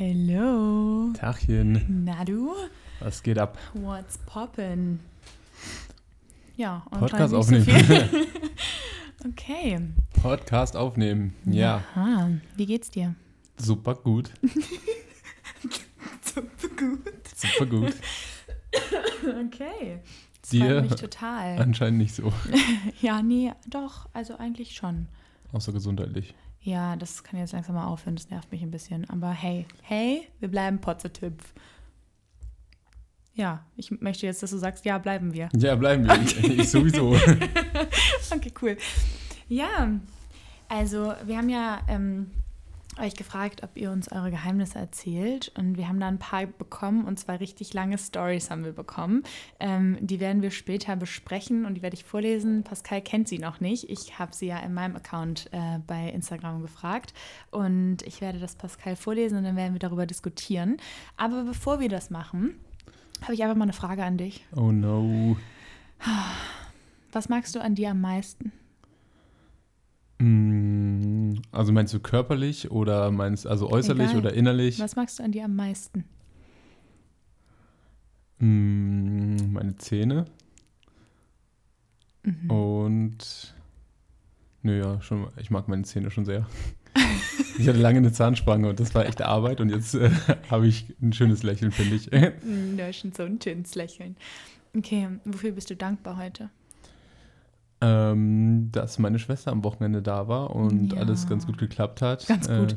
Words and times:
Hello. 0.00 1.12
Tachchen, 1.12 2.04
Na 2.04 2.24
du? 2.24 2.54
was 3.00 3.20
geht 3.20 3.36
ab? 3.36 3.58
What's 3.74 4.16
poppin'? 4.26 5.00
Ja, 6.56 6.86
Podcast 6.88 7.34
anscheinend 7.34 7.66
nicht 7.68 7.68
aufnehmen. 7.68 8.08
So 9.20 9.28
okay. 9.28 9.80
Podcast 10.22 10.76
aufnehmen. 10.76 11.34
Ja, 11.46 11.82
Aha. 11.96 12.30
Wie 12.54 12.66
geht's 12.66 12.92
dir? 12.92 13.16
super 13.56 13.96
gut. 13.96 14.30
Super 16.22 16.68
gut. 16.76 17.00
Super 17.34 17.66
gut. 17.66 17.94
Okay. 19.46 19.98
Das 20.42 20.50
Dir? 20.50 20.80
mich 20.82 20.94
total. 20.94 21.58
Anscheinend 21.58 21.98
nicht 21.98 22.14
so. 22.14 22.32
Ja, 23.00 23.20
nee, 23.20 23.52
doch. 23.68 24.08
Also 24.12 24.36
eigentlich 24.36 24.76
schon. 24.76 25.08
Außer 25.50 25.72
gesundheitlich. 25.72 26.36
Ja, 26.68 26.96
das 26.96 27.24
kann 27.24 27.40
jetzt 27.40 27.52
langsam 27.52 27.76
mal 27.76 27.86
aufhören. 27.86 28.14
Das 28.14 28.28
nervt 28.28 28.52
mich 28.52 28.62
ein 28.62 28.70
bisschen. 28.70 29.08
Aber 29.08 29.30
hey, 29.30 29.64
hey, 29.80 30.28
wir 30.38 30.50
bleiben 30.50 30.78
positiv. 30.78 31.32
Ja, 33.32 33.64
ich 33.74 33.90
möchte 34.02 34.26
jetzt, 34.26 34.42
dass 34.42 34.50
du 34.50 34.58
sagst, 34.58 34.84
ja, 34.84 34.98
bleiben 34.98 35.32
wir. 35.32 35.48
Ja, 35.56 35.76
bleiben 35.76 36.04
wir. 36.04 36.20
Ich, 36.20 36.58
ich 36.58 36.70
sowieso. 36.70 37.16
Okay, 38.30 38.52
cool. 38.60 38.76
Ja, 39.48 39.88
also 40.68 41.14
wir 41.24 41.38
haben 41.38 41.48
ja 41.48 41.80
ähm, 41.88 42.30
euch 43.00 43.14
gefragt, 43.14 43.62
ob 43.62 43.76
ihr 43.76 43.90
uns 43.90 44.10
eure 44.10 44.30
Geheimnisse 44.30 44.78
erzählt 44.78 45.52
und 45.56 45.76
wir 45.76 45.88
haben 45.88 46.00
da 46.00 46.08
ein 46.08 46.18
paar 46.18 46.46
bekommen 46.46 47.04
und 47.04 47.18
zwar 47.18 47.40
richtig 47.40 47.74
lange 47.74 47.98
Stories 47.98 48.50
haben 48.50 48.64
wir 48.64 48.72
bekommen. 48.72 49.22
Ähm, 49.60 49.98
die 50.00 50.20
werden 50.20 50.42
wir 50.42 50.50
später 50.50 50.96
besprechen 50.96 51.64
und 51.64 51.74
die 51.74 51.82
werde 51.82 51.94
ich 51.94 52.04
vorlesen. 52.04 52.62
Pascal 52.64 53.00
kennt 53.00 53.28
sie 53.28 53.38
noch 53.38 53.60
nicht. 53.60 53.88
Ich 53.88 54.18
habe 54.18 54.34
sie 54.34 54.46
ja 54.46 54.58
in 54.60 54.74
meinem 54.74 54.96
Account 54.96 55.48
äh, 55.52 55.78
bei 55.86 56.10
Instagram 56.10 56.62
gefragt 56.62 57.14
und 57.50 58.02
ich 58.02 58.20
werde 58.20 58.38
das 58.38 58.54
Pascal 58.54 58.96
vorlesen 58.96 59.38
und 59.38 59.44
dann 59.44 59.56
werden 59.56 59.72
wir 59.72 59.80
darüber 59.80 60.06
diskutieren. 60.06 60.76
Aber 61.16 61.44
bevor 61.44 61.80
wir 61.80 61.88
das 61.88 62.10
machen, 62.10 62.54
habe 63.22 63.34
ich 63.34 63.42
einfach 63.42 63.56
mal 63.56 63.64
eine 63.64 63.72
Frage 63.72 64.04
an 64.04 64.16
dich. 64.16 64.44
Oh 64.54 64.72
no. 64.72 65.36
Was 67.12 67.28
magst 67.28 67.54
du 67.54 67.60
an 67.60 67.74
dir 67.74 67.90
am 67.90 68.00
meisten? 68.00 68.52
Mm, 70.18 70.67
Also 71.50 71.72
meinst 71.72 71.94
du 71.94 72.00
körperlich 72.00 72.70
oder 72.70 73.10
meinst 73.10 73.46
also 73.46 73.70
äußerlich 73.70 74.08
Egal. 74.10 74.18
oder 74.18 74.34
innerlich? 74.34 74.78
Was 74.80 74.96
magst 74.96 75.18
du 75.18 75.22
an 75.22 75.32
dir 75.32 75.44
am 75.46 75.56
meisten? 75.56 76.04
Mm, 78.38 79.52
Meine 79.52 79.76
Zähne 79.78 80.26
Mhm. 82.24 82.50
und 82.50 83.54
nö, 84.62 84.78
ja, 84.82 85.00
schon, 85.00 85.28
ich 85.38 85.50
mag 85.50 85.68
meine 85.68 85.82
Zähne 85.84 86.10
schon 86.10 86.24
sehr. 86.24 86.46
Ich 87.58 87.66
hatte 87.68 87.78
lange 87.78 87.98
eine 87.98 88.12
Zahnspange 88.12 88.68
und 88.68 88.78
das 88.80 88.94
war 88.94 89.06
echte 89.06 89.26
Arbeit 89.26 89.60
und 89.60 89.70
jetzt 89.70 89.94
äh, 89.94 90.10
habe 90.50 90.66
ich 90.66 90.94
ein 91.00 91.12
schönes 91.12 91.42
Lächeln, 91.42 91.72
finde 91.72 91.96
ich. 91.96 92.10
Mm, 92.44 92.78
ist 92.78 92.98
schon 92.98 93.12
so 93.12 93.22
ein 93.24 93.40
schönes 93.42 93.74
Lächeln. 93.74 94.16
Okay, 94.76 95.08
wofür 95.24 95.52
bist 95.52 95.70
du 95.70 95.76
dankbar 95.76 96.16
heute? 96.18 96.50
Ähm, 97.80 98.70
dass 98.72 98.98
meine 98.98 99.20
Schwester 99.20 99.52
am 99.52 99.62
Wochenende 99.62 100.02
da 100.02 100.26
war 100.26 100.54
und 100.56 100.92
Ja. 100.94 100.98
alles 100.98 101.28
ganz 101.28 101.46
gut 101.46 101.58
geklappt 101.58 102.02
hat. 102.02 102.26
Ganz 102.26 102.48
gut. 102.48 102.72
Äh, 102.72 102.76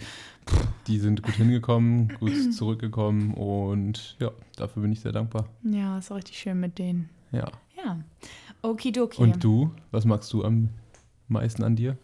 die 0.85 0.99
sind 0.99 1.23
gut 1.23 1.33
hingekommen, 1.35 2.09
gut 2.19 2.31
zurückgekommen 2.53 3.33
und 3.33 4.15
ja, 4.19 4.29
dafür 4.57 4.83
bin 4.83 4.91
ich 4.91 4.99
sehr 5.01 5.11
dankbar. 5.11 5.47
Ja, 5.63 5.97
ist 5.97 6.11
auch 6.11 6.17
richtig 6.17 6.37
schön 6.37 6.59
mit 6.59 6.77
denen. 6.77 7.09
Ja. 7.31 7.47
Ja. 7.83 7.99
Okidoki. 8.61 9.21
Und 9.23 9.43
du, 9.43 9.71
was 9.89 10.05
magst 10.05 10.31
du 10.33 10.43
am 10.43 10.69
meisten 11.29 11.63
an 11.63 11.75
dir? 11.75 11.97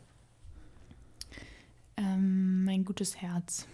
Ähm, 1.97 2.63
mein 2.65 2.83
gutes 2.85 3.17
Herz. 3.21 3.67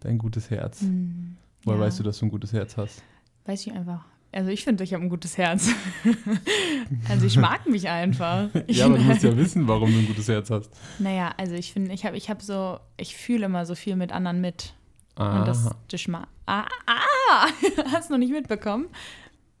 Dein 0.00 0.18
gutes 0.18 0.50
Herz. 0.50 0.80
Hm, 0.82 1.36
Woher 1.64 1.78
ja, 1.78 1.84
weißt 1.86 1.98
du, 2.00 2.02
dass 2.02 2.18
du 2.18 2.26
ein 2.26 2.30
gutes 2.30 2.52
Herz 2.52 2.76
hast? 2.76 3.02
Weiß 3.46 3.66
ich 3.66 3.72
einfach. 3.72 4.04
Also 4.34 4.50
ich 4.50 4.64
finde, 4.64 4.82
ich 4.82 4.92
habe 4.92 5.04
ein 5.04 5.08
gutes 5.08 5.38
Herz. 5.38 5.70
also 7.08 7.24
ich 7.24 7.36
mag 7.36 7.68
mich 7.68 7.88
einfach. 7.88 8.48
Ja, 8.66 8.86
aber 8.86 8.98
du 8.98 9.04
musst 9.04 9.22
ja 9.22 9.36
wissen, 9.36 9.68
warum 9.68 9.92
du 9.92 9.98
ein 9.98 10.06
gutes 10.06 10.26
Herz 10.28 10.50
hast. 10.50 10.70
Naja, 10.98 11.32
also 11.36 11.54
ich 11.54 11.72
finde, 11.72 11.92
ich 11.92 12.04
habe 12.04 12.16
ich 12.16 12.28
hab 12.28 12.42
so, 12.42 12.80
ich 12.96 13.16
fühle 13.16 13.46
immer 13.46 13.64
so 13.64 13.76
viel 13.76 13.94
mit 13.94 14.10
anderen 14.10 14.40
mit. 14.40 14.74
Und 15.16 15.46
das, 15.46 15.70
das 15.88 16.00
schma 16.00 16.26
Ah, 16.46 16.66
ah! 16.86 17.46
Hast 17.92 18.10
du 18.10 18.14
noch 18.14 18.18
nicht 18.18 18.32
mitbekommen? 18.32 18.86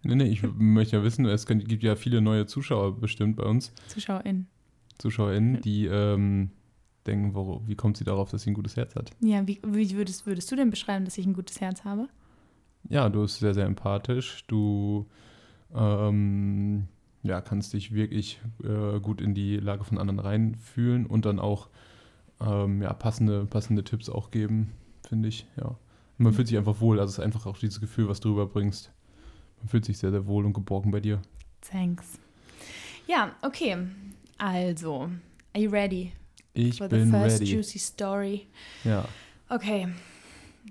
Nee, 0.02 0.16
nee, 0.16 0.24
ich 0.24 0.42
möchte 0.42 0.96
ja 0.96 1.04
wissen, 1.04 1.24
es 1.24 1.46
gibt 1.46 1.68
gibt 1.68 1.82
ja 1.82 1.96
viele 1.96 2.20
neue 2.20 2.46
Zuschauer 2.46 3.00
bestimmt 3.00 3.36
bei 3.36 3.44
uns, 3.44 3.72
ZuschauerInnen. 3.88 4.48
ZuschauerInnen, 4.98 5.62
die 5.62 5.86
ähm, 5.86 6.50
denken, 7.06 7.34
wo, 7.34 7.62
wie 7.66 7.74
kommt 7.74 7.96
sie 7.96 8.04
darauf, 8.04 8.30
dass 8.30 8.42
sie 8.42 8.50
ein 8.50 8.54
gutes 8.54 8.76
Herz 8.76 8.94
hat? 8.96 9.12
Ja, 9.20 9.46
wie, 9.46 9.60
wie 9.66 9.96
würdest, 9.96 10.26
würdest 10.26 10.50
du 10.52 10.56
denn 10.56 10.70
beschreiben, 10.70 11.04
dass 11.04 11.16
ich 11.16 11.26
ein 11.26 11.32
gutes 11.32 11.60
Herz 11.60 11.84
habe? 11.84 12.08
Ja, 12.88 13.08
du 13.08 13.22
bist 13.22 13.38
sehr, 13.38 13.54
sehr 13.54 13.66
empathisch. 13.66 14.44
Du 14.46 15.06
ähm, 15.74 16.86
ja, 17.22 17.40
kannst 17.40 17.72
dich 17.72 17.92
wirklich 17.92 18.40
äh, 18.62 19.00
gut 19.00 19.20
in 19.20 19.34
die 19.34 19.56
Lage 19.56 19.84
von 19.84 19.98
anderen 19.98 20.20
reinfühlen 20.20 21.06
und 21.06 21.24
dann 21.24 21.38
auch 21.38 21.68
ähm, 22.40 22.82
ja, 22.82 22.92
passende, 22.92 23.46
passende 23.46 23.84
Tipps 23.84 24.08
auch 24.10 24.30
geben, 24.30 24.72
finde 25.08 25.28
ich. 25.28 25.46
Ja. 25.56 25.76
Man 26.18 26.32
fühlt 26.32 26.48
sich 26.48 26.56
einfach 26.58 26.80
wohl. 26.80 27.00
Also 27.00 27.10
es 27.10 27.18
ist 27.18 27.24
einfach 27.24 27.46
auch 27.46 27.58
dieses 27.58 27.80
Gefühl, 27.80 28.08
was 28.08 28.20
du 28.20 28.30
rüberbringst. 28.32 28.92
Man 29.58 29.68
fühlt 29.68 29.84
sich 29.84 29.98
sehr, 29.98 30.10
sehr 30.10 30.26
wohl 30.26 30.44
und 30.44 30.52
geborgen 30.52 30.90
bei 30.90 31.00
dir. 31.00 31.20
Thanks. 31.62 32.18
Ja, 33.06 33.34
okay. 33.42 33.76
Also, 34.38 35.08
are 35.54 35.62
you 35.62 35.70
ready 35.70 36.12
Ich 36.52 36.78
for 36.78 36.88
the 36.88 36.96
bin 36.96 37.10
first 37.10 37.40
ready. 37.40 37.52
juicy 37.52 37.78
story? 37.78 38.46
Ja. 38.84 39.06
Okay. 39.48 39.88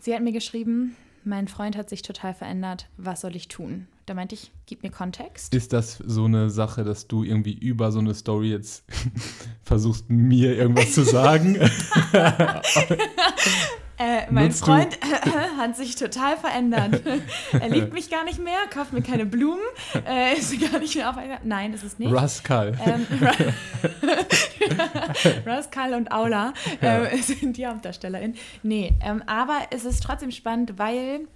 Sie 0.01 0.13
hat 0.13 0.21
mir 0.21 0.31
geschrieben, 0.31 0.95
mein 1.25 1.47
Freund 1.47 1.77
hat 1.77 1.89
sich 1.89 2.01
total 2.01 2.33
verändert. 2.33 2.89
Was 2.97 3.21
soll 3.21 3.35
ich 3.35 3.47
tun? 3.47 3.87
Da 4.05 4.13
meinte 4.13 4.35
ich, 4.35 4.51
gib 4.65 4.83
mir 4.83 4.89
Kontext. 4.91 5.53
Ist 5.53 5.71
das 5.71 5.97
so 5.97 6.25
eine 6.25 6.49
Sache, 6.49 6.83
dass 6.83 7.07
du 7.07 7.23
irgendwie 7.23 7.53
über 7.53 7.91
so 7.91 7.99
eine 7.99 8.13
Story 8.13 8.51
jetzt 8.51 8.83
versuchst, 9.63 10.09
mir 10.09 10.55
irgendwas 10.57 10.93
zu 10.93 11.03
sagen? 11.03 11.57
Äh, 13.99 14.31
mein 14.31 14.47
Nutzt 14.47 14.65
Freund 14.65 14.97
hat 15.57 15.77
sich 15.77 15.95
total 15.95 16.35
verändert. 16.37 17.01
er 17.51 17.69
liebt 17.69 17.93
mich 17.93 18.09
gar 18.09 18.23
nicht 18.23 18.39
mehr, 18.39 18.57
kauft 18.69 18.91
mir 18.91 19.01
keine 19.03 19.25
Blumen, 19.25 19.61
äh, 20.07 20.33
ist 20.33 20.59
gar 20.59 20.79
nicht 20.79 20.95
mehr 20.95 21.09
auf 21.09 21.17
einer. 21.17 21.39
Nein, 21.43 21.73
ist 21.73 21.83
es 21.83 21.99
nicht. 21.99 22.11
Rascal. 22.13 22.75
Ähm, 22.85 23.05
Rascal 25.45 25.93
und 25.93 26.11
Aula 26.11 26.53
Ja. 26.81 27.03
äh, 27.03 27.17
sind 27.17 27.57
die 27.57 27.67
HauptdarstellerInnen. 27.67 28.35
Nee, 28.63 28.93
ähm, 29.01 29.21
aber 29.27 29.59
es 29.69 29.85
ist 29.85 30.01
trotzdem 30.03 30.31
spannend, 30.31 30.73
weil 30.77 31.27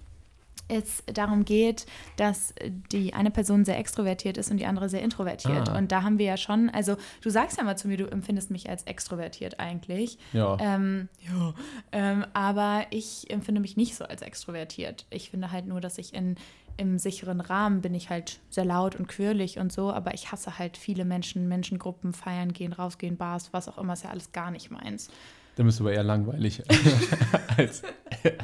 es 0.67 1.03
darum 1.05 1.45
geht, 1.45 1.85
dass 2.17 2.53
die 2.91 3.13
eine 3.13 3.31
Person 3.31 3.65
sehr 3.65 3.77
extrovertiert 3.77 4.37
ist 4.37 4.51
und 4.51 4.57
die 4.57 4.65
andere 4.65 4.89
sehr 4.89 5.01
introvertiert. 5.01 5.69
Ah. 5.69 5.77
Und 5.77 5.91
da 5.91 6.03
haben 6.03 6.19
wir 6.19 6.25
ja 6.25 6.37
schon, 6.37 6.69
also 6.69 6.97
du 7.21 7.29
sagst 7.29 7.57
ja 7.57 7.63
mal 7.63 7.77
zu 7.77 7.87
mir, 7.87 7.97
du 7.97 8.05
empfindest 8.05 8.51
mich 8.51 8.69
als 8.69 8.83
extrovertiert 8.83 9.59
eigentlich. 9.59 10.17
Ja. 10.33 10.57
Ähm, 10.59 11.09
ja. 11.25 11.53
Ähm, 11.91 12.25
aber 12.33 12.85
ich 12.89 13.29
empfinde 13.29 13.61
mich 13.61 13.77
nicht 13.77 13.95
so 13.95 14.05
als 14.05 14.21
extrovertiert. 14.21 15.05
Ich 15.09 15.29
finde 15.29 15.51
halt 15.51 15.67
nur, 15.67 15.81
dass 15.81 15.97
ich 15.97 16.13
in, 16.13 16.35
im 16.77 16.99
sicheren 16.99 17.41
Rahmen 17.41 17.81
bin 17.81 17.93
ich 17.93 18.09
halt 18.09 18.39
sehr 18.49 18.65
laut 18.65 18.95
und 18.95 19.07
quirlig 19.07 19.59
und 19.59 19.71
so, 19.71 19.91
aber 19.91 20.13
ich 20.13 20.31
hasse 20.31 20.59
halt 20.59 20.77
viele 20.77 21.05
Menschen, 21.05 21.47
Menschengruppen, 21.47 22.13
feiern 22.13 22.53
gehen, 22.53 22.73
rausgehen, 22.73 23.17
Bars, 23.17 23.53
was 23.53 23.67
auch 23.67 23.77
immer, 23.77 23.93
ist 23.93 24.03
ja 24.03 24.11
alles 24.11 24.31
gar 24.31 24.51
nicht 24.51 24.69
meins. 24.69 25.09
Dann 25.57 25.65
bist 25.65 25.79
du 25.79 25.83
aber 25.85 25.93
eher 25.93 26.03
langweilig 26.03 26.61
als, 27.57 27.81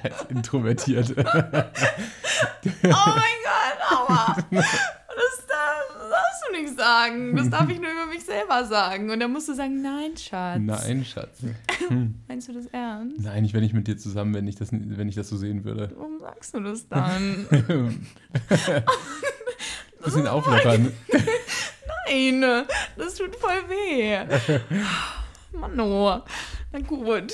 als 0.04 0.26
introvertiert. 0.30 1.16
Oh 2.66 2.88
mein 2.92 3.40
Gott, 3.44 3.92
aua! 3.92 4.38
Das 4.50 5.46
darf, 5.48 5.84
das 6.00 6.10
darfst 6.10 6.44
du 6.48 6.62
nicht 6.62 6.78
sagen. 6.78 7.36
Das 7.36 7.50
darf 7.50 7.70
ich 7.70 7.80
nur 7.80 7.92
über 7.92 8.06
mich 8.06 8.24
selber 8.24 8.64
sagen. 8.66 9.12
Und 9.12 9.20
dann 9.20 9.32
musst 9.32 9.50
du 9.50 9.54
sagen, 9.54 9.82
nein, 9.82 10.16
Schatz. 10.16 10.60
Nein, 10.62 11.04
Schatz. 11.04 11.40
Meinst 12.28 12.48
du 12.48 12.54
das 12.54 12.68
ernst? 12.68 13.20
Nein, 13.20 13.44
ich 13.44 13.54
wäre 13.54 13.62
nicht 13.62 13.74
mit 13.74 13.88
dir 13.88 13.98
zusammen, 13.98 14.34
wenn 14.34 14.48
ich 14.48 14.56
das, 14.56 14.70
wenn 14.72 15.10
ich 15.10 15.16
das 15.16 15.28
so 15.28 15.36
sehen 15.36 15.66
würde. 15.66 15.92
Warum 15.96 16.20
sagst 16.20 16.54
du 16.54 16.62
das 16.62 16.88
dann? 16.88 17.48
Bisschen 20.04 20.28
auflockern. 20.28 20.94
Nein, 22.08 22.66
das 22.98 23.16
tut 23.16 23.36
voll 23.36 23.62
weh. 23.68 24.20
Mann, 25.52 25.80
oh. 25.80 26.22
Na 26.74 26.80
gut. 26.80 27.34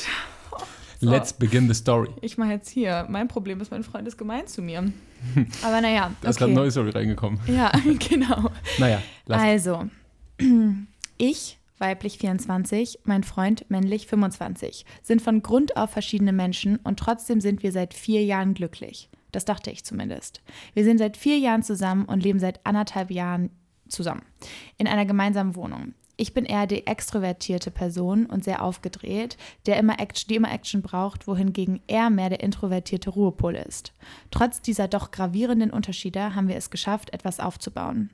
So, 0.99 1.09
Let's 1.09 1.31
begin 1.31 1.69
the 1.69 1.73
story. 1.73 2.09
Ich 2.21 2.37
mache 2.37 2.51
jetzt 2.51 2.69
hier. 2.69 3.05
Mein 3.09 3.29
Problem 3.29 3.61
ist, 3.61 3.71
mein 3.71 3.83
Freund 3.83 4.05
ist 4.05 4.17
gemein 4.17 4.47
zu 4.47 4.61
mir. 4.61 4.91
Aber 5.63 5.79
naja, 5.79 6.11
Da 6.19 6.29
ist 6.29 6.37
gerade 6.37 6.51
eine 6.51 6.59
neue 6.59 6.71
Story 6.71 6.89
reingekommen. 6.89 7.39
Ja, 7.47 7.71
genau. 8.09 8.51
Naja, 8.79 9.01
lass. 9.25 9.41
Also, 9.41 9.85
ich, 11.17 11.57
weiblich 11.77 12.17
24, 12.17 12.99
mein 13.05 13.23
Freund, 13.23 13.65
männlich 13.69 14.07
25, 14.07 14.85
sind 15.01 15.21
von 15.21 15.41
Grund 15.41 15.77
auf 15.77 15.91
verschiedene 15.91 16.33
Menschen 16.33 16.75
und 16.83 16.99
trotzdem 16.99 17.39
sind 17.39 17.63
wir 17.63 17.71
seit 17.71 17.93
vier 17.93 18.25
Jahren 18.25 18.53
glücklich. 18.53 19.09
Das 19.31 19.45
dachte 19.45 19.71
ich 19.71 19.85
zumindest. 19.85 20.41
Wir 20.73 20.83
sind 20.83 20.97
seit 20.97 21.15
vier 21.15 21.37
Jahren 21.37 21.63
zusammen 21.63 22.03
und 22.03 22.21
leben 22.23 22.39
seit 22.39 22.65
anderthalb 22.65 23.09
Jahren 23.09 23.51
zusammen. 23.87 24.23
In 24.77 24.87
einer 24.87 25.05
gemeinsamen 25.05 25.55
Wohnung. 25.55 25.93
Ich 26.19 26.33
bin 26.33 26.43
eher 26.43 26.67
die 26.67 26.85
extrovertierte 26.85 27.71
Person 27.71 28.25
und 28.25 28.43
sehr 28.43 28.61
aufgedreht, 28.61 29.37
der 29.65 29.77
immer 29.77 30.01
Action, 30.01 30.27
die 30.27 30.35
immer 30.35 30.51
Action 30.51 30.81
braucht, 30.81 31.27
wohingegen 31.27 31.79
er 31.87 32.09
mehr 32.09 32.27
der 32.27 32.41
introvertierte 32.41 33.09
Ruhepol 33.09 33.55
ist. 33.55 33.93
Trotz 34.29 34.61
dieser 34.61 34.89
doch 34.89 35.11
gravierenden 35.11 35.71
Unterschiede 35.71 36.35
haben 36.35 36.49
wir 36.49 36.57
es 36.57 36.71
geschafft, 36.71 37.13
etwas 37.13 37.39
aufzubauen. 37.39 38.09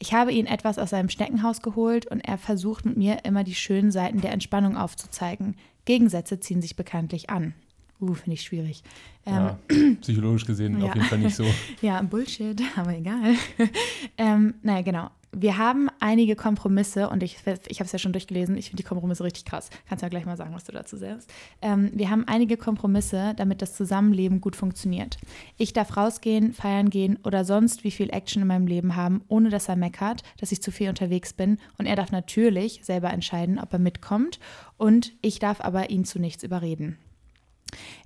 Ich 0.00 0.14
habe 0.14 0.32
ihn 0.32 0.46
etwas 0.46 0.80
aus 0.80 0.90
seinem 0.90 1.10
Schneckenhaus 1.10 1.62
geholt 1.62 2.06
und 2.06 2.18
er 2.22 2.38
versucht 2.38 2.84
mit 2.84 2.96
mir 2.96 3.24
immer 3.24 3.44
die 3.44 3.54
schönen 3.54 3.92
Seiten 3.92 4.20
der 4.20 4.32
Entspannung 4.32 4.76
aufzuzeigen. 4.76 5.54
Gegensätze 5.84 6.40
ziehen 6.40 6.60
sich 6.60 6.74
bekanntlich 6.74 7.30
an. 7.30 7.54
Uh, 8.00 8.14
finde 8.14 8.34
ich 8.34 8.42
schwierig. 8.42 8.82
Ja, 9.24 9.58
psychologisch 10.00 10.44
gesehen 10.44 10.80
ja. 10.80 10.86
auf 10.86 10.94
jeden 10.96 11.06
Fall 11.06 11.18
nicht 11.18 11.36
so. 11.36 11.44
ja, 11.82 12.02
Bullshit, 12.02 12.60
aber 12.76 12.96
egal. 12.96 13.34
ähm, 14.18 14.54
naja, 14.62 14.82
genau. 14.82 15.10
Wir 15.32 15.58
haben 15.58 15.90
einige 16.00 16.36
Kompromisse 16.36 17.10
und 17.10 17.22
ich, 17.22 17.36
ich 17.68 17.80
habe 17.80 17.86
es 17.86 17.92
ja 17.92 17.98
schon 17.98 18.12
durchgelesen. 18.12 18.56
Ich 18.56 18.70
finde 18.70 18.82
die 18.82 18.88
Kompromisse 18.88 19.24
richtig 19.24 19.44
krass. 19.44 19.68
Kannst 19.88 20.02
ja 20.02 20.08
gleich 20.08 20.24
mal 20.24 20.36
sagen, 20.36 20.54
was 20.54 20.64
du 20.64 20.72
dazu 20.72 20.96
sagst. 20.96 21.30
Ähm, 21.60 21.90
wir 21.92 22.10
haben 22.10 22.24
einige 22.26 22.56
Kompromisse, 22.56 23.34
damit 23.36 23.60
das 23.60 23.74
Zusammenleben 23.74 24.40
gut 24.40 24.56
funktioniert. 24.56 25.18
Ich 25.58 25.72
darf 25.72 25.96
rausgehen, 25.96 26.54
feiern 26.54 26.88
gehen 26.88 27.18
oder 27.24 27.44
sonst 27.44 27.84
wie 27.84 27.90
viel 27.90 28.10
Action 28.10 28.42
in 28.42 28.48
meinem 28.48 28.66
Leben 28.66 28.96
haben, 28.96 29.22
ohne 29.28 29.50
dass 29.50 29.68
er 29.68 29.76
meckert, 29.76 30.22
dass 30.38 30.52
ich 30.52 30.62
zu 30.62 30.72
viel 30.72 30.88
unterwegs 30.88 31.32
bin. 31.32 31.58
Und 31.76 31.86
er 31.86 31.96
darf 31.96 32.10
natürlich 32.10 32.80
selber 32.82 33.10
entscheiden, 33.10 33.58
ob 33.58 33.72
er 33.72 33.78
mitkommt. 33.78 34.40
Und 34.76 35.12
ich 35.20 35.38
darf 35.38 35.60
aber 35.60 35.90
ihn 35.90 36.04
zu 36.04 36.18
nichts 36.18 36.42
überreden. 36.42 36.96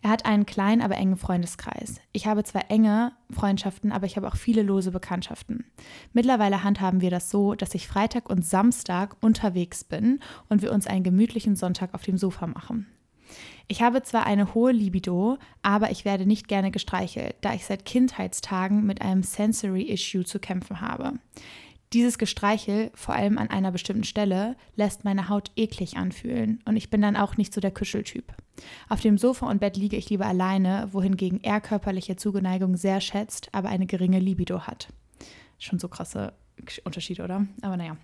Er 0.03 0.11
hat 0.11 0.27
einen 0.27 0.47
kleinen, 0.47 0.83
aber 0.83 0.97
engen 0.97 1.17
Freundeskreis. 1.17 2.01
Ich 2.13 2.27
habe 2.27 2.45
zwar 2.45 2.71
enge 2.71 3.13
Freundschaften, 3.31 3.93
aber 3.93 4.07
ich 4.07 4.17
habe 4.17 4.29
auch 4.29 4.37
viele 4.37 4.63
lose 4.63 4.91
Bekanntschaften. 4.91 5.65
Mittlerweile 6.13 6.65
handhaben 6.65 7.01
wir 7.01 7.11
das 7.11 7.31
so, 7.31 7.55
dass 7.55 7.75
ich 7.75 7.89
Freitag 7.89 8.29
und 8.29 8.45
Samstag 8.45 9.17
unterwegs 9.21 9.85
bin 9.85 10.21
und 10.49 10.63
wir 10.63 10.73
uns 10.73 10.87
einen 10.87 11.05
gemütlichen 11.05 11.57
Sonntag 11.57 11.95
auf 11.95 12.03
dem 12.03 12.19
Sofa 12.19 12.47
machen. 12.47 12.87
Ich 13.69 13.83
habe 13.83 14.03
zwar 14.03 14.27
eine 14.27 14.55
hohe 14.55 14.73
Libido, 14.73 15.39
aber 15.63 15.91
ich 15.91 16.05
werde 16.05 16.27
nicht 16.27 16.49
gerne 16.49 16.71
gestreichelt, 16.71 17.37
da 17.41 17.55
ich 17.55 17.65
seit 17.65 17.85
Kindheitstagen 17.85 18.85
mit 18.85 19.01
einem 19.01 19.23
Sensory 19.23 19.83
Issue 19.83 20.25
zu 20.25 20.39
kämpfen 20.39 20.81
habe. 20.81 21.15
Dieses 21.93 22.17
Gestreichel, 22.17 22.91
vor 22.95 23.15
allem 23.15 23.37
an 23.37 23.51
einer 23.51 23.71
bestimmten 23.71 24.05
Stelle, 24.05 24.57
lässt 24.77 25.05
meine 25.05 25.29
Haut 25.29 25.51
eklig 25.57 25.99
anfühlen 25.99 26.63
und 26.65 26.77
ich 26.77 26.89
bin 26.89 27.03
dann 27.03 27.17
auch 27.17 27.37
nicht 27.37 27.53
so 27.53 27.61
der 27.61 27.71
Kuscheltyp. 27.71 28.33
Auf 28.89 29.01
dem 29.01 29.19
Sofa 29.19 29.51
und 29.51 29.61
Bett 29.61 29.77
liege 29.77 29.97
ich 29.97 30.09
lieber 30.09 30.27
alleine, 30.27 30.89
wohingegen 30.93 31.43
er 31.43 31.61
körperliche 31.61 32.17
Zugeneigung 32.17 32.77
sehr 32.77 33.03
schätzt, 33.03 33.51
aber 33.53 33.69
eine 33.69 33.87
geringe 33.87 34.21
Libido 34.21 34.63
hat. 34.63 34.89
Schon 35.59 35.79
so 35.79 35.89
krasse 35.89 36.33
Unterschiede, 36.85 37.25
oder? 37.25 37.47
Aber 37.61 37.77
naja. 37.77 37.97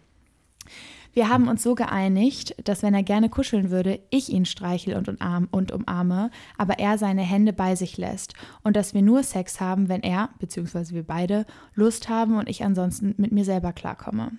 Wir 1.12 1.28
haben 1.28 1.48
uns 1.48 1.62
so 1.62 1.74
geeinigt, 1.74 2.54
dass 2.62 2.82
wenn 2.82 2.94
er 2.94 3.02
gerne 3.02 3.28
kuscheln 3.28 3.70
würde, 3.70 3.98
ich 4.10 4.28
ihn 4.28 4.44
streichel 4.44 4.94
und, 4.94 5.08
umarm 5.08 5.48
und 5.50 5.72
umarme, 5.72 6.30
aber 6.56 6.78
er 6.78 6.98
seine 6.98 7.22
Hände 7.22 7.52
bei 7.52 7.74
sich 7.74 7.96
lässt 7.96 8.34
und 8.62 8.76
dass 8.76 8.94
wir 8.94 9.02
nur 9.02 9.22
Sex 9.22 9.60
haben, 9.60 9.88
wenn 9.88 10.02
er, 10.02 10.30
beziehungsweise 10.38 10.94
wir 10.94 11.02
beide, 11.02 11.44
Lust 11.74 12.08
haben 12.08 12.36
und 12.36 12.48
ich 12.48 12.62
ansonsten 12.62 13.14
mit 13.16 13.32
mir 13.32 13.44
selber 13.44 13.72
klarkomme. 13.72 14.32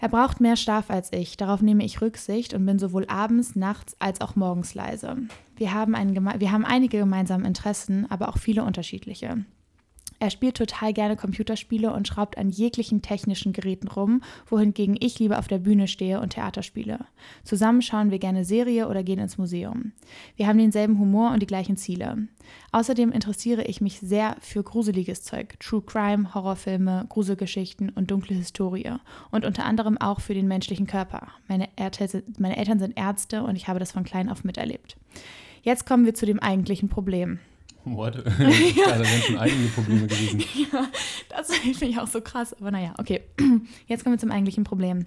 Er 0.00 0.08
braucht 0.08 0.40
mehr 0.40 0.56
Schlaf 0.56 0.90
als 0.90 1.12
ich, 1.12 1.36
darauf 1.36 1.60
nehme 1.60 1.84
ich 1.84 2.00
Rücksicht 2.00 2.54
und 2.54 2.66
bin 2.66 2.78
sowohl 2.78 3.06
abends, 3.08 3.56
nachts 3.56 3.96
als 3.98 4.20
auch 4.20 4.36
morgens 4.36 4.74
leise. 4.74 5.16
Wir 5.56 5.74
haben, 5.74 5.94
ein, 5.94 6.14
wir 6.14 6.52
haben 6.52 6.64
einige 6.64 6.98
gemeinsame 6.98 7.46
Interessen, 7.46 8.06
aber 8.10 8.28
auch 8.28 8.38
viele 8.38 8.62
unterschiedliche. 8.62 9.44
Er 10.20 10.30
spielt 10.30 10.56
total 10.56 10.92
gerne 10.92 11.16
Computerspiele 11.16 11.92
und 11.92 12.08
schraubt 12.08 12.38
an 12.38 12.50
jeglichen 12.50 13.02
technischen 13.02 13.52
Geräten 13.52 13.86
rum, 13.86 14.22
wohingegen 14.46 14.96
ich 14.98 15.18
lieber 15.18 15.38
auf 15.38 15.46
der 15.46 15.58
Bühne 15.58 15.86
stehe 15.86 16.20
und 16.20 16.30
Theater 16.30 16.62
spiele. 16.62 17.06
Zusammen 17.44 17.82
schauen 17.82 18.10
wir 18.10 18.18
gerne 18.18 18.44
Serie 18.44 18.88
oder 18.88 19.04
gehen 19.04 19.20
ins 19.20 19.38
Museum. 19.38 19.92
Wir 20.36 20.48
haben 20.48 20.58
denselben 20.58 20.98
Humor 20.98 21.30
und 21.32 21.40
die 21.40 21.46
gleichen 21.46 21.76
Ziele. 21.76 22.26
Außerdem 22.72 23.12
interessiere 23.12 23.62
ich 23.64 23.80
mich 23.80 24.00
sehr 24.00 24.36
für 24.40 24.62
gruseliges 24.62 25.22
Zeug, 25.22 25.58
True 25.60 25.82
Crime, 25.82 26.34
Horrorfilme, 26.34 27.06
Gruselgeschichten 27.08 27.90
und 27.90 28.10
dunkle 28.10 28.34
Historie 28.34 28.92
und 29.30 29.44
unter 29.44 29.64
anderem 29.64 29.98
auch 29.98 30.20
für 30.20 30.34
den 30.34 30.48
menschlichen 30.48 30.86
Körper. 30.86 31.28
Meine, 31.46 31.68
meine 32.38 32.56
Eltern 32.56 32.78
sind 32.80 32.98
Ärzte 32.98 33.44
und 33.44 33.54
ich 33.54 33.68
habe 33.68 33.78
das 33.78 33.92
von 33.92 34.04
klein 34.04 34.28
auf 34.28 34.42
miterlebt. 34.42 34.96
Jetzt 35.62 35.86
kommen 35.86 36.06
wir 36.06 36.14
zu 36.14 36.26
dem 36.26 36.40
eigentlichen 36.40 36.88
Problem. 36.88 37.38
What? 37.96 38.16
ja. 38.16 38.22
da 38.24 38.98
wären 39.00 39.22
schon 39.22 39.38
einige 39.38 39.68
Probleme 39.68 40.06
gewesen. 40.06 40.42
Ja, 40.72 40.88
das 41.28 41.48
finde 41.56 41.86
ich 41.86 41.98
auch 41.98 42.06
so 42.06 42.20
krass. 42.20 42.54
Aber 42.54 42.70
naja, 42.70 42.94
okay. 42.98 43.22
Jetzt 43.86 44.04
kommen 44.04 44.14
wir 44.14 44.18
zum 44.20 44.30
eigentlichen 44.30 44.64
Problem. 44.64 45.06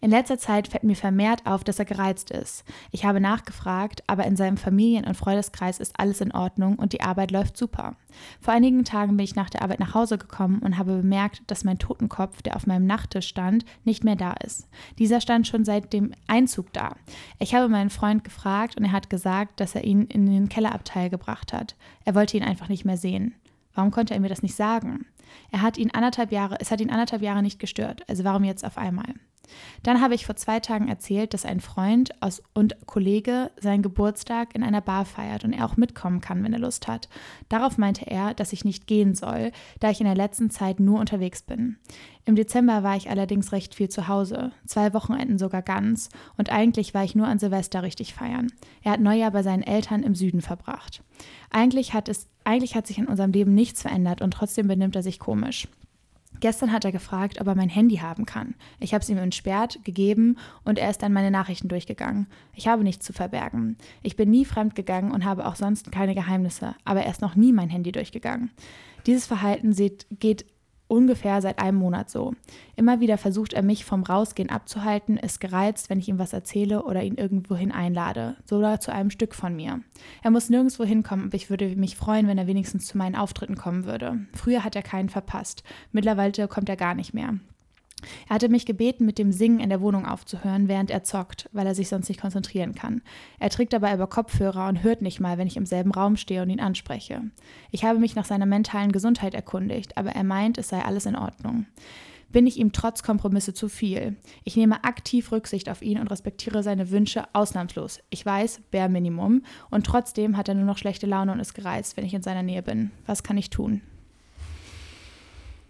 In 0.00 0.10
letzter 0.10 0.38
Zeit 0.38 0.68
fällt 0.68 0.84
mir 0.84 0.94
vermehrt 0.94 1.44
auf, 1.44 1.64
dass 1.64 1.78
er 1.78 1.84
gereizt 1.84 2.30
ist. 2.30 2.64
Ich 2.92 3.04
habe 3.04 3.20
nachgefragt, 3.20 4.04
aber 4.06 4.24
in 4.24 4.36
seinem 4.36 4.56
Familien- 4.56 5.04
und 5.04 5.16
Freundeskreis 5.16 5.80
ist 5.80 5.98
alles 5.98 6.20
in 6.20 6.32
Ordnung 6.32 6.76
und 6.76 6.92
die 6.92 7.00
Arbeit 7.00 7.32
läuft 7.32 7.56
super. 7.56 7.96
Vor 8.40 8.54
einigen 8.54 8.84
Tagen 8.84 9.16
bin 9.16 9.24
ich 9.24 9.34
nach 9.34 9.50
der 9.50 9.62
Arbeit 9.62 9.80
nach 9.80 9.94
Hause 9.94 10.18
gekommen 10.18 10.60
und 10.60 10.78
habe 10.78 10.96
bemerkt, 10.96 11.42
dass 11.48 11.64
mein 11.64 11.78
Totenkopf, 11.78 12.42
der 12.42 12.56
auf 12.56 12.66
meinem 12.66 12.86
Nachttisch 12.86 13.26
stand, 13.26 13.64
nicht 13.84 14.04
mehr 14.04 14.16
da 14.16 14.34
ist. 14.44 14.68
Dieser 14.98 15.20
stand 15.20 15.46
schon 15.46 15.64
seit 15.64 15.92
dem 15.92 16.12
Einzug 16.28 16.72
da. 16.72 16.94
Ich 17.38 17.54
habe 17.54 17.68
meinen 17.68 17.90
Freund 17.90 18.22
gefragt 18.22 18.76
und 18.76 18.84
er 18.84 18.92
hat 18.92 19.10
gesagt, 19.10 19.60
dass 19.60 19.74
er 19.74 19.84
ihn 19.84 20.02
in 20.02 20.26
den 20.26 20.48
Kellerabteil 20.48 21.10
gebracht 21.10 21.52
hat. 21.52 21.76
Er 22.04 22.14
wollte 22.14 22.36
ihn 22.36 22.44
einfach 22.44 22.68
nicht 22.68 22.84
mehr 22.84 22.96
sehen. 22.96 23.34
Warum 23.74 23.90
konnte 23.90 24.14
er 24.14 24.20
mir 24.20 24.28
das 24.28 24.42
nicht 24.42 24.54
sagen? 24.54 25.06
Er 25.50 25.60
hat 25.62 25.76
ihn 25.76 25.90
anderthalb 25.90 26.32
Jahre, 26.32 26.56
es 26.60 26.70
hat 26.70 26.80
ihn 26.80 26.90
anderthalb 26.90 27.22
Jahre 27.22 27.42
nicht 27.42 27.58
gestört, 27.58 28.08
also 28.08 28.24
warum 28.24 28.44
jetzt 28.44 28.64
auf 28.64 28.78
einmal? 28.78 29.14
Dann 29.82 30.00
habe 30.00 30.14
ich 30.14 30.26
vor 30.26 30.36
zwei 30.36 30.60
Tagen 30.60 30.88
erzählt, 30.88 31.34
dass 31.34 31.44
ein 31.44 31.60
Freund 31.60 32.10
und 32.54 32.86
Kollege 32.86 33.50
seinen 33.60 33.82
Geburtstag 33.82 34.54
in 34.54 34.62
einer 34.62 34.80
Bar 34.80 35.04
feiert 35.04 35.44
und 35.44 35.52
er 35.52 35.66
auch 35.66 35.76
mitkommen 35.76 36.20
kann, 36.20 36.42
wenn 36.44 36.52
er 36.52 36.58
Lust 36.58 36.88
hat. 36.88 37.08
Darauf 37.48 37.78
meinte 37.78 38.06
er, 38.06 38.34
dass 38.34 38.52
ich 38.52 38.64
nicht 38.64 38.86
gehen 38.86 39.14
soll, 39.14 39.52
da 39.80 39.90
ich 39.90 40.00
in 40.00 40.06
der 40.06 40.14
letzten 40.14 40.50
Zeit 40.50 40.80
nur 40.80 41.00
unterwegs 41.00 41.42
bin. 41.42 41.76
Im 42.24 42.34
Dezember 42.34 42.82
war 42.82 42.96
ich 42.96 43.08
allerdings 43.08 43.52
recht 43.52 43.74
viel 43.74 43.88
zu 43.88 44.08
Hause, 44.08 44.50
zwei 44.64 44.92
Wochenenden 44.92 45.38
sogar 45.38 45.62
ganz, 45.62 46.08
und 46.36 46.50
eigentlich 46.50 46.92
war 46.92 47.04
ich 47.04 47.14
nur 47.14 47.28
an 47.28 47.38
Silvester 47.38 47.82
richtig 47.82 48.14
feiern. 48.14 48.48
Er 48.82 48.92
hat 48.92 49.00
Neujahr 49.00 49.30
bei 49.30 49.44
seinen 49.44 49.62
Eltern 49.62 50.02
im 50.02 50.16
Süden 50.16 50.40
verbracht. 50.40 51.02
Eigentlich 51.50 51.94
hat 51.94 52.08
es 52.08 52.28
eigentlich 52.46 52.76
hat 52.76 52.86
sich 52.86 52.98
in 52.98 53.08
unserem 53.08 53.32
Leben 53.32 53.54
nichts 53.54 53.82
verändert 53.82 54.22
und 54.22 54.30
trotzdem 54.30 54.68
benimmt 54.68 54.94
er 54.94 55.02
sich 55.02 55.18
komisch. 55.18 55.66
Gestern 56.40 56.72
hat 56.72 56.84
er 56.84 56.92
gefragt, 56.92 57.40
ob 57.40 57.46
er 57.46 57.54
mein 57.54 57.68
Handy 57.68 57.96
haben 57.96 58.26
kann. 58.26 58.54
Ich 58.80 58.94
habe 58.94 59.02
es 59.02 59.08
ihm 59.08 59.18
entsperrt, 59.18 59.78
gegeben 59.84 60.36
und 60.64 60.78
er 60.78 60.90
ist 60.90 61.02
dann 61.02 61.12
meine 61.12 61.30
Nachrichten 61.30 61.68
durchgegangen. 61.68 62.26
Ich 62.54 62.68
habe 62.68 62.82
nichts 62.82 63.04
zu 63.04 63.12
verbergen. 63.12 63.76
Ich 64.02 64.16
bin 64.16 64.30
nie 64.30 64.44
fremdgegangen 64.44 65.12
und 65.12 65.24
habe 65.24 65.46
auch 65.46 65.56
sonst 65.56 65.92
keine 65.92 66.14
Geheimnisse, 66.14 66.74
aber 66.84 67.02
er 67.02 67.10
ist 67.10 67.22
noch 67.22 67.36
nie 67.36 67.52
mein 67.52 67.70
Handy 67.70 67.92
durchgegangen. 67.92 68.50
Dieses 69.06 69.26
Verhalten 69.26 69.74
geht 70.18 70.46
ungefähr 70.88 71.42
seit 71.42 71.58
einem 71.58 71.78
Monat 71.78 72.10
so. 72.10 72.34
Immer 72.76 73.00
wieder 73.00 73.18
versucht 73.18 73.52
er 73.52 73.62
mich 73.62 73.84
vom 73.84 74.02
Rausgehen 74.02 74.50
abzuhalten, 74.50 75.16
ist 75.16 75.40
gereizt, 75.40 75.90
wenn 75.90 75.98
ich 75.98 76.08
ihm 76.08 76.18
was 76.18 76.32
erzähle 76.32 76.84
oder 76.84 77.02
ihn 77.02 77.16
irgendwohin 77.16 77.72
einlade, 77.72 78.36
sogar 78.44 78.80
zu 78.80 78.92
einem 78.92 79.10
Stück 79.10 79.34
von 79.34 79.54
mir. 79.54 79.80
Er 80.22 80.30
muss 80.30 80.50
nirgendwo 80.50 80.84
hinkommen, 80.84 81.26
aber 81.26 81.34
ich 81.34 81.50
würde 81.50 81.74
mich 81.76 81.96
freuen, 81.96 82.28
wenn 82.28 82.38
er 82.38 82.46
wenigstens 82.46 82.86
zu 82.86 82.98
meinen 82.98 83.16
Auftritten 83.16 83.56
kommen 83.56 83.84
würde. 83.84 84.26
Früher 84.34 84.64
hat 84.64 84.76
er 84.76 84.82
keinen 84.82 85.08
verpasst, 85.08 85.62
mittlerweile 85.92 86.48
kommt 86.48 86.68
er 86.68 86.76
gar 86.76 86.94
nicht 86.94 87.14
mehr. 87.14 87.34
Er 88.28 88.34
hatte 88.34 88.48
mich 88.48 88.66
gebeten, 88.66 89.06
mit 89.06 89.18
dem 89.18 89.32
Singen 89.32 89.60
in 89.60 89.70
der 89.70 89.80
Wohnung 89.80 90.06
aufzuhören, 90.06 90.68
während 90.68 90.90
er 90.90 91.02
zockt, 91.02 91.48
weil 91.52 91.66
er 91.66 91.74
sich 91.74 91.88
sonst 91.88 92.08
nicht 92.08 92.20
konzentrieren 92.20 92.74
kann. 92.74 93.02
Er 93.38 93.50
trägt 93.50 93.72
dabei 93.72 93.92
aber 93.92 94.06
Kopfhörer 94.06 94.68
und 94.68 94.82
hört 94.82 95.02
nicht 95.02 95.18
mal, 95.18 95.38
wenn 95.38 95.46
ich 95.46 95.56
im 95.56 95.66
selben 95.66 95.92
Raum 95.92 96.16
stehe 96.16 96.42
und 96.42 96.50
ihn 96.50 96.60
anspreche. 96.60 97.22
Ich 97.70 97.84
habe 97.84 97.98
mich 97.98 98.14
nach 98.14 98.26
seiner 98.26 98.46
mentalen 98.46 98.92
Gesundheit 98.92 99.34
erkundigt, 99.34 99.96
aber 99.96 100.10
er 100.10 100.24
meint, 100.24 100.58
es 100.58 100.68
sei 100.68 100.82
alles 100.82 101.06
in 101.06 101.16
Ordnung. 101.16 101.66
Bin 102.28 102.46
ich 102.46 102.58
ihm 102.58 102.72
trotz 102.72 103.02
Kompromisse 103.02 103.54
zu 103.54 103.68
viel? 103.68 104.16
Ich 104.44 104.56
nehme 104.56 104.84
aktiv 104.84 105.30
Rücksicht 105.30 105.70
auf 105.70 105.80
ihn 105.80 105.98
und 105.98 106.08
respektiere 106.08 106.62
seine 106.62 106.90
Wünsche 106.90 107.24
ausnahmslos. 107.32 108.00
Ich 108.10 108.26
weiß, 108.26 108.62
bare 108.72 108.88
Minimum. 108.88 109.42
Und 109.70 109.86
trotzdem 109.86 110.36
hat 110.36 110.48
er 110.48 110.54
nur 110.54 110.64
noch 110.64 110.76
schlechte 110.76 111.06
Laune 111.06 111.32
und 111.32 111.40
ist 111.40 111.54
gereizt, 111.54 111.96
wenn 111.96 112.04
ich 112.04 112.14
in 112.14 112.22
seiner 112.22 112.42
Nähe 112.42 112.62
bin. 112.62 112.90
Was 113.06 113.22
kann 113.22 113.38
ich 113.38 113.48
tun? 113.48 113.80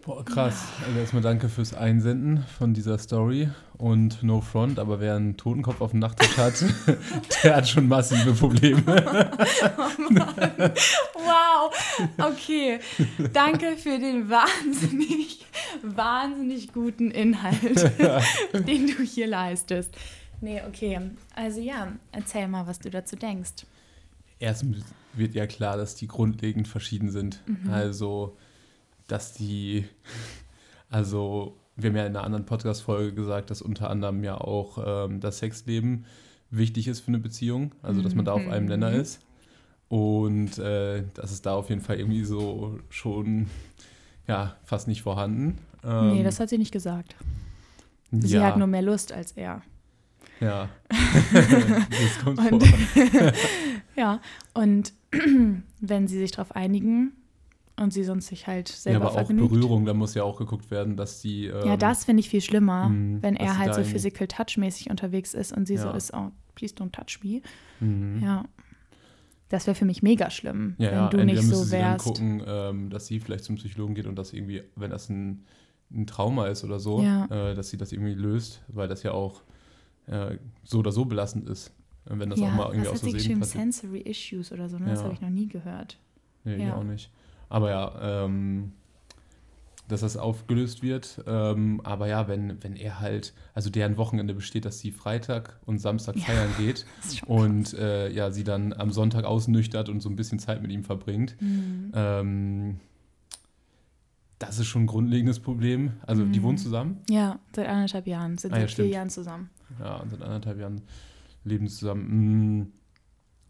Boah, 0.07 0.23
krass. 0.23 0.63
Also 0.85 0.99
erstmal 0.99 1.21
danke 1.21 1.49
fürs 1.49 1.73
Einsenden 1.73 2.45
von 2.57 2.73
dieser 2.73 2.97
Story 2.97 3.49
und 3.77 4.23
No 4.23 4.39
Front, 4.39 4.79
aber 4.79 5.01
wer 5.01 5.17
einen 5.17 5.35
Totenkopf 5.35 5.81
auf 5.81 5.91
dem 5.91 5.99
Nachttisch 5.99 6.37
hat, 6.37 6.63
der 7.43 7.57
hat 7.57 7.67
schon 7.67 7.89
massive 7.89 8.31
Probleme. 8.31 8.81
oh 9.77 10.01
Mann. 10.09 10.71
Wow. 11.13 11.75
Okay. 12.19 12.79
Danke 13.33 13.75
für 13.75 13.99
den 13.99 14.29
wahnsinnig, 14.29 15.45
wahnsinnig 15.83 16.71
guten 16.71 17.11
Inhalt, 17.11 17.91
den 18.65 18.87
du 18.87 19.03
hier 19.03 19.27
leistest. 19.27 19.93
Nee, 20.39 20.61
okay. 20.65 21.01
Also 21.35 21.59
ja, 21.59 21.91
erzähl 22.13 22.47
mal, 22.47 22.65
was 22.65 22.79
du 22.79 22.89
dazu 22.89 23.17
denkst. 23.17 23.65
Erstens 24.39 24.85
wird 25.11 25.35
ja 25.35 25.47
klar, 25.47 25.75
dass 25.75 25.95
die 25.95 26.07
grundlegend 26.07 26.69
verschieden 26.69 27.11
sind. 27.11 27.41
Mhm. 27.45 27.69
Also 27.69 28.37
dass 29.07 29.33
die, 29.33 29.85
also 30.89 31.57
wir 31.75 31.89
haben 31.89 31.95
ja 31.97 32.05
in 32.05 32.15
einer 32.15 32.23
anderen 32.23 32.45
Podcast-Folge 32.45 33.13
gesagt, 33.13 33.49
dass 33.51 33.61
unter 33.61 33.89
anderem 33.89 34.23
ja 34.23 34.35
auch 34.35 35.05
ähm, 35.07 35.19
das 35.19 35.39
Sexleben 35.39 36.05
wichtig 36.49 36.87
ist 36.87 37.01
für 37.01 37.09
eine 37.09 37.19
Beziehung, 37.19 37.73
also 37.83 38.01
dass 38.01 38.15
man 38.15 38.25
da 38.25 38.33
auf 38.33 38.47
einem 38.47 38.63
Mhm. 38.65 38.69
Nenner 38.69 38.91
ist. 38.93 39.19
Und 39.89 40.57
äh, 40.57 41.03
das 41.13 41.31
ist 41.31 41.45
da 41.45 41.53
auf 41.55 41.69
jeden 41.69 41.81
Fall 41.81 41.97
irgendwie 41.99 42.23
so 42.25 42.79
schon 42.89 43.47
ja, 44.27 44.57
fast 44.65 44.87
nicht 44.87 45.01
vorhanden. 45.01 45.57
Ähm, 45.85 46.13
nee, 46.13 46.23
das 46.23 46.39
hat 46.39 46.49
sie 46.49 46.57
nicht 46.57 46.71
gesagt. 46.73 47.15
Sie 48.11 48.35
ja, 48.35 48.43
hat 48.43 48.57
nur 48.57 48.67
mehr 48.67 48.81
Lust 48.81 49.11
als 49.13 49.33
er. 49.33 49.61
Ja. 50.39 50.69
das 51.33 52.23
kommt 52.23 52.39
Und- 52.51 52.65
vor. 52.65 53.31
Ja, 53.95 54.21
und 54.53 54.93
wenn 55.79 56.07
sie 56.07 56.19
sich 56.19 56.31
darauf 56.31 56.55
einigen 56.55 57.13
und 57.79 57.91
sie 57.93 58.03
sonst 58.03 58.27
sich 58.27 58.47
halt 58.47 58.69
Ja, 58.69 58.75
selber 58.75 59.05
aber 59.05 59.11
auch 59.11 59.25
vergnügt. 59.27 59.49
Berührung, 59.49 59.85
da 59.85 59.93
muss 59.93 60.13
ja 60.13 60.23
auch 60.23 60.37
geguckt 60.37 60.71
werden, 60.71 60.97
dass 60.97 61.21
die. 61.21 61.45
Ähm, 61.45 61.65
ja, 61.67 61.77
das 61.77 62.05
finde 62.05 62.21
ich 62.21 62.29
viel 62.29 62.41
schlimmer, 62.41 62.89
mh, 62.89 63.21
wenn 63.21 63.35
dass 63.35 63.47
er 63.47 63.57
halt 63.57 63.73
so 63.75 63.83
physical 63.83 64.27
touch-mäßig 64.27 64.89
unterwegs 64.89 65.33
ist 65.33 65.51
und 65.55 65.65
sie 65.67 65.77
so 65.77 65.87
Ja. 65.87 65.91
ist, 65.95 66.13
oh, 66.13 66.31
please 66.55 66.73
don't 66.75 66.91
touch 66.91 67.23
me. 67.23 67.41
Mhm. 67.79 68.21
Ja. 68.23 68.45
Das 69.49 69.65
wäre 69.65 69.75
für 69.75 69.85
mich 69.85 70.03
mega 70.03 70.29
schlimm, 70.29 70.75
Ja, 70.77 70.87
wenn 70.87 70.93
ja, 70.93 71.07
du 71.09 71.17
entweder 71.19 71.41
nicht 71.41 71.49
so 71.55 71.63
sie 71.63 71.71
dann 71.71 71.81
wärst. 71.93 72.03
gucken, 72.05 72.43
ähm, 72.45 72.89
dass 72.89 73.07
sie 73.07 73.19
vielleicht 73.21 73.45
zum 73.45 73.55
Psychologen 73.55 73.95
geht 73.95 74.05
und 74.05 74.15
das 74.17 74.33
irgendwie, 74.33 74.63
wenn 74.75 74.91
das 74.91 75.07
ein, 75.09 75.45
ein 75.91 76.05
Trauma 76.05 76.47
ist 76.47 76.65
oder 76.65 76.79
so, 76.79 77.01
Ja. 77.01 77.25
äh, 77.25 77.55
dass 77.55 77.69
sie 77.69 77.77
das 77.77 77.93
irgendwie 77.93 78.13
löst, 78.13 78.61
weil 78.67 78.89
das 78.89 79.03
ja 79.03 79.11
auch 79.13 79.43
äh, 80.07 80.37
so 80.65 80.79
oder 80.79 80.91
so 80.91 81.05
belastend 81.05 81.47
ist, 81.47 81.73
wenn 82.05 82.29
das 82.29 82.39
ja, 82.41 82.47
auch 82.47 82.51
mal 82.53 82.67
irgendwie 82.71 82.89
aus 82.89 82.99
sie 82.99 83.11
Versehen 83.11 83.39
passiert. 83.39 83.73
Sensory 83.73 83.99
Issues 84.01 84.51
oder 84.51 84.67
so, 84.67 84.77
ne? 84.79 84.87
Das 84.87 84.99
Ja. 84.99 85.03
habe 85.05 85.13
ich 85.13 85.21
noch 85.21 85.29
nie 85.29 85.47
gehört. 85.47 85.97
Nee, 86.43 86.55
ich 86.57 86.63
Ja. 86.63 86.75
auch 86.75 86.83
nicht. 86.83 87.09
Aber 87.49 87.69
ja, 87.69 88.25
ähm, 88.25 88.73
dass 89.87 90.01
das 90.01 90.17
aufgelöst 90.17 90.83
wird. 90.83 91.23
Ähm, 91.27 91.79
aber 91.83 92.07
ja, 92.07 92.27
wenn, 92.27 92.61
wenn 92.61 92.75
er 92.75 92.99
halt, 92.99 93.33
also 93.53 93.69
deren 93.69 93.95
Wochenende 93.95 94.33
besteht, 94.33 94.65
dass 94.65 94.79
sie 94.79 94.91
Freitag 94.91 95.59
und 95.65 95.79
Samstag 95.79 96.17
Ja. 96.17 96.23
feiern 96.25 96.49
geht 96.57 96.85
ist 96.99 97.17
schon 97.19 97.27
und 97.29 97.73
äh, 97.73 98.09
ja, 98.11 98.29
sie 98.31 98.43
dann 98.43 98.73
am 98.73 98.91
Sonntag 98.91 99.23
ausnüchtert 99.23 99.87
und 99.87 100.01
so 100.01 100.09
ein 100.09 100.17
bisschen 100.17 100.39
Zeit 100.39 100.61
mit 100.61 100.71
ihm 100.71 100.83
verbringt. 100.83 101.37
Mhm. 101.41 101.91
Ähm, 101.93 102.79
das 104.39 104.59
ist 104.59 104.67
schon 104.67 104.83
ein 104.83 104.87
grundlegendes 104.87 105.39
Problem. 105.39 105.93
Also 106.05 106.25
die 106.25 106.39
Mhm. 106.39 106.43
wohnen 106.43 106.57
zusammen. 106.57 107.01
Ja, 107.09 107.39
seit 107.55 107.67
anderthalb 107.67 108.07
Jahren, 108.07 108.37
sind 108.37 108.53
Ah, 108.53 108.57
ja, 108.57 108.61
seit 108.63 108.71
vier 108.71 108.83
stimmt. 108.85 108.93
Jahren 108.93 109.09
zusammen. 109.09 109.49
Ja, 109.79 109.95
und 109.97 110.09
seit 110.09 110.21
anderthalb 110.21 110.59
Jahren 110.59 110.81
leben 111.43 111.67
sie 111.67 111.77
zusammen. 111.77 112.59
Mm, 112.59 112.71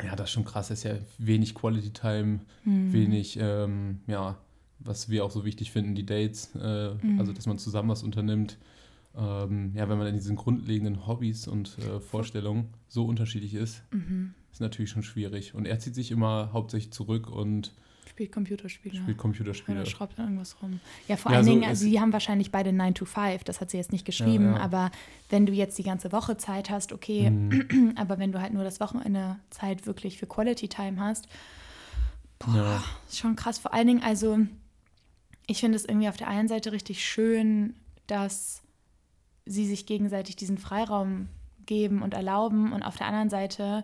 Ja, 0.03 0.15
das 0.15 0.29
ist 0.29 0.33
schon 0.33 0.45
krass. 0.45 0.67
Das 0.67 0.79
ist 0.79 0.83
ja 0.83 0.95
wenig 1.17 1.55
Quality 1.55 1.89
Time, 1.91 2.39
Mhm. 2.63 2.93
wenig, 2.93 3.37
ähm, 3.41 3.99
ja, 4.07 4.37
was 4.79 5.09
wir 5.09 5.25
auch 5.25 5.31
so 5.31 5.43
wichtig 5.43 5.71
finden, 5.71 5.95
die 5.95 6.05
Dates. 6.05 6.53
Äh, 6.55 6.93
Mhm. 6.93 7.19
Also, 7.19 7.33
dass 7.33 7.47
man 7.47 7.57
zusammen 7.57 7.89
was 7.89 8.03
unternimmt. 8.03 8.57
Ähm, 9.15 9.71
ja, 9.73 9.89
wenn 9.89 9.97
man 9.97 10.05
in 10.07 10.13
diesen 10.15 10.35
grundlegenden 10.35 11.07
Hobbys 11.07 11.47
und 11.47 11.77
äh, 11.79 11.99
Vorstellungen 11.99 12.67
so 12.87 13.05
unterschiedlich 13.05 13.55
ist, 13.55 13.81
Mhm. 13.91 14.35
ist 14.51 14.61
natürlich 14.61 14.91
schon 14.91 15.01
schwierig. 15.01 15.55
Und 15.55 15.65
er 15.65 15.79
zieht 15.79 15.95
sich 15.95 16.11
immer 16.11 16.51
hauptsächlich 16.53 16.93
zurück 16.93 17.27
und 17.29 17.73
Spielt 18.17 18.31
Computerspiele. 18.31 18.95
spielt 18.97 19.17
Computerspiele. 19.19 19.81
Oder 19.81 19.85
schraubt 19.87 20.17
dann 20.17 20.25
irgendwas 20.25 20.55
rum. 20.63 20.79
Ja, 21.07 21.17
vor 21.17 21.31
Ja, 21.31 21.37
allen 21.37 21.45
so 21.45 21.51
Dingen, 21.51 21.61
ist- 21.61 21.69
also 21.69 21.83
sie 21.85 22.01
haben 22.01 22.11
wahrscheinlich 22.13 22.49
beide 22.51 22.73
9 22.73 22.95
to 22.95 23.05
5, 23.05 23.43
das 23.43 23.61
hat 23.61 23.69
sie 23.69 23.77
jetzt 23.77 23.91
nicht 23.91 24.05
geschrieben, 24.05 24.55
ja. 24.55 24.57
aber 24.59 24.89
wenn 25.29 25.45
du 25.45 25.53
jetzt 25.53 25.77
die 25.77 25.83
ganze 25.83 26.11
Woche 26.11 26.35
Zeit 26.35 26.71
hast, 26.71 26.93
okay, 26.93 27.29
Mhm. 27.29 27.93
aber 27.95 28.17
wenn 28.17 28.31
du 28.31 28.41
halt 28.41 28.53
nur 28.53 28.63
das 28.63 28.79
Wochenende 28.79 29.35
Zeit 29.51 29.85
wirklich 29.85 30.17
für 30.17 30.25
Quality 30.25 30.67
Time 30.67 30.99
hast, 30.99 31.27
boah, 32.39 32.55
Ja. 32.55 32.83
ist 33.07 33.19
schon 33.19 33.35
krass. 33.35 33.59
Vor 33.59 33.71
allen 33.75 33.85
Dingen, 33.85 34.01
also 34.03 34.39
ich 35.45 35.59
finde 35.59 35.75
es 35.75 35.85
irgendwie 35.85 36.09
auf 36.09 36.17
der 36.17 36.27
einen 36.27 36.47
Seite 36.47 36.71
richtig 36.71 37.05
schön, 37.05 37.75
dass 38.07 38.63
sie 39.45 39.67
sich 39.67 39.85
gegenseitig 39.85 40.35
diesen 40.35 40.57
Freiraum 40.57 41.29
geben 41.67 42.01
und 42.01 42.15
erlauben 42.15 42.73
und 42.73 42.81
auf 42.81 42.95
der 42.97 43.05
anderen 43.05 43.29
Seite 43.29 43.83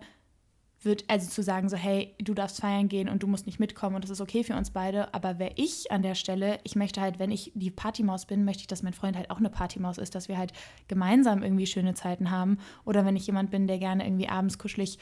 wird 0.86 1.06
also 1.08 1.30
zu 1.30 1.44
sagen 1.44 1.70
so 1.70 1.78
hey 1.78 2.13
du 2.22 2.34
darfst 2.34 2.62
feiern 2.62 2.90
gehen 2.90 3.10
und 3.10 3.24
du 3.24 3.28
musst 3.28 3.46
nicht 3.46 3.60
mitkommen 3.60 3.96
und 3.96 4.04
das 4.04 4.12
ist 4.12 4.22
okay 4.22 4.44
für 4.44 4.56
uns 4.56 4.72
beide 4.72 5.13
aber 5.13 5.40
wäre 5.40 5.54
ich 5.56 5.92
an 5.92 6.02
der 6.02 6.16
Stelle 6.16 6.60
ich 6.63 6.75
möchte 6.75 7.02
halt 7.02 7.20
wenn 7.20 7.32
ich 7.32 7.52
die 7.56 7.72
Partymaus 7.72 8.25
bin 8.25 8.46
möchte 8.46 8.62
ich 8.62 8.68
dass 8.68 8.84
mein 8.84 8.94
Freund 8.94 9.16
halt 9.18 9.30
auch 9.30 9.38
eine 9.38 9.50
Partymaus 9.50 9.98
ist 9.98 10.16
dass 10.16 10.28
wir 10.28 10.38
halt 10.38 10.54
gemeinsam 10.88 11.44
irgendwie 11.44 11.68
schöne 11.68 11.94
Zeiten 11.94 12.32
haben 12.32 12.58
oder 12.86 13.06
wenn 13.06 13.16
ich 13.16 13.25
jemand 13.28 13.52
bin 13.52 13.68
der 13.68 13.80
gerne 13.80 14.06
irgendwie 14.06 14.30
abends 14.30 14.58
kuschelig 14.58 14.98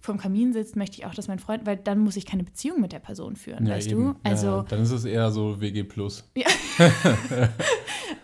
vorm 0.00 0.18
Kamin 0.18 0.52
sitzt 0.52 0.76
möchte 0.76 0.98
ich 0.98 1.06
auch 1.06 1.14
dass 1.14 1.28
mein 1.28 1.38
Freund 1.38 1.64
weil 1.66 1.76
dann 1.76 1.98
muss 1.98 2.16
ich 2.16 2.26
keine 2.26 2.42
Beziehung 2.42 2.80
mit 2.80 2.92
der 2.92 2.98
Person 2.98 3.36
führen 3.36 3.66
Ja, 3.66 3.74
weißt 3.74 3.90
eben. 3.90 4.14
du 4.14 4.14
also 4.24 4.46
ja, 4.46 4.62
dann 4.68 4.82
ist 4.82 4.90
es 4.90 5.04
eher 5.04 5.30
so 5.30 5.60
WG 5.60 5.84
Plus. 5.84 6.24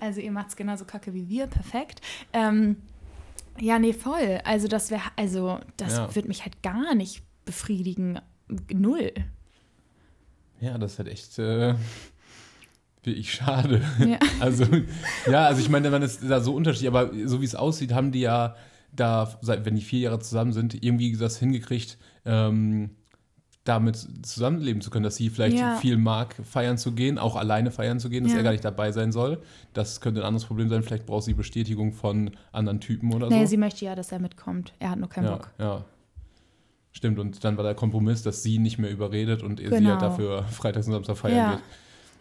Also 0.01 0.21
ihr 0.21 0.31
macht 0.31 0.49
es 0.49 0.57
genauso 0.57 0.85
kacke 0.85 1.13
wie 1.15 1.29
wir, 1.29 1.47
perfekt. 1.47 2.01
Ähm, 2.33 2.77
ja, 3.61 3.79
nee, 3.79 3.93
voll. 3.93 4.41
Also 4.45 4.69
das 4.69 4.91
wäre, 4.91 5.03
also 5.17 5.61
das 5.77 5.95
Ja. 5.97 6.15
wird 6.15 6.29
mich 6.29 6.43
halt 6.45 6.63
gar 6.63 6.95
nicht 6.95 7.23
befriedigen. 7.45 8.21
Null. 8.73 9.13
Ja, 10.61 10.77
das 10.79 10.93
ist 10.93 10.99
halt 10.99 11.09
echt 11.09 11.39
äh, 11.39 11.75
wirklich 13.03 13.33
schade. 13.33 13.83
Ja. 14.07 14.19
Also, 14.41 14.65
ja, 15.31 15.47
also 15.47 15.61
ich 15.61 15.69
meine, 15.69 15.91
man 15.91 16.03
ist 16.03 16.21
da 16.29 16.41
so 16.41 16.55
unterschiedlich, 16.55 16.89
aber 16.89 17.11
so 17.27 17.41
wie 17.41 17.45
es 17.45 17.55
aussieht, 17.55 17.93
haben 17.93 18.13
die 18.13 18.21
ja 18.21 18.55
da, 18.93 19.39
seit, 19.43 19.65
wenn 19.65 19.75
die 19.75 19.83
vier 19.83 20.01
Jahre 20.01 20.19
zusammen 20.21 20.53
sind, 20.53 20.83
irgendwie 20.83 21.17
das 21.17 21.39
hingekriegt, 21.39 21.99
ähm, 22.25 22.91
damit 23.69 23.97
zusammenleben 24.23 24.81
zu 24.81 24.91
können, 24.91 25.03
dass 25.05 25.17
sie 25.17 25.29
vielleicht 25.31 25.59
Ja. 25.59 25.77
viel 25.77 25.97
mag, 25.97 26.35
feiern 26.45 26.79
zu 26.79 26.93
gehen, 26.93 27.19
auch 27.19 27.37
alleine 27.37 27.71
feiern 27.71 28.01
zu 28.01 28.09
gehen, 28.09 28.25
dass 28.25 28.33
Ja. 28.33 28.39
er 28.39 28.45
gar 28.45 28.53
nicht 28.53 28.65
dabei 28.65 28.93
sein 28.93 29.13
soll. 29.13 29.39
Das 29.75 30.01
könnte 30.01 30.21
ein 30.23 30.27
anderes 30.27 30.47
Problem 30.47 30.69
sein. 30.69 30.83
Vielleicht 30.83 31.07
braucht 31.07 31.25
sie 31.25 31.35
Bestätigung 31.35 31.93
von 31.93 32.31
anderen 32.53 32.81
Typen 32.81 33.13
oder 33.13 33.29
Nee, 33.29 33.45
so. 33.45 33.51
sie 33.51 33.57
möchte 33.59 33.85
ja, 33.85 33.95
dass 33.95 34.11
er 34.13 34.19
mitkommt. 34.21 34.73
Er 34.79 34.91
hat 34.91 34.99
nur 34.99 35.09
keinen 35.09 35.25
ja, 35.27 35.31
Bock. 35.37 35.51
ja. 35.59 35.85
Stimmt, 36.93 37.19
und 37.19 37.45
dann 37.45 37.57
war 37.57 37.65
der 37.65 37.75
Kompromiss, 37.75 38.23
dass 38.23 38.43
sie 38.43 38.59
nicht 38.59 38.79
mehr 38.79 38.91
überredet 38.91 39.43
und 39.43 39.59
sie 39.61 39.67
Genau. 39.67 39.91
halt 39.91 40.03
dafür 40.03 40.43
freitags 40.45 40.87
und 40.87 40.95
Samstag 40.95 41.17
feiern 41.17 41.37
Ja. 41.37 41.51
geht. 41.53 41.65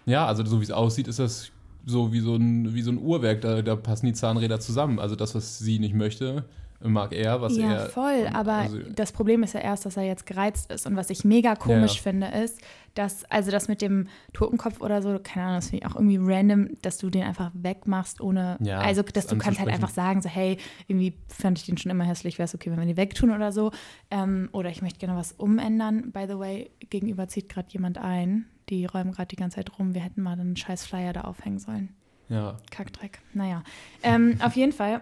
Ja, 0.05 0.25
also 0.27 0.45
so 0.45 0.59
wie 0.59 0.63
es 0.63 0.71
aussieht, 0.71 1.07
ist 1.07 1.19
das 1.19 1.51
so 1.85 2.11
wie 2.11 2.19
so 2.19 2.35
ein, 2.35 2.73
wie 2.73 2.81
so 2.81 2.91
ein 2.91 2.97
Uhrwerk, 2.99 3.41
da, 3.41 3.61
da 3.61 3.75
passen 3.77 4.05
die 4.07 4.13
Zahnräder 4.13 4.59
zusammen. 4.59 4.99
Also 4.99 5.15
das, 5.15 5.33
was 5.33 5.57
sie 5.59 5.79
nicht 5.79 5.95
möchte, 5.95 6.43
mag 6.81 7.13
er, 7.13 7.41
was 7.41 7.57
ja, 7.57 7.73
er. 7.73 7.89
voll. 7.89 8.25
und- 8.27 8.35
Aber 8.35 8.53
also, 8.53 8.77
das 8.95 9.11
Problem 9.11 9.43
ist 9.43 9.53
ja 9.53 9.59
erst, 9.61 9.85
dass 9.85 9.97
er 9.97 10.03
jetzt 10.03 10.25
gereizt 10.25 10.71
ist. 10.71 10.85
Und 10.85 10.95
was 10.95 11.09
ich 11.09 11.23
mega 11.25 11.55
komisch 11.55 11.95
Ja. 11.97 12.01
finde, 12.03 12.27
ist, 12.27 12.59
dass, 12.93 13.25
also 13.25 13.51
das 13.51 13.67
mit 13.67 13.81
dem 13.81 14.07
Totenkopf 14.33 14.81
oder 14.81 15.01
so, 15.01 15.19
keine 15.21 15.45
Ahnung, 15.45 15.57
das 15.57 15.69
finde 15.69 15.85
ich 15.85 15.91
auch 15.91 15.95
irgendwie 15.95 16.17
random, 16.19 16.69
dass 16.81 16.97
du 16.97 17.09
den 17.09 17.23
einfach 17.23 17.51
wegmachst, 17.53 18.21
ohne. 18.21 18.57
Ja, 18.59 18.79
also, 18.79 19.01
das 19.03 19.13
dass 19.13 19.27
du 19.27 19.37
kannst 19.37 19.59
halt 19.59 19.69
einfach 19.69 19.89
sagen, 19.89 20.21
so, 20.21 20.29
hey, 20.29 20.57
irgendwie 20.87 21.13
fand 21.27 21.59
ich 21.59 21.65
den 21.65 21.77
schon 21.77 21.91
immer 21.91 22.03
hässlich, 22.05 22.37
wäre 22.39 22.45
es 22.45 22.55
okay, 22.55 22.71
wenn 22.71 22.79
wir 22.79 22.85
den 22.85 22.97
wegtun 22.97 23.31
oder 23.31 23.51
so. 23.51 23.71
Ähm, 24.09 24.49
oder 24.51 24.69
ich 24.69 24.81
möchte 24.81 24.99
gerne 24.99 25.15
was 25.17 25.31
umändern. 25.33 26.11
By 26.11 26.25
the 26.27 26.37
way, 26.39 26.71
gegenüber 26.89 27.27
zieht 27.27 27.49
gerade 27.49 27.69
jemand 27.71 27.97
ein. 27.99 28.45
Die 28.69 28.85
räumen 28.85 29.11
gerade 29.11 29.27
die 29.27 29.35
ganze 29.35 29.55
Zeit 29.57 29.77
rum. 29.79 29.93
Wir 29.93 30.01
hätten 30.01 30.21
mal 30.21 30.33
einen 30.39 30.55
scheiß 30.57 30.85
Flyer 30.85 31.13
da 31.13 31.21
aufhängen 31.21 31.59
sollen. 31.59 31.89
ja, 32.29 32.57
Kackdreck. 32.71 33.19
Naja. 33.33 33.63
Ähm, 34.03 34.37
auf 34.41 34.55
jeden 34.55 34.73
Fall. 34.73 35.01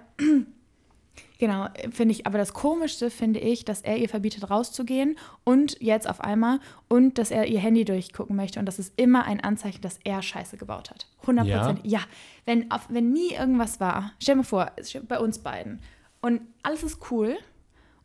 Genau, 1.38 1.68
finde 1.92 2.14
ich, 2.14 2.26
aber 2.26 2.38
das 2.38 2.54
Komischste 2.54 3.10
finde 3.10 3.40
ich, 3.40 3.66
dass 3.66 3.82
er 3.82 3.98
ihr 3.98 4.08
verbietet, 4.10 4.50
rauszugehen 4.50 5.18
und 5.44 5.78
jetzt 5.82 6.10
auf 6.10 6.22
einmal 6.22 6.60
und 6.88 7.18
dass 7.18 7.32
er 7.32 7.48
ihr 7.48 7.60
Handy 7.60 7.84
durchgucken 7.84 8.36
möchte 8.36 8.60
und 8.60 8.66
das 8.66 8.80
ist 8.80 8.94
immer 8.96 9.26
ein 9.26 9.42
Anzeichen, 9.42 9.82
dass 9.82 10.00
er 10.04 10.22
Scheiße 10.22 10.58
gebaut 10.58 10.92
hat. 10.92 11.08
100 11.22 11.48
Prozent. 11.48 11.80
Ja. 11.84 12.00
Wenn, 12.46 12.72
auf, 12.72 12.88
wenn 12.90 13.12
nie 13.12 13.34
irgendwas 13.34 13.80
war, 13.80 14.14
stell 14.20 14.38
dir 14.38 14.44
vor, 14.44 14.72
bei 15.08 15.20
uns 15.20 15.40
beiden 15.40 15.80
und 16.22 16.42
alles 16.64 16.84
ist 16.84 17.12
cool 17.12 17.38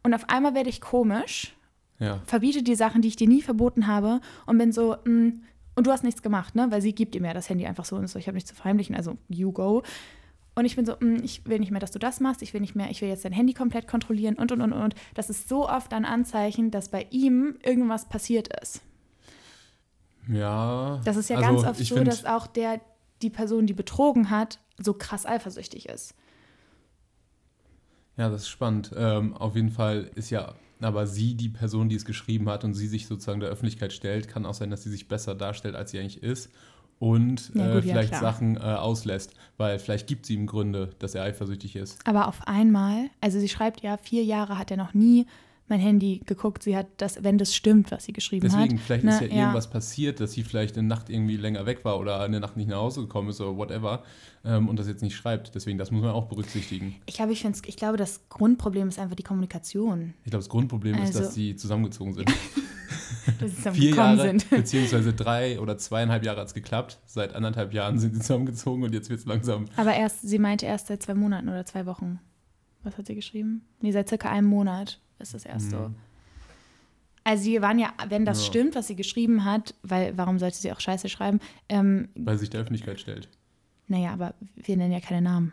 und 0.02 0.14
auf 0.14 0.28
einmal 0.28 0.54
werde 0.54 0.70
ich 0.70 0.80
komisch, 0.80 1.54
ja. 1.98 2.20
verbiete 2.24 2.62
die 2.62 2.74
Sachen, 2.74 3.02
die 3.02 3.08
ich 3.08 3.16
dir 3.16 3.28
nie 3.28 3.42
verboten 3.42 3.86
habe 3.86 4.20
und 4.46 4.58
bin 4.58 4.72
so, 4.72 4.96
mh, 5.04 5.32
und 5.76 5.86
du 5.86 5.92
hast 5.92 6.04
nichts 6.04 6.22
gemacht, 6.22 6.54
ne? 6.56 6.66
Weil 6.70 6.82
sie 6.82 6.94
gibt 6.94 7.14
ihm 7.14 7.24
ja 7.24 7.32
das 7.32 7.48
Handy 7.48 7.64
einfach 7.66 7.84
so 7.84 7.96
und 7.96 8.06
so, 8.08 8.18
ich 8.18 8.26
habe 8.26 8.34
nichts 8.34 8.50
zu 8.50 8.56
verheimlichen, 8.56 8.94
also 8.94 9.16
you 9.28 9.52
go. 9.52 9.82
Und 10.60 10.66
ich 10.66 10.76
bin 10.76 10.84
so, 10.84 10.92
mh, 11.00 11.22
ich 11.22 11.46
will 11.46 11.58
nicht 11.58 11.70
mehr, 11.70 11.80
dass 11.80 11.90
du 11.90 11.98
das 11.98 12.20
machst, 12.20 12.42
ich 12.42 12.52
will 12.52 12.60
nicht 12.60 12.74
mehr, 12.74 12.90
ich 12.90 13.00
will 13.00 13.08
jetzt 13.08 13.24
dein 13.24 13.32
Handy 13.32 13.54
komplett 13.54 13.88
kontrollieren 13.88 14.34
und 14.34 14.52
und 14.52 14.60
und 14.60 14.74
und. 14.74 14.94
Das 15.14 15.30
ist 15.30 15.48
so 15.48 15.66
oft 15.66 15.94
ein 15.94 16.04
Anzeichen, 16.04 16.70
dass 16.70 16.90
bei 16.90 17.06
ihm 17.08 17.56
irgendwas 17.64 18.10
passiert 18.10 18.48
ist. 18.62 18.82
Ja. 20.28 21.00
Das 21.02 21.16
ist 21.16 21.30
ja 21.30 21.38
also 21.38 21.48
ganz 21.48 21.66
oft 21.66 21.82
so, 21.82 22.04
dass 22.04 22.26
auch 22.26 22.46
der, 22.46 22.82
die 23.22 23.30
Person, 23.30 23.66
die 23.66 23.72
betrogen 23.72 24.28
hat, 24.28 24.58
so 24.76 24.92
krass 24.92 25.24
eifersüchtig 25.24 25.88
ist. 25.88 26.14
Ja, 28.18 28.28
das 28.28 28.42
ist 28.42 28.48
spannend. 28.48 28.90
Ähm, 28.94 29.34
auf 29.34 29.56
jeden 29.56 29.70
Fall 29.70 30.10
ist 30.14 30.28
ja 30.28 30.56
aber 30.82 31.06
sie 31.06 31.36
die 31.36 31.48
Person, 31.48 31.88
die 31.88 31.96
es 31.96 32.04
geschrieben 32.04 32.50
hat 32.50 32.64
und 32.64 32.74
sie 32.74 32.86
sich 32.86 33.06
sozusagen 33.06 33.40
der 33.40 33.48
Öffentlichkeit 33.48 33.94
stellt. 33.94 34.28
Kann 34.28 34.44
auch 34.44 34.52
sein, 34.52 34.68
dass 34.68 34.82
sie 34.82 34.90
sich 34.90 35.08
besser 35.08 35.34
darstellt, 35.34 35.74
als 35.74 35.90
sie 35.90 35.98
eigentlich 35.98 36.22
ist. 36.22 36.50
Und 37.00 37.50
Ja, 37.54 37.70
äh, 37.70 37.74
gut, 37.74 37.84
ja, 37.86 37.94
vielleicht 37.94 38.10
klar. 38.10 38.20
Sachen 38.20 38.56
äh, 38.56 38.60
auslässt, 38.60 39.32
weil 39.56 39.78
vielleicht 39.78 40.06
gibt 40.06 40.26
sie 40.26 40.34
ihm 40.34 40.46
Gründe, 40.46 40.90
dass 40.98 41.14
er 41.14 41.24
eifersüchtig 41.24 41.74
ist. 41.74 41.98
Aber 42.06 42.28
auf 42.28 42.46
einmal, 42.46 43.08
also 43.22 43.40
sie 43.40 43.48
schreibt 43.48 43.80
ja, 43.80 43.96
vier 43.96 44.22
Jahre 44.22 44.58
hat 44.58 44.70
er 44.70 44.76
noch 44.76 44.92
nie 44.92 45.26
mein 45.70 45.80
Handy 45.80 46.20
geguckt, 46.26 46.62
sie 46.64 46.76
hat 46.76 46.88
das, 46.98 47.22
wenn 47.22 47.38
das 47.38 47.54
stimmt, 47.54 47.90
was 47.90 48.04
sie 48.04 48.12
geschrieben 48.12 48.42
Deswegen, 48.42 48.60
hat. 48.60 48.66
Deswegen, 48.66 48.82
vielleicht 48.82 49.04
ne, 49.04 49.10
ist 49.12 49.20
ja, 49.20 49.26
ja, 49.28 49.42
irgendwas 49.44 49.70
passiert, 49.70 50.20
dass 50.20 50.32
sie 50.32 50.42
vielleicht 50.42 50.76
eine 50.76 50.86
Nacht 50.86 51.08
irgendwie 51.08 51.36
länger 51.36 51.64
weg 51.64 51.84
war 51.84 51.98
oder 51.98 52.20
eine 52.20 52.40
Nacht 52.40 52.56
nicht 52.56 52.68
nach 52.68 52.78
Hause 52.78 53.02
gekommen 53.02 53.30
ist 53.30 53.40
oder 53.40 53.56
whatever 53.56 54.02
ähm, 54.44 54.68
und 54.68 54.78
das 54.78 54.88
jetzt 54.88 55.02
nicht 55.02 55.14
schreibt. 55.14 55.54
Deswegen, 55.54 55.78
das 55.78 55.90
muss 55.90 56.02
man 56.02 56.10
auch 56.10 56.26
berücksichtigen. 56.26 56.96
Ich 57.06 57.14
glaube, 57.14 57.32
ich, 57.32 57.44
ich 57.44 57.76
glaube, 57.76 57.96
das 57.96 58.28
Grundproblem 58.28 58.88
ist 58.88 58.98
einfach 58.98 59.16
die 59.16 59.22
Kommunikation. 59.22 60.12
Ich 60.24 60.30
glaube, 60.30 60.42
das 60.42 60.48
Grundproblem 60.48 60.96
also, 60.96 61.06
ist, 61.06 61.18
dass 61.18 61.34
sie 61.34 61.56
zusammengezogen 61.56 62.14
sind. 62.14 62.30
dass 63.40 63.50
sie 63.50 63.56
zusammen 63.56 63.76
Vier 63.76 63.94
Jahre, 63.94 64.22
sind. 64.22 64.50
beziehungsweise 64.50 65.12
drei 65.12 65.60
oder 65.60 65.78
zweieinhalb 65.78 66.24
Jahre 66.24 66.40
hat 66.40 66.48
es 66.48 66.54
geklappt. 66.54 66.98
Seit 67.06 67.34
anderthalb 67.34 67.72
Jahren 67.72 67.98
sind 67.98 68.14
sie 68.14 68.20
zusammengezogen 68.20 68.82
und 68.82 68.92
jetzt 68.92 69.10
wird 69.10 69.20
es 69.20 69.26
langsam. 69.26 69.66
Aber 69.76 69.94
erst, 69.94 70.22
sie 70.22 70.38
meinte 70.38 70.66
erst 70.66 70.88
seit 70.88 71.02
zwei 71.02 71.14
Monaten 71.14 71.48
oder 71.48 71.64
zwei 71.66 71.86
Wochen. 71.86 72.20
Was 72.82 72.96
hat 72.96 73.06
sie 73.06 73.14
geschrieben? 73.14 73.62
Nee, 73.80 73.92
seit 73.92 74.08
circa 74.08 74.30
einem 74.30 74.48
Monat 74.48 75.00
ist 75.18 75.34
das 75.34 75.44
erst 75.44 75.66
mhm. 75.66 75.70
so. 75.70 75.90
Also 77.24 77.44
sie 77.44 77.60
waren 77.60 77.78
ja, 77.78 77.92
wenn 78.08 78.24
das 78.24 78.40
ja. 78.40 78.46
stimmt, 78.46 78.74
was 78.74 78.86
sie 78.86 78.96
geschrieben 78.96 79.44
hat, 79.44 79.74
weil 79.82 80.16
warum 80.16 80.38
sollte 80.38 80.56
sie 80.56 80.72
auch 80.72 80.80
Scheiße 80.80 81.08
schreiben? 81.08 81.40
Ähm, 81.68 82.08
weil 82.14 82.36
sie 82.36 82.40
sich 82.40 82.50
der 82.50 82.60
Öffentlichkeit 82.60 82.98
stellt. 82.98 83.28
Naja, 83.88 84.12
aber 84.12 84.34
wir 84.54 84.76
nennen 84.76 84.92
ja 84.92 85.00
keine 85.00 85.20
Namen. 85.20 85.52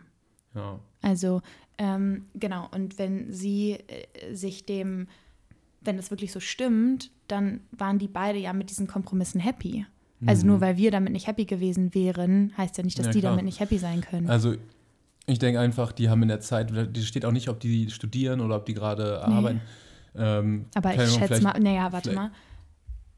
Ja. 0.54 0.78
Also, 1.02 1.42
ähm, 1.76 2.24
genau, 2.34 2.68
und 2.72 2.98
wenn 2.98 3.32
sie 3.32 3.72
äh, 3.72 4.34
sich 4.34 4.64
dem, 4.64 5.08
wenn 5.80 5.96
das 5.96 6.10
wirklich 6.10 6.32
so 6.32 6.40
stimmt, 6.40 7.10
dann 7.28 7.60
waren 7.70 7.98
die 7.98 8.08
beide 8.08 8.38
ja 8.38 8.52
mit 8.52 8.70
diesen 8.70 8.86
Kompromissen 8.86 9.40
happy. 9.40 9.86
Also 10.26 10.44
mhm. 10.44 10.52
nur 10.52 10.60
weil 10.60 10.76
wir 10.76 10.90
damit 10.90 11.12
nicht 11.12 11.26
happy 11.26 11.44
gewesen 11.44 11.94
wären, 11.94 12.52
heißt 12.56 12.76
ja 12.76 12.84
nicht, 12.84 12.98
dass 12.98 13.06
ja, 13.06 13.12
die 13.12 13.20
damit 13.20 13.44
nicht 13.44 13.60
happy 13.60 13.78
sein 13.78 14.00
können. 14.00 14.28
Also 14.28 14.56
ich 15.26 15.38
denke 15.38 15.60
einfach, 15.60 15.92
die 15.92 16.08
haben 16.08 16.22
in 16.22 16.28
der 16.28 16.40
Zeit, 16.40 16.72
die 16.96 17.02
steht 17.02 17.24
auch 17.24 17.32
nicht, 17.32 17.48
ob 17.48 17.60
die 17.60 17.90
studieren 17.90 18.40
oder 18.40 18.56
ob 18.56 18.66
die 18.66 18.74
gerade 18.74 19.22
nee. 19.26 19.34
arbeiten. 19.34 19.60
Ähm, 20.16 20.66
Aber 20.74 20.94
ich 20.94 21.12
schätze 21.12 21.42
mal, 21.42 21.58
naja, 21.60 21.92
warte 21.92 22.12
mal. 22.12 22.32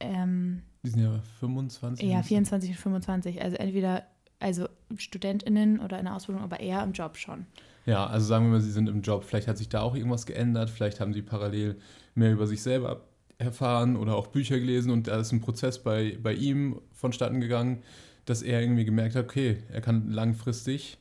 Ähm, 0.01 0.63
die 0.83 0.91
sind 0.91 1.03
ja 1.03 1.21
25. 1.39 2.09
Ja, 2.09 2.23
24 2.23 2.71
und 2.71 2.77
25. 2.77 3.41
Also 3.41 3.57
entweder 3.57 4.05
also 4.41 4.69
StudentInnen 4.97 5.81
oder 5.81 5.99
in 5.99 6.07
der 6.07 6.17
Ausbildung, 6.17 6.43
aber 6.43 6.61
eher 6.61 6.83
im 6.83 6.93
Job 6.93 7.17
schon. 7.17 7.47
Ja, 7.87 8.07
also 8.07 8.27
sagen 8.27 8.47
wir 8.47 8.53
mal, 8.53 8.61
sie 8.61 8.71
sind 8.71 8.89
im 8.89 9.03
Job. 9.03 9.25
Vielleicht 9.25 9.47
hat 9.47 9.59
sich 9.59 9.69
da 9.69 9.83
auch 9.83 9.95
irgendwas 9.95 10.27
geändert. 10.27 10.71
Vielleicht 10.71 11.01
haben 11.01 11.13
sie 11.13 11.23
parallel 11.23 11.79
mehr 12.15 12.33
über 12.33 12.47
sich 12.47 12.63
selber 12.63 13.03
erfahren 13.41 13.97
oder 13.97 14.17
auch 14.17 14.29
Bücher 14.29 14.59
gelesen 14.61 14.91
und 14.91 15.09
da 15.09 15.19
ist 15.19 15.33
ein 15.33 15.41
Prozess 15.41 15.83
bei, 15.83 16.19
bei 16.23 16.35
ihm 16.35 16.81
vonstatten 16.93 17.41
gegangen, 17.41 17.83
dass 18.27 18.43
er 18.43 18.61
irgendwie 18.61 18.85
gemerkt 18.85 19.17
hat, 19.17 19.25
okay, 19.25 19.59
er 19.73 19.81
kann 19.81 20.11
langfristig 20.11 20.99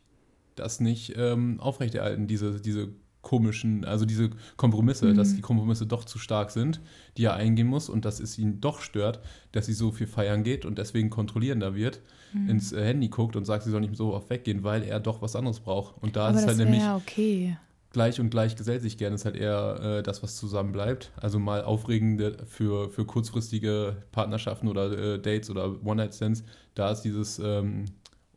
das 0.56 0.80
nicht 0.80 1.14
ähm, 1.18 1.60
aufrechterhalten, 1.60 2.28
diese, 2.28 2.60
diese 2.60 2.90
komischen, 3.22 3.84
also 3.86 4.06
diese 4.06 4.30
Kompromisse, 4.56 5.08
mhm. 5.08 5.18
dass 5.18 5.36
die 5.36 5.42
Kompromisse 5.42 5.86
doch 5.86 6.06
zu 6.06 6.18
stark 6.18 6.52
sind, 6.52 6.80
die 7.18 7.26
er 7.26 7.34
eingehen 7.34 7.68
muss 7.68 7.90
und 7.90 8.06
dass 8.06 8.20
es 8.20 8.38
ihn 8.38 8.62
doch 8.62 8.82
stört, 8.82 9.20
dass 9.52 9.66
sie 9.66 9.74
so 9.74 9.92
viel 9.92 10.08
feiern 10.08 10.44
geht 10.44 10.66
und 10.66 10.78
deswegen 10.78 11.10
kontrollierender 11.10 11.76
wird, 11.76 12.02
mhm. 12.34 12.50
ins 12.50 12.72
äh, 12.72 12.84
Handy 12.84 13.10
guckt 13.10 13.36
und 13.36 13.46
sagt, 13.46 13.64
sie 13.64 13.72
soll 13.72 13.82
nicht 13.82 13.96
so 13.96 14.14
oft 14.14 14.30
weggehen, 14.30 14.64
weil 14.64 14.84
er 14.84 15.00
doch 15.00 15.22
was 15.22 15.36
anderes 15.36 15.60
braucht. 15.60 16.02
Und 16.02 16.16
da 16.16 16.28
Aber 16.28 16.38
ist 16.38 16.42
es 16.42 16.48
halt 16.48 16.58
nämlich 16.58 16.84
okay. 16.84 17.58
Gleich 17.92 18.20
und 18.20 18.30
gleich 18.30 18.56
gesellt 18.56 18.82
sich 18.82 18.98
gerne, 18.98 19.16
ist 19.16 19.26
halt 19.26 19.36
eher 19.36 19.80
äh, 19.82 20.04
das, 20.04 20.22
was 20.22 20.36
zusammen 20.36 20.72
bleibt. 20.72 21.12
Also 21.16 21.40
mal 21.40 21.64
aufregende 21.64 22.38
für, 22.48 22.90
für 22.90 23.06
kurzfristige 23.06 23.98
Partnerschaften 24.12 24.68
oder 24.68 24.92
äh, 24.92 25.20
Dates 25.20 25.50
oder 25.50 25.84
One-Night-Stands, 25.84 26.44
da 26.76 26.92
ist 26.92 27.02
dieses 27.02 27.40
ähm, 27.40 27.86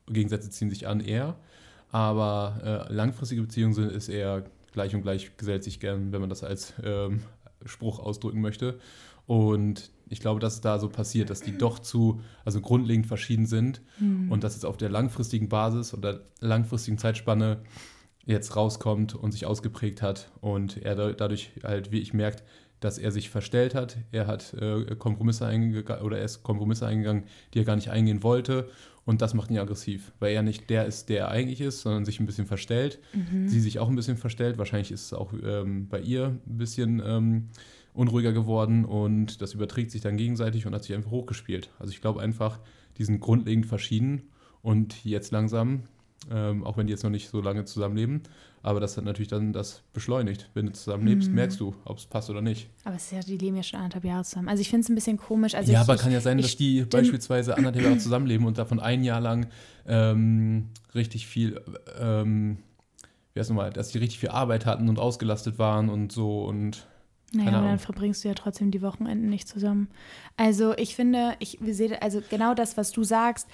Gegensätze 0.06 0.50
ziehen 0.50 0.70
sich 0.70 0.88
an 0.88 1.00
eher. 1.00 1.36
Aber 1.90 2.88
äh, 2.88 2.92
langfristige 2.92 3.42
Beziehungen 3.42 3.74
sind, 3.74 3.92
ist 3.92 4.08
eher 4.08 4.44
gleich 4.72 4.94
und 4.94 5.02
gleich 5.02 5.36
gesellt 5.36 5.62
sich 5.62 5.78
gern, 5.80 6.12
wenn 6.12 6.20
man 6.20 6.30
das 6.30 6.42
als 6.42 6.72
ähm, 6.82 7.20
Spruch 7.66 7.98
ausdrücken 7.98 8.40
möchte. 8.40 8.78
Und 9.26 9.90
ich 10.08 10.20
glaube, 10.20 10.40
dass 10.40 10.54
es 10.54 10.60
da 10.62 10.78
so 10.78 10.88
passiert, 10.88 11.30
dass 11.30 11.42
die 11.42 11.56
doch 11.56 11.78
zu, 11.78 12.20
also 12.44 12.60
grundlegend 12.60 13.06
verschieden 13.06 13.46
sind 13.46 13.82
mhm. 13.98 14.32
und 14.32 14.42
dass 14.42 14.56
es 14.56 14.64
auf 14.64 14.76
der 14.76 14.90
langfristigen 14.90 15.48
Basis 15.48 15.94
oder 15.94 16.20
langfristigen 16.40 16.98
Zeitspanne 16.98 17.58
jetzt 18.24 18.56
rauskommt 18.56 19.14
und 19.14 19.32
sich 19.32 19.46
ausgeprägt 19.46 20.02
hat 20.02 20.30
und 20.40 20.76
er 20.76 21.12
dadurch 21.12 21.50
halt, 21.62 21.90
wie 21.92 22.00
ich 22.00 22.14
merkt, 22.14 22.42
dass 22.80 22.98
er 22.98 23.12
sich 23.12 23.30
verstellt 23.30 23.74
hat. 23.74 23.96
Er 24.10 24.26
hat 24.26 24.54
äh, 24.54 24.96
Kompromisse 24.96 25.46
eingegangen 25.46 26.04
oder 26.04 26.18
er 26.18 26.24
ist 26.24 26.42
Kompromisse 26.42 26.86
eingegangen, 26.86 27.24
die 27.54 27.60
er 27.60 27.64
gar 27.64 27.76
nicht 27.76 27.90
eingehen 27.90 28.22
wollte 28.22 28.68
und 29.04 29.20
das 29.20 29.34
macht 29.34 29.50
ihn 29.50 29.58
aggressiv, 29.58 30.12
weil 30.20 30.32
er 30.32 30.42
nicht 30.42 30.70
der 30.70 30.86
ist, 30.86 31.08
der 31.08 31.20
er 31.20 31.28
eigentlich 31.28 31.60
ist, 31.60 31.80
sondern 31.80 32.04
sich 32.04 32.20
ein 32.20 32.26
bisschen 32.26 32.46
verstellt. 32.46 33.00
Mhm. 33.12 33.48
Sie 33.48 33.60
sich 33.60 33.78
auch 33.78 33.88
ein 33.88 33.96
bisschen 33.96 34.16
verstellt. 34.16 34.58
Wahrscheinlich 34.58 34.92
ist 34.92 35.06
es 35.06 35.12
auch 35.12 35.32
ähm, 35.44 35.88
bei 35.88 36.00
ihr 36.00 36.38
ein 36.46 36.58
bisschen 36.58 37.02
ähm, 37.04 37.48
unruhiger 37.94 38.32
geworden 38.32 38.84
und 38.84 39.42
das 39.42 39.54
überträgt 39.54 39.90
sich 39.90 40.00
dann 40.00 40.16
gegenseitig 40.16 40.66
und 40.66 40.74
hat 40.74 40.84
sich 40.84 40.94
einfach 40.94 41.10
hochgespielt. 41.10 41.70
Also 41.78 41.92
ich 41.92 42.00
glaube 42.00 42.20
einfach, 42.20 42.60
die 42.96 43.04
sind 43.04 43.20
grundlegend 43.20 43.66
verschieden 43.66 44.22
und 44.62 45.04
jetzt 45.04 45.32
langsam, 45.32 45.82
ähm, 46.30 46.64
auch 46.64 46.76
wenn 46.76 46.86
die 46.86 46.92
jetzt 46.92 47.02
noch 47.02 47.10
nicht 47.10 47.28
so 47.28 47.40
lange 47.40 47.64
zusammenleben, 47.64 48.22
aber 48.62 48.78
das 48.80 48.96
hat 48.96 49.04
natürlich 49.04 49.28
dann 49.28 49.52
das 49.52 49.82
beschleunigt. 49.92 50.50
Wenn 50.54 50.66
du 50.66 50.72
zusammenlebst, 50.72 51.28
mhm. 51.28 51.34
merkst 51.34 51.58
du, 51.58 51.74
ob 51.84 51.98
es 51.98 52.06
passt 52.06 52.30
oder 52.30 52.40
nicht. 52.40 52.68
Aber 52.84 52.96
es 52.96 53.04
ist 53.04 53.12
ja, 53.12 53.20
die 53.20 53.36
leben 53.36 53.56
ja 53.56 53.62
schon 53.62 53.80
anderthalb 53.80 54.04
Jahre 54.04 54.24
zusammen. 54.24 54.48
Also 54.48 54.60
ich 54.60 54.70
finde 54.70 54.84
es 54.84 54.88
ein 54.88 54.94
bisschen 54.94 55.16
komisch. 55.16 55.54
Also 55.54 55.72
ja, 55.72 55.82
ich, 55.82 55.88
aber 55.88 55.98
kann 55.98 56.12
ja 56.12 56.20
sein, 56.20 56.38
dass 56.38 56.56
die 56.56 56.82
beispielsweise 56.82 57.56
anderthalb 57.56 57.84
Jahre 57.84 57.98
zusammenleben 57.98 58.46
und 58.46 58.58
davon 58.58 58.78
ein 58.78 59.02
Jahr 59.02 59.20
lang 59.20 59.48
ähm, 59.86 60.68
richtig 60.94 61.26
viel, 61.26 61.60
ähm, 61.98 62.58
wie 63.34 63.40
heißt 63.40 63.50
nochmal, 63.50 63.72
dass 63.72 63.88
die 63.88 63.98
richtig 63.98 64.20
viel 64.20 64.28
Arbeit 64.28 64.64
hatten 64.64 64.88
und 64.88 64.98
ausgelastet 64.98 65.58
waren 65.58 65.88
und 65.88 66.12
so 66.12 66.44
und 66.44 66.86
naja, 67.34 67.52
aber 67.52 67.66
dann 67.66 67.78
verbringst 67.78 68.24
du 68.24 68.28
ja 68.28 68.34
trotzdem 68.34 68.70
die 68.70 68.82
Wochenenden 68.82 69.30
nicht 69.30 69.48
zusammen. 69.48 69.88
Also 70.36 70.76
ich 70.76 70.94
finde, 70.94 71.34
ich 71.38 71.58
sehe, 71.62 72.02
also 72.02 72.20
genau 72.28 72.52
das, 72.52 72.76
was 72.76 72.92
du 72.92 73.04
sagst, 73.04 73.48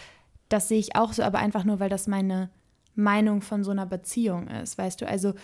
das 0.48 0.68
sehe 0.68 0.80
ich 0.80 0.96
auch 0.96 1.12
so, 1.12 1.22
aber 1.22 1.38
einfach 1.38 1.64
nur, 1.64 1.78
weil 1.78 1.88
das 1.88 2.08
meine 2.08 2.50
Meinung 2.98 3.40
von 3.42 3.62
so 3.64 3.70
einer 3.70 3.86
Beziehung 3.86 4.48
ist, 4.48 4.76
weißt 4.76 5.00
du? 5.00 5.08
Also 5.08 5.34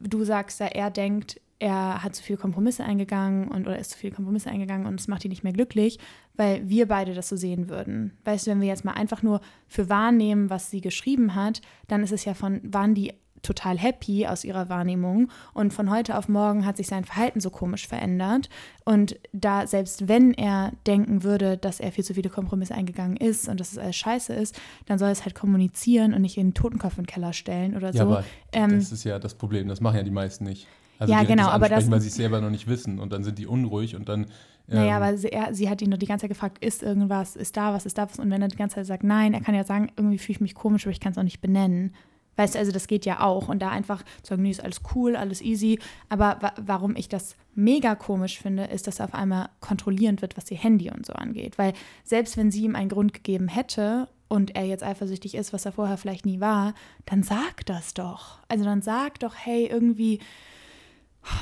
du 0.00 0.24
sagst 0.24 0.60
ja, 0.60 0.66
er 0.66 0.90
denkt, 0.90 1.40
er 1.60 2.02
hat 2.02 2.14
zu 2.14 2.22
viele 2.22 2.38
Kompromisse 2.38 2.84
eingegangen 2.84 3.48
und 3.48 3.66
oder 3.66 3.78
ist 3.78 3.92
zu 3.92 3.98
viele 3.98 4.14
Kompromisse 4.14 4.50
eingegangen 4.50 4.86
und 4.86 5.00
es 5.00 5.08
macht 5.08 5.24
ihn 5.24 5.30
nicht 5.30 5.44
mehr 5.44 5.52
glücklich, 5.52 5.98
weil 6.34 6.68
wir 6.68 6.88
beide 6.88 7.14
das 7.14 7.28
so 7.28 7.36
sehen 7.36 7.68
würden. 7.68 8.18
Weißt 8.24 8.46
du, 8.46 8.50
wenn 8.50 8.60
wir 8.60 8.68
jetzt 8.68 8.84
mal 8.84 8.92
einfach 8.92 9.22
nur 9.22 9.40
für 9.68 9.88
wahrnehmen, 9.88 10.50
was 10.50 10.70
sie 10.70 10.80
geschrieben 10.80 11.34
hat, 11.34 11.62
dann 11.86 12.02
ist 12.02 12.12
es 12.12 12.24
ja 12.24 12.34
von, 12.34 12.60
waren 12.64 12.94
die 12.94 13.14
total 13.44 13.78
happy 13.78 14.26
aus 14.26 14.44
ihrer 14.44 14.68
Wahrnehmung 14.68 15.30
und 15.52 15.72
von 15.72 15.90
heute 15.90 16.18
auf 16.18 16.28
morgen 16.28 16.66
hat 16.66 16.76
sich 16.76 16.86
sein 16.86 17.04
Verhalten 17.04 17.40
so 17.40 17.50
komisch 17.50 17.86
verändert 17.86 18.48
und 18.84 19.16
da 19.32 19.66
selbst 19.66 20.08
wenn 20.08 20.34
er 20.34 20.72
denken 20.86 21.22
würde, 21.22 21.56
dass 21.56 21.80
er 21.80 21.92
viel 21.92 22.04
zu 22.04 22.14
viele 22.14 22.30
Kompromisse 22.30 22.74
eingegangen 22.74 23.16
ist 23.16 23.48
und 23.48 23.60
dass 23.60 23.72
es 23.72 23.78
alles 23.78 23.96
scheiße 23.96 24.32
ist, 24.34 24.60
dann 24.86 24.98
soll 24.98 25.08
er 25.08 25.12
es 25.12 25.24
halt 25.24 25.34
kommunizieren 25.34 26.14
und 26.14 26.22
nicht 26.22 26.36
in 26.36 26.48
den 26.48 26.54
Totenkopf 26.54 26.98
in 26.98 27.04
den 27.04 27.06
Keller 27.08 27.32
stellen 27.32 27.76
oder 27.76 27.92
ja, 27.92 28.04
so. 28.04 28.10
Aber 28.10 28.24
ähm, 28.52 28.70
das 28.70 28.92
ist 28.92 29.04
ja 29.04 29.18
das 29.18 29.34
Problem, 29.34 29.68
das 29.68 29.80
machen 29.80 29.96
ja 29.96 30.02
die 30.02 30.10
meisten 30.10 30.44
nicht. 30.44 30.66
Also 30.98 31.12
ja, 31.12 31.24
genau, 31.24 31.48
aber 31.48 31.68
das 31.68 31.90
weil 31.90 32.00
sie 32.00 32.08
es 32.08 32.14
selber 32.14 32.40
noch 32.40 32.50
nicht 32.50 32.68
wissen 32.68 33.00
und 33.00 33.12
dann 33.12 33.24
sind 33.24 33.38
die 33.38 33.46
unruhig 33.46 33.96
und 33.96 34.08
dann 34.08 34.26
ähm, 34.68 34.78
naja, 34.78 34.96
aber 34.96 35.16
sie, 35.16 35.28
er, 35.28 35.54
sie 35.54 35.68
hat 35.68 35.82
ihn 35.82 35.90
doch 35.90 35.98
die 35.98 36.06
ganze 36.06 36.22
Zeit 36.22 36.30
gefragt, 36.30 36.64
ist 36.64 36.82
irgendwas, 36.82 37.36
ist 37.36 37.56
da 37.56 37.74
was, 37.74 37.84
ist 37.84 37.98
da 37.98 38.08
was? 38.08 38.18
Und 38.18 38.30
wenn 38.30 38.40
er 38.40 38.48
die 38.48 38.56
ganze 38.56 38.76
Zeit 38.76 38.86
sagt, 38.86 39.04
nein, 39.04 39.34
er 39.34 39.40
kann 39.40 39.54
ja 39.54 39.64
sagen, 39.64 39.90
irgendwie 39.96 40.18
fühle 40.18 40.36
ich 40.36 40.40
mich 40.40 40.54
komisch, 40.54 40.86
aber 40.86 40.92
ich 40.92 41.00
kann 41.00 41.12
es 41.12 41.18
auch 41.18 41.22
nicht 41.22 41.40
benennen. 41.40 41.94
Weißt 42.36 42.54
du, 42.54 42.58
also 42.58 42.72
das 42.72 42.86
geht 42.86 43.04
ja 43.06 43.20
auch. 43.20 43.48
Und 43.48 43.60
da 43.60 43.70
einfach 43.70 44.02
zu 44.22 44.30
sagen, 44.30 44.42
nee, 44.42 44.50
ist 44.50 44.62
alles 44.62 44.80
cool, 44.94 45.16
alles 45.16 45.40
easy. 45.40 45.78
Aber 46.08 46.38
wa 46.40 46.52
warum 46.56 46.96
ich 46.96 47.08
das 47.08 47.36
mega 47.54 47.94
komisch 47.94 48.38
finde, 48.38 48.64
ist, 48.64 48.86
dass 48.86 48.98
er 48.98 49.06
auf 49.06 49.14
einmal 49.14 49.48
kontrollierend 49.60 50.22
wird, 50.22 50.36
was 50.36 50.50
ihr 50.50 50.58
Handy 50.58 50.90
und 50.90 51.06
so 51.06 51.12
angeht. 51.12 51.58
Weil 51.58 51.72
selbst 52.04 52.36
wenn 52.36 52.50
sie 52.50 52.64
ihm 52.64 52.76
einen 52.76 52.88
Grund 52.88 53.14
gegeben 53.14 53.48
hätte 53.48 54.08
und 54.28 54.56
er 54.56 54.64
jetzt 54.64 54.82
eifersüchtig 54.82 55.34
ist, 55.34 55.52
was 55.52 55.64
er 55.64 55.72
vorher 55.72 55.96
vielleicht 55.96 56.26
nie 56.26 56.40
war, 56.40 56.74
dann 57.06 57.22
sag 57.22 57.64
das 57.66 57.94
doch. 57.94 58.38
Also 58.48 58.64
dann 58.64 58.82
sag 58.82 59.20
doch, 59.20 59.34
hey, 59.36 59.66
irgendwie 59.66 60.20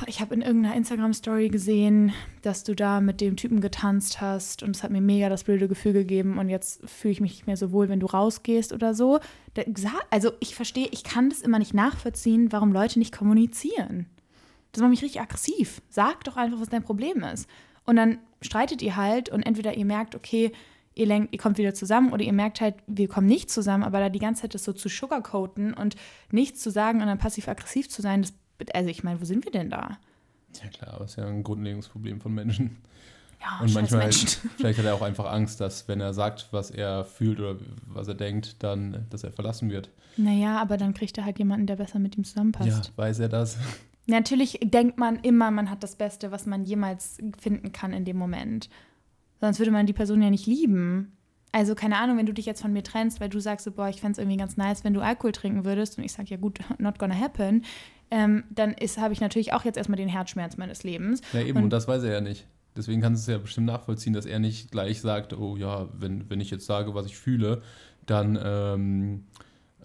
ich 0.07 0.21
habe 0.21 0.35
in 0.35 0.43
irgendeiner 0.43 0.77
Instagram-Story 0.77 1.49
gesehen, 1.49 2.13
dass 2.43 2.65
du 2.65 2.75
da 2.75 3.01
mit 3.01 3.21
dem 3.21 3.37
Typen 3.37 3.61
getanzt 3.61 4.21
hast 4.21 4.63
und 4.63 4.77
es 4.77 4.83
hat 4.83 4.91
mir 4.91 5.01
mega 5.01 5.29
das 5.29 5.45
blöde 5.45 5.69
Gefühl 5.69 5.93
gegeben 5.93 6.39
und 6.39 6.49
jetzt 6.49 6.89
fühle 6.89 7.13
ich 7.13 7.21
mich 7.21 7.33
nicht 7.33 7.47
mehr 7.47 7.57
so 7.57 7.73
wohl, 7.73 7.89
wenn 7.89 8.01
du 8.01 8.07
rausgehst 8.07 8.73
oder 8.73 8.95
so. 8.95 9.21
Also 10.11 10.33
ich 10.41 10.55
verstehe, 10.55 10.89
ich 10.91 11.05
kann 11.05 11.31
das 11.31 11.41
immer 11.41 11.59
nicht 11.59 11.75
nachvollziehen, 11.75 12.53
warum 12.53 12.73
Leute 12.73 12.99
nicht 12.99 13.17
kommunizieren. 13.17 14.07
Das 14.73 14.81
macht 14.81 14.91
mich 14.91 15.03
richtig 15.03 15.21
aggressiv. 15.21 15.83
Sag 15.89 16.25
doch 16.25 16.37
einfach, 16.37 16.61
was 16.61 16.69
dein 16.69 16.85
Problem 16.85 17.23
ist. 17.23 17.49
Und 17.85 17.97
dann 17.97 18.19
streitet 18.41 18.83
ihr 18.83 18.97
halt 18.97 19.29
und 19.29 19.43
entweder 19.43 19.75
ihr 19.75 19.85
merkt, 19.85 20.15
okay, 20.15 20.53
ihr, 20.95 21.07
lenkt, 21.07 21.33
ihr 21.33 21.39
kommt 21.39 21.59
wieder 21.59 21.75
zusammen 21.75 22.13
oder 22.13 22.23
ihr 22.23 22.33
merkt 22.33 22.61
halt, 22.61 22.77
wir 22.87 23.09
kommen 23.09 23.27
nicht 23.27 23.51
zusammen, 23.51 23.83
aber 23.83 24.01
da 24.01 24.09
die 24.09 24.19
ganze 24.19 24.43
Zeit 24.43 24.55
das 24.55 24.65
so 24.65 24.73
zu 24.73 24.89
sugarcoaten 24.89 25.75
und 25.75 25.97
nichts 26.31 26.61
zu 26.61 26.71
sagen 26.71 27.01
und 27.01 27.07
dann 27.07 27.19
passiv-aggressiv 27.19 27.89
zu 27.89 28.03
sein, 28.03 28.23
das 28.23 28.35
also 28.75 28.89
ich 28.89 29.03
meine, 29.05 29.21
wo 29.21 29.25
sind 29.25 29.45
wir 29.45 29.53
denn 29.53 29.71
da? 29.71 29.99
Ja 30.63 30.69
klar, 30.69 30.95
aber 30.95 31.05
es 31.05 31.13
ist 31.13 31.17
ja 31.17 31.27
ein 31.27 31.43
grundlegendes 31.43 31.89
Problem 31.89 32.21
von 32.21 32.35
Menschen. 32.35 32.79
Ja, 33.41 33.59
und 33.61 33.75
manchmal, 33.75 34.03
Menschen. 34.03 34.51
vielleicht 34.57 34.79
hat 34.79 34.87
er 34.87 34.95
auch 34.95 35.03
einfach 35.03 35.31
Angst, 35.33 35.61
dass 35.61 35.89
wenn 35.89 36.01
er 36.01 36.15
sagt, 36.15 36.49
was 36.53 36.71
er 36.71 37.05
fühlt 37.05 37.41
oder 37.41 37.57
was 37.87 38.07
er 38.09 38.15
denkt, 38.15 38.63
dann, 38.63 39.07
dass 39.11 39.25
er 39.25 39.33
verlassen 39.33 39.71
wird. 39.71 39.91
Naja, 40.17 40.61
aber 40.61 40.77
dann 40.77 40.95
kriegt 40.95 41.17
er 41.19 41.25
halt 41.25 41.39
jemanden, 41.39 41.67
der 41.67 41.77
besser 41.77 41.99
mit 41.99 42.17
ihm 42.17 42.25
zusammenpasst. 42.25 42.69
Ja, 42.69 42.97
weiß 42.97 43.19
er 43.21 43.29
das? 43.29 43.59
Natürlich 44.07 44.59
denkt 44.63 44.99
man 44.99 45.17
immer, 45.21 45.51
man 45.51 45.71
hat 45.71 45.83
das 45.83 45.97
Beste, 45.97 46.33
was 46.33 46.47
man 46.47 46.65
jemals 46.65 47.19
finden 47.39 47.73
kann 47.73 47.93
in 47.93 48.05
dem 48.05 48.17
Moment. 48.17 48.69
Sonst 49.41 49.59
würde 49.59 49.71
man 49.71 49.87
die 49.87 49.93
Person 49.93 50.23
ja 50.23 50.31
nicht 50.31 50.47
lieben. 50.47 51.17
Also 51.53 51.75
keine 51.75 51.99
Ahnung, 51.99 52.17
wenn 52.17 52.27
du 52.27 52.33
dich 52.33 52.47
jetzt 52.47 52.63
von 52.63 52.73
mir 52.73 52.83
trennst, 52.83 53.21
weil 53.21 53.29
du 53.29 53.39
sagst 53.39 53.65
so, 53.65 53.73
boah, 53.73 53.89
ich 53.89 54.01
fände 54.01 54.13
es 54.13 54.19
irgendwie 54.19 54.39
ganz 54.39 54.57
nice, 54.57 54.85
wenn 54.85 54.95
du 54.95 55.01
Alkohol 55.01 55.33
trinken 55.33 55.65
würdest 55.65 55.99
und 55.99 56.05
ich 56.05 56.13
sage, 56.13 56.31
ja 56.31 56.37
gut, 56.37 56.61
not 56.79 56.99
gonna 56.99 57.19
happen, 57.19 57.65
ähm, 58.13 58.45
dann 58.51 58.77
habe 58.99 59.15
ich 59.15 59.21
natürlich 59.23 59.55
auch 59.55 59.65
jetzt 59.65 59.79
erstmal 59.79 59.97
den 59.97 60.09
Herzschmerz 60.09 60.59
meines 60.59 60.85
Lebens. 60.85 61.23
Ja 61.33 61.41
eben, 61.41 61.57
und, 61.57 61.65
und 61.65 61.71
das 61.71 61.89
weiß 61.89 62.03
er 62.03 62.13
ja 62.13 62.21
nicht. 62.21 62.47
Deswegen 62.77 63.01
kannst 63.01 63.27
du 63.27 63.33
es 63.33 63.35
ja 63.35 63.43
bestimmt 63.43 63.67
nachvollziehen, 63.67 64.13
dass 64.13 64.27
er 64.27 64.39
nicht 64.39 64.71
gleich 64.71 65.01
sagt, 65.01 65.33
oh 65.33 65.57
ja, 65.57 65.89
wenn, 65.99 66.29
wenn 66.29 66.41
ich 66.41 66.51
jetzt 66.51 66.67
sage, 66.67 66.95
was 66.95 67.07
ich 67.07 67.17
fühle, 67.17 67.63
dann 68.05 68.39
ähm, 68.43 69.25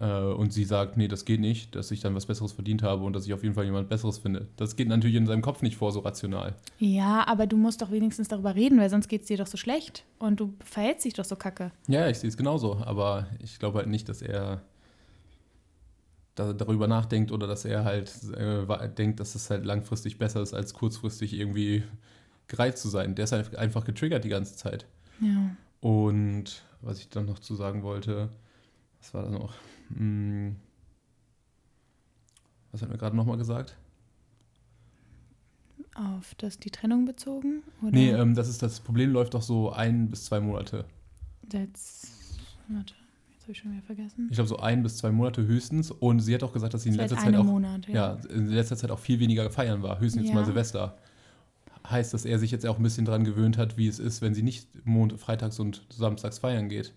äh, 0.01 0.05
und 0.05 0.51
sie 0.51 0.65
sagt, 0.65 0.97
nee, 0.97 1.07
das 1.07 1.23
geht 1.23 1.39
nicht, 1.39 1.73
dass 1.73 1.89
ich 1.91 2.01
dann 2.01 2.15
was 2.15 2.25
Besseres 2.25 2.51
verdient 2.51 2.83
habe 2.83 3.05
und 3.05 3.13
dass 3.13 3.25
ich 3.25 3.33
auf 3.33 3.43
jeden 3.43 3.55
Fall 3.55 3.63
jemand 3.63 3.87
Besseres 3.87 4.17
finde. 4.17 4.47
Das 4.57 4.75
geht 4.75 4.89
natürlich 4.89 5.15
in 5.15 5.25
seinem 5.25 5.41
Kopf 5.41 5.61
nicht 5.61 5.77
vor, 5.77 5.93
so 5.93 6.01
rational. 6.01 6.55
Ja, 6.79 7.25
aber 7.27 7.47
du 7.47 7.55
musst 7.55 7.81
doch 7.81 7.91
wenigstens 7.91 8.27
darüber 8.27 8.55
reden, 8.55 8.77
weil 8.77 8.89
sonst 8.89 9.07
geht 9.07 9.21
es 9.21 9.27
dir 9.27 9.37
doch 9.37 9.47
so 9.47 9.57
schlecht 9.57 10.03
und 10.19 10.41
du 10.41 10.53
verhältst 10.65 11.05
dich 11.05 11.13
doch 11.13 11.25
so 11.25 11.37
kacke. 11.37 11.71
Ja, 11.87 12.09
ich 12.09 12.19
sehe 12.19 12.29
es 12.29 12.35
genauso, 12.35 12.77
aber 12.85 13.27
ich 13.41 13.57
glaube 13.57 13.79
halt 13.79 13.87
nicht, 13.87 14.09
dass 14.09 14.21
er 14.21 14.61
da, 16.37 16.53
darüber 16.53 16.87
nachdenkt 16.87 17.31
oder 17.31 17.47
dass 17.47 17.65
er 17.65 17.83
halt 17.83 18.13
äh, 18.33 18.89
denkt, 18.89 19.19
dass 19.19 19.35
es 19.35 19.49
halt 19.49 19.65
langfristig 19.65 20.17
besser 20.17 20.41
ist, 20.41 20.53
als 20.53 20.73
kurzfristig 20.73 21.33
irgendwie 21.33 21.83
gereizt 22.47 22.81
zu 22.81 22.89
sein. 22.89 23.15
Der 23.15 23.25
ist 23.25 23.31
halt 23.31 23.55
einfach 23.55 23.83
getriggert 23.83 24.23
die 24.23 24.29
ganze 24.29 24.55
Zeit. 24.55 24.85
Ja. 25.19 25.55
Und 25.81 26.63
was 26.81 26.99
ich 26.99 27.09
dann 27.09 27.25
noch 27.25 27.39
zu 27.39 27.55
sagen 27.55 27.81
wollte, 27.83 28.29
was 28.99 29.13
war 29.13 29.23
da 29.23 29.29
noch? 29.29 29.53
Hm, 29.95 30.55
was 32.71 32.81
hat 32.81 32.89
mir 32.89 32.97
gerade 32.97 33.15
nochmal 33.15 33.37
gesagt? 33.37 33.75
Auf 35.95 36.35
das 36.35 36.59
die 36.59 36.69
Trennung 36.69 37.05
bezogen? 37.05 37.63
Oder? 37.81 37.91
Nee, 37.91 38.11
ähm, 38.11 38.35
das 38.35 38.47
ist 38.47 38.61
das 38.61 38.79
Problem 38.79 39.11
läuft 39.11 39.33
doch 39.33 39.41
so 39.41 39.71
ein 39.71 40.09
bis 40.09 40.25
zwei 40.25 40.39
Monate. 40.39 40.85
That's, 41.49 42.37
warte, 42.67 42.93
habe 43.47 43.53
ich 43.53 43.59
schon 43.59 43.71
wieder 43.71 43.83
vergessen. 43.83 44.27
Ich 44.29 44.35
glaube 44.35 44.49
so 44.49 44.57
ein 44.57 44.83
bis 44.83 44.97
zwei 44.97 45.09
Monate 45.09 45.47
höchstens. 45.47 45.89
Und 45.89 46.19
sie 46.19 46.33
hat 46.33 46.43
auch 46.43 46.51
gesagt, 46.51 46.73
dass 46.73 46.83
sie 46.83 46.89
in 46.89 46.95
letzter 46.95 47.17
Zeit 47.17 47.33
auch 47.33 47.45
Monat, 47.45 47.87
ja. 47.87 48.17
ja. 48.21 48.29
in 48.29 48.47
letzter 48.47 48.75
Zeit 48.75 48.91
auch 48.91 48.99
viel 48.99 49.21
weniger 49.21 49.49
feiern 49.49 49.81
war. 49.81 50.01
Höchstens 50.01 50.23
ja. 50.23 50.27
jetzt 50.27 50.35
mal 50.35 50.45
Silvester. 50.45 50.97
Heißt, 51.89 52.13
dass 52.13 52.25
er 52.25 52.39
sich 52.39 52.51
jetzt 52.51 52.65
auch 52.65 52.77
ein 52.77 52.83
bisschen 52.83 53.05
dran 53.05 53.23
gewöhnt 53.23 53.57
hat, 53.57 53.77
wie 53.77 53.87
es 53.87 53.99
ist, 53.99 54.21
wenn 54.21 54.33
sie 54.33 54.43
nicht 54.43 54.67
Mond, 54.85 55.13
freitags 55.17 55.59
und 55.59 55.85
samstags 55.89 56.39
feiern 56.39 56.67
geht. 56.67 56.93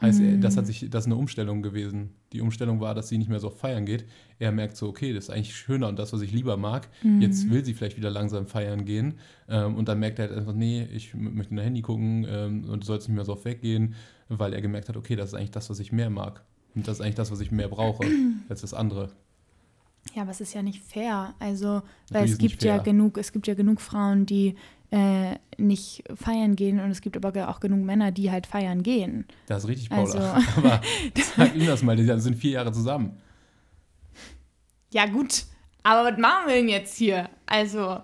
Heißt, 0.00 0.20
mhm. 0.20 0.40
das 0.40 0.56
hat 0.56 0.66
sich, 0.66 0.88
das 0.90 1.04
ist 1.04 1.06
eine 1.06 1.16
Umstellung 1.16 1.60
gewesen. 1.60 2.10
Die 2.32 2.40
Umstellung 2.40 2.80
war, 2.80 2.94
dass 2.94 3.08
sie 3.08 3.18
nicht 3.18 3.28
mehr 3.28 3.40
so 3.40 3.50
feiern 3.50 3.84
geht. 3.84 4.06
Er 4.38 4.52
merkt 4.52 4.76
so, 4.76 4.88
okay, 4.88 5.12
das 5.12 5.24
ist 5.24 5.30
eigentlich 5.30 5.56
schöner 5.56 5.88
und 5.88 5.98
das, 5.98 6.12
was 6.12 6.20
ich 6.20 6.30
lieber 6.30 6.56
mag. 6.56 6.88
Mhm. 7.02 7.20
Jetzt 7.20 7.50
will 7.50 7.64
sie 7.64 7.74
vielleicht 7.74 7.96
wieder 7.96 8.10
langsam 8.10 8.46
feiern 8.46 8.84
gehen. 8.84 9.14
Ähm, 9.48 9.74
und 9.74 9.88
dann 9.88 9.98
merkt 9.98 10.20
er 10.20 10.28
halt 10.28 10.38
einfach, 10.38 10.54
nee, 10.54 10.86
ich 10.92 11.14
möchte 11.14 11.52
in 11.52 11.58
Handy 11.58 11.82
gucken 11.82 12.24
ähm, 12.28 12.64
und 12.68 12.84
soll 12.84 12.98
es 12.98 13.08
nicht 13.08 13.16
mehr 13.16 13.24
so 13.24 13.32
oft 13.32 13.44
weggehen, 13.44 13.96
weil 14.28 14.52
er 14.52 14.60
gemerkt 14.60 14.88
hat, 14.88 14.96
okay, 14.96 15.16
das 15.16 15.30
ist 15.30 15.34
eigentlich 15.34 15.50
das, 15.50 15.68
was 15.68 15.80
ich 15.80 15.90
mehr 15.90 16.10
mag. 16.10 16.44
Und 16.76 16.86
das 16.86 16.98
ist 16.98 17.00
eigentlich 17.00 17.16
das, 17.16 17.32
was 17.32 17.40
ich 17.40 17.50
mehr 17.50 17.68
brauche 17.68 18.06
als 18.48 18.60
das 18.60 18.74
andere. 18.74 19.10
Ja, 20.14 20.22
aber 20.22 20.30
es 20.30 20.40
ist 20.40 20.54
ja 20.54 20.62
nicht 20.62 20.82
fair. 20.82 21.34
Also, 21.40 21.82
weil 22.10 22.24
es 22.24 22.38
gibt 22.38 22.62
ja 22.62 22.78
genug, 22.78 23.18
es 23.18 23.32
gibt 23.32 23.46
ja 23.46 23.54
genug 23.54 23.80
Frauen, 23.80 24.26
die 24.26 24.54
äh, 24.90 25.36
nicht 25.58 26.04
feiern 26.14 26.56
gehen 26.56 26.80
und 26.80 26.90
es 26.90 27.00
gibt 27.00 27.16
aber 27.16 27.48
auch 27.48 27.60
genug 27.60 27.84
Männer, 27.84 28.10
die 28.10 28.30
halt 28.30 28.46
feiern 28.46 28.82
gehen. 28.82 29.26
Das 29.46 29.64
ist 29.64 29.68
richtig, 29.68 29.90
Paula. 29.90 30.34
Also, 30.34 30.46
aber 30.56 30.80
sag 31.36 31.54
ihm 31.54 31.66
das 31.66 31.82
mal, 31.82 31.96
die 31.96 32.04
sind 32.20 32.36
vier 32.36 32.52
Jahre 32.52 32.72
zusammen. 32.72 33.18
Ja, 34.92 35.06
gut. 35.06 35.44
Aber 35.82 36.10
was 36.10 36.18
machen 36.18 36.48
wir 36.48 36.54
denn 36.54 36.68
jetzt 36.68 36.96
hier? 36.96 37.28
Also, 37.46 38.00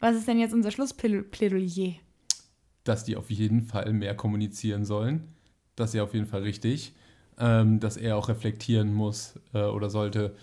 was 0.00 0.16
ist 0.16 0.28
denn 0.28 0.38
jetzt 0.38 0.52
unser 0.52 0.70
Schlussplädoyer? 0.70 1.94
Dass 2.84 3.04
die 3.04 3.16
auf 3.16 3.30
jeden 3.30 3.62
Fall 3.62 3.92
mehr 3.92 4.14
kommunizieren 4.14 4.84
sollen. 4.84 5.34
Das 5.76 5.90
ist 5.90 5.94
ja 5.94 6.02
auf 6.02 6.14
jeden 6.14 6.26
Fall 6.26 6.42
richtig. 6.42 6.94
Ähm, 7.38 7.80
dass 7.80 7.96
er 7.96 8.16
auch 8.16 8.28
reflektieren 8.28 8.94
muss 8.94 9.38
äh, 9.52 9.62
oder 9.62 9.90
sollte, 9.90 10.34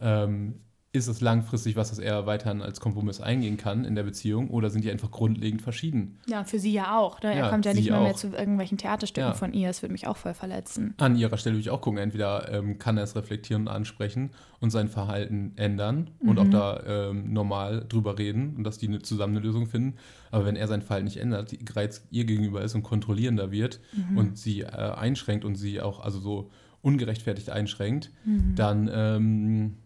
ähm, 0.00 0.60
ist 0.94 1.08
es 1.08 1.22
langfristig 1.22 1.74
was, 1.74 1.88
das 1.88 1.98
er 1.98 2.26
weiterhin 2.26 2.60
als 2.60 2.78
Kompromiss 2.78 3.18
eingehen 3.20 3.56
kann 3.56 3.86
in 3.86 3.94
der 3.94 4.02
Beziehung 4.02 4.50
oder 4.50 4.68
sind 4.68 4.84
die 4.84 4.90
einfach 4.90 5.10
grundlegend 5.10 5.62
verschieden? 5.62 6.18
Ja, 6.26 6.44
für 6.44 6.58
sie 6.58 6.72
ja 6.72 6.98
auch. 6.98 7.22
Ne? 7.22 7.30
Ja, 7.30 7.44
er 7.44 7.50
kommt 7.50 7.64
ja 7.64 7.72
nicht 7.72 7.88
mehr, 7.88 8.00
mehr 8.00 8.14
zu 8.14 8.28
irgendwelchen 8.28 8.76
Theaterstücken 8.76 9.30
ja. 9.30 9.34
von 9.34 9.54
ihr. 9.54 9.70
Es 9.70 9.80
würde 9.80 9.92
mich 9.92 10.06
auch 10.06 10.18
voll 10.18 10.34
verletzen. 10.34 10.92
An 10.98 11.16
ihrer 11.16 11.38
Stelle 11.38 11.54
würde 11.54 11.62
ich 11.62 11.70
auch 11.70 11.80
gucken, 11.80 11.98
entweder 11.98 12.52
ähm, 12.52 12.78
kann 12.78 12.98
er 12.98 13.04
es 13.04 13.16
reflektieren 13.16 13.62
und 13.62 13.68
ansprechen 13.68 14.32
und 14.60 14.68
sein 14.68 14.88
Verhalten 14.88 15.52
ändern 15.56 16.10
mhm. 16.20 16.28
und 16.28 16.38
auch 16.38 16.50
da 16.50 16.82
ähm, 16.86 17.32
normal 17.32 17.86
drüber 17.88 18.18
reden 18.18 18.54
und 18.56 18.64
dass 18.64 18.76
die 18.76 18.88
eine, 18.88 19.00
zusammen 19.00 19.34
eine 19.34 19.46
Lösung 19.46 19.66
finden. 19.66 19.96
Aber 20.30 20.44
wenn 20.44 20.56
er 20.56 20.68
sein 20.68 20.82
Verhalten 20.82 21.06
nicht 21.06 21.16
ändert, 21.16 21.52
die 21.52 21.64
gereizt 21.64 22.06
ihr 22.10 22.26
gegenüber 22.26 22.60
ist 22.60 22.74
und 22.74 22.82
kontrollierender 22.82 23.50
wird 23.50 23.80
mhm. 23.92 24.18
und 24.18 24.36
sie 24.36 24.60
äh, 24.60 24.66
einschränkt 24.66 25.46
und 25.46 25.54
sie 25.54 25.80
auch 25.80 26.00
also 26.00 26.20
so 26.20 26.50
ungerechtfertigt 26.82 27.48
einschränkt, 27.48 28.10
mhm. 28.26 28.54
dann 28.56 28.90
ähm, 28.92 29.76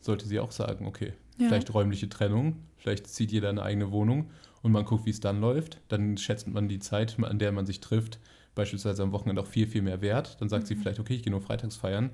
sollte 0.00 0.26
sie 0.26 0.40
auch 0.40 0.52
sagen, 0.52 0.86
okay, 0.86 1.12
ja. 1.38 1.48
vielleicht 1.48 1.72
räumliche 1.72 2.08
Trennung, 2.08 2.56
vielleicht 2.76 3.06
zieht 3.06 3.32
jeder 3.32 3.48
eine 3.48 3.62
eigene 3.62 3.90
Wohnung 3.90 4.30
und 4.62 4.72
man 4.72 4.84
guckt, 4.84 5.06
wie 5.06 5.10
es 5.10 5.20
dann 5.20 5.40
läuft. 5.40 5.80
Dann 5.88 6.16
schätzt 6.16 6.48
man 6.48 6.68
die 6.68 6.78
Zeit, 6.78 7.16
an 7.22 7.38
der 7.38 7.52
man 7.52 7.66
sich 7.66 7.80
trifft, 7.80 8.18
beispielsweise 8.54 9.02
am 9.02 9.12
Wochenende 9.12 9.42
auch 9.42 9.46
viel, 9.46 9.66
viel 9.66 9.82
mehr 9.82 10.00
wert. 10.00 10.36
Dann 10.40 10.48
sagt 10.48 10.64
mhm. 10.64 10.66
sie 10.66 10.76
vielleicht, 10.76 11.00
okay, 11.00 11.14
ich 11.14 11.22
gehe 11.22 11.30
nur 11.30 11.40
freitags 11.40 11.76
feiern 11.76 12.10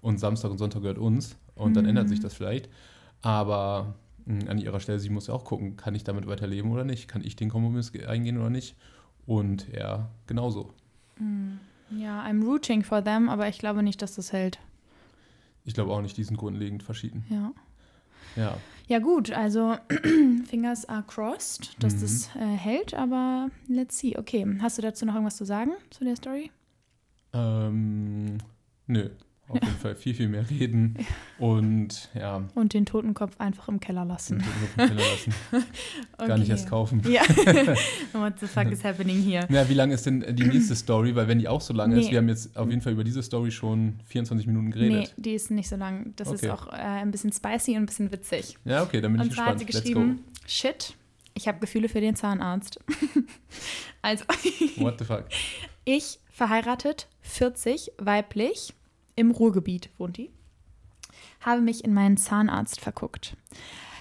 und 0.00 0.18
Samstag 0.18 0.50
und 0.50 0.58
Sonntag 0.58 0.82
gehört 0.82 0.98
uns 0.98 1.36
und 1.54 1.70
mhm. 1.70 1.74
dann 1.74 1.86
ändert 1.86 2.08
sich 2.08 2.20
das 2.20 2.34
vielleicht. 2.34 2.68
Aber 3.22 3.96
mh, 4.26 4.42
hm, 4.42 4.48
an 4.48 4.58
ihrer 4.58 4.80
Stelle, 4.80 5.00
sie 5.00 5.10
muss 5.10 5.26
ja 5.26 5.34
auch 5.34 5.44
gucken, 5.44 5.76
kann 5.76 5.94
ich 5.94 6.04
damit 6.04 6.26
weiterleben 6.26 6.70
oder 6.70 6.84
nicht? 6.84 7.08
Kann 7.08 7.24
ich 7.24 7.36
den 7.36 7.50
Kompromiss 7.50 7.92
eingehen 8.06 8.38
oder 8.38 8.50
nicht? 8.50 8.76
Und 9.26 9.68
er 9.72 10.10
genauso. 10.26 10.72
Mhm. 11.18 11.58
Ja, 11.90 12.22
I'm 12.22 12.44
rooting 12.44 12.82
for 12.82 13.02
them, 13.02 13.28
aber 13.28 13.48
ich 13.48 13.58
glaube 13.58 13.82
nicht, 13.82 14.02
dass 14.02 14.14
das 14.14 14.32
hält. 14.32 14.58
Ich 15.68 15.74
glaube 15.74 15.92
auch 15.92 16.00
nicht, 16.00 16.16
die 16.16 16.24
sind 16.24 16.38
grundlegend 16.38 16.82
verschieden. 16.82 17.26
Ja. 17.28 17.52
Ja. 18.36 18.56
Ja, 18.86 19.00
gut, 19.00 19.30
also 19.30 19.76
Fingers 20.46 20.88
are 20.88 21.04
crossed, 21.06 21.76
dass 21.82 21.96
mhm. 21.96 22.00
das 22.00 22.30
äh, 22.36 22.40
hält, 22.40 22.94
aber 22.94 23.50
let's 23.68 23.98
see. 23.98 24.16
Okay, 24.16 24.46
hast 24.62 24.78
du 24.78 24.82
dazu 24.82 25.04
noch 25.04 25.12
irgendwas 25.12 25.36
zu 25.36 25.44
sagen 25.44 25.72
zu 25.90 26.04
der 26.04 26.16
Story? 26.16 26.50
Ähm, 27.34 28.38
nö 28.86 29.10
auf 29.48 29.62
jeden 29.62 29.78
Fall 29.78 29.94
viel, 29.94 30.14
viel 30.14 30.28
mehr 30.28 30.48
reden 30.48 30.94
und 31.38 32.10
ja. 32.14 32.44
Und 32.54 32.74
den 32.74 32.84
Totenkopf 32.86 33.38
einfach 33.38 33.68
im 33.68 33.80
Keller 33.80 34.04
lassen. 34.04 34.38
Den 34.38 34.46
Totenkopf 34.46 34.78
im 34.78 34.96
Keller 34.96 35.10
lassen. 35.10 35.34
okay. 36.12 36.26
Gar 36.28 36.38
nicht 36.38 36.50
erst 36.50 36.68
kaufen. 36.68 37.02
Ja. 37.08 37.22
What 38.12 38.40
the 38.40 38.46
fuck 38.46 38.70
is 38.70 38.84
happening 38.84 39.22
here? 39.22 39.46
Ja, 39.50 39.68
wie 39.68 39.74
lange 39.74 39.94
ist 39.94 40.06
denn 40.06 40.24
die 40.36 40.44
nächste 40.44 40.76
Story? 40.76 41.14
Weil 41.14 41.28
wenn 41.28 41.38
die 41.38 41.48
auch 41.48 41.60
so 41.60 41.72
lange 41.72 41.94
nee. 41.94 42.02
ist, 42.02 42.10
wir 42.10 42.18
haben 42.18 42.28
jetzt 42.28 42.56
auf 42.56 42.68
jeden 42.68 42.82
Fall 42.82 42.92
über 42.92 43.04
diese 43.04 43.22
Story 43.22 43.50
schon 43.50 44.00
24 44.06 44.46
Minuten 44.46 44.70
geredet. 44.70 45.14
Nee, 45.16 45.22
die 45.22 45.32
ist 45.32 45.50
nicht 45.50 45.68
so 45.68 45.76
lang. 45.76 46.12
Das 46.16 46.28
okay. 46.28 46.46
ist 46.46 46.50
auch 46.50 46.68
äh, 46.68 46.76
ein 46.76 47.10
bisschen 47.10 47.32
spicy 47.32 47.72
und 47.72 47.84
ein 47.84 47.86
bisschen 47.86 48.12
witzig. 48.12 48.58
Ja, 48.64 48.82
okay, 48.82 49.00
dann 49.00 49.12
bin 49.12 49.20
und 49.20 49.28
ich 49.28 49.30
gespannt. 49.30 49.60
Und 49.60 49.70
zwar 49.70 49.74
hat 49.74 49.82
sie 49.82 49.88
geschrieben, 49.88 50.24
shit, 50.46 50.94
ich 51.34 51.48
habe 51.48 51.58
Gefühle 51.60 51.88
für 51.88 52.00
den 52.00 52.16
Zahnarzt. 52.16 52.80
also. 54.02 54.24
What 54.76 54.98
the 54.98 55.04
fuck? 55.04 55.24
Ich 55.84 56.20
verheiratet, 56.30 57.08
40, 57.22 57.92
weiblich 57.98 58.74
im 59.18 59.30
Ruhrgebiet 59.30 59.90
wohnt 59.98 60.16
die, 60.16 60.30
habe 61.40 61.60
mich 61.60 61.84
in 61.84 61.92
meinen 61.92 62.16
Zahnarzt 62.16 62.80
verguckt. 62.80 63.36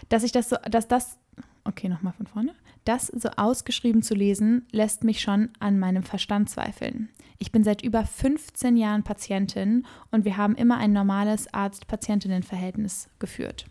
Dass 0.10 0.24
ich 0.24 0.32
das 0.32 0.50
so, 0.50 0.58
dass 0.70 0.88
das, 0.88 1.18
okay, 1.64 1.90
nochmal 1.90 2.14
von 2.14 2.28
vorne, 2.28 2.54
das 2.86 3.08
so 3.08 3.30
ausgeschrieben 3.36 4.02
zu 4.02 4.14
lesen, 4.14 4.66
lässt 4.72 5.04
mich 5.04 5.20
schon 5.22 5.50
an 5.60 5.78
meinem 5.78 6.04
Verstand 6.04 6.50
zweifeln. 6.50 7.10
Ich 7.40 7.52
bin 7.52 7.64
seit 7.64 7.82
über 7.82 8.06
15 8.06 8.78
Jahren 8.78 9.04
Patientin 9.04 9.86
und 10.12 10.26
wir 10.26 10.38
haben 10.38 10.56
immer 10.56 10.78
ein 10.78 10.94
normales 10.94 11.54
Arzt-Patientinnen-Verhältnis 11.54 13.10
geführt. 13.20 13.66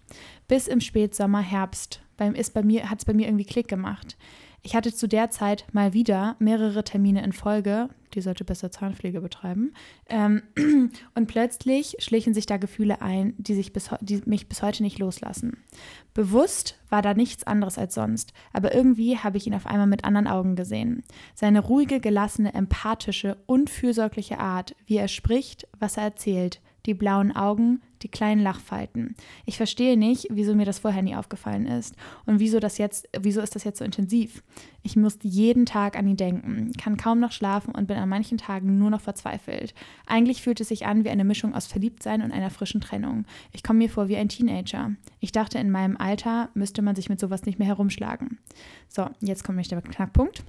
Bis 0.47 0.69
im 0.69 0.81
Spätsommer, 0.81 1.41
Herbst 1.41 2.03
beim, 2.17 2.35
ist 2.35 2.55
bei 2.55 2.63
mir, 2.63 2.91
hat 2.91 2.99
es 3.01 3.05
bei 3.05 3.15
mir 3.15 3.27
irgendwie 3.27 3.45
Klick 3.45 3.69
gemacht. 3.69 4.17
Ich 4.67 4.75
hatte 4.75 4.93
zu 4.93 5.07
der 5.07 5.31
Zeit 5.31 5.65
mal 5.71 5.93
wieder 5.93 6.35
mehrere 6.41 6.83
Termine 6.83 7.23
in 7.23 7.31
Folge, 7.31 7.89
die 8.15 8.21
sollte 8.21 8.45
besser 8.45 8.73
Zahnpflege 8.73 9.21
betreiben, 9.21 9.73
ähm, 10.09 10.43
und 11.15 11.29
plötzlich 11.29 11.95
schlichen 12.01 12.35
sich 12.35 12.47
da 12.47 12.57
Gefühle 12.57 13.01
ein, 13.01 13.35
die, 13.39 13.55
sich 13.55 13.73
bis, 13.73 13.91
die 14.01 14.23
mich 14.27 14.49
bis 14.49 14.63
heute 14.63 14.83
nicht 14.83 14.99
loslassen. 14.99 15.59
Bewusst 16.15 16.81
war 16.89 17.01
da 17.01 17.15
nichts 17.15 17.45
anderes 17.45 17.79
als 17.79 17.95
sonst, 17.95 18.33
aber 18.53 18.75
irgendwie 18.75 19.17
habe 19.17 19.37
ich 19.37 19.47
ihn 19.47 19.55
auf 19.55 19.69
einmal 19.69 19.87
mit 19.87 20.05
anderen 20.05 20.27
Augen 20.27 20.57
gesehen. 20.57 21.05
Seine 21.37 21.61
ruhige, 21.61 22.01
gelassene, 22.01 22.53
empathische 22.53 23.37
und 23.47 23.71
fürsorgliche 23.71 24.41
Art, 24.41 24.75
wie 24.85 24.97
er 24.97 25.07
spricht, 25.07 25.69
was 25.79 25.97
er 25.97 26.03
erzählt, 26.03 26.61
die 26.87 26.95
blauen 26.95 27.31
Augen, 27.31 27.83
die 28.03 28.09
kleinen 28.09 28.43
Lachfalten. 28.43 29.15
Ich 29.45 29.57
verstehe 29.57 29.97
nicht, 29.97 30.29
wieso 30.31 30.55
mir 30.55 30.65
das 30.65 30.81
vorher 30.81 31.03
nie 31.03 31.17
aufgefallen 31.17 31.67
ist 31.67 31.95
und 32.25 32.41
wieso 32.41 32.61
das 32.61 32.79
jetzt, 32.79 33.09
wieso 33.19 33.41
ist 33.41 33.55
das 33.55 33.65
jetzt 33.65 33.79
so 33.79 33.85
intensiv. 33.85 34.43
Ich 34.83 34.97
muss 34.97 35.19
jeden 35.23 35.67
Tag 35.67 35.99
an 35.99 36.07
ihn 36.07 36.17
denken, 36.17 36.73
kann 36.79 36.97
kaum 36.97 37.19
noch 37.19 37.33
schlafen 37.33 37.75
und 37.75 37.87
bin 37.87 37.97
an 37.97 38.09
manchen 38.09 38.39
Tagen 38.39 38.79
nur 38.79 38.91
noch 38.91 39.01
verzweifelt. 39.01 39.75
Eigentlich 40.07 40.43
fühlt 40.43 40.61
es 40.61 40.69
sich 40.69 40.87
an 40.87 41.05
wie 41.05 41.11
eine 41.11 41.25
Mischung 41.25 41.55
aus 41.55 41.67
Verliebtsein 41.67 42.23
und 42.23 42.33
einer 42.33 42.51
frischen 42.51 42.81
Trennung. 42.81 43.25
Ich 43.53 43.63
komme 43.63 43.79
mir 43.79 43.91
vor 43.91 44.09
wie 44.09 44.17
ein 44.17 44.29
Teenager. 44.29 44.93
Ich 45.21 45.33
dachte, 45.33 45.59
in 45.59 45.71
meinem 45.71 45.97
Alter 45.97 46.51
müsste 46.55 46.83
man 46.83 46.95
sich 46.95 47.09
mit 47.09 47.21
sowas 47.21 47.47
nicht 47.47 47.59
mehr 47.59 47.69
herumschlagen. 47.69 48.39
So, 48.89 49.09
jetzt 49.21 49.45
kommt 49.45 49.57
nämlich 49.57 49.69
der 49.69 49.83
Knackpunkt. 49.83 50.45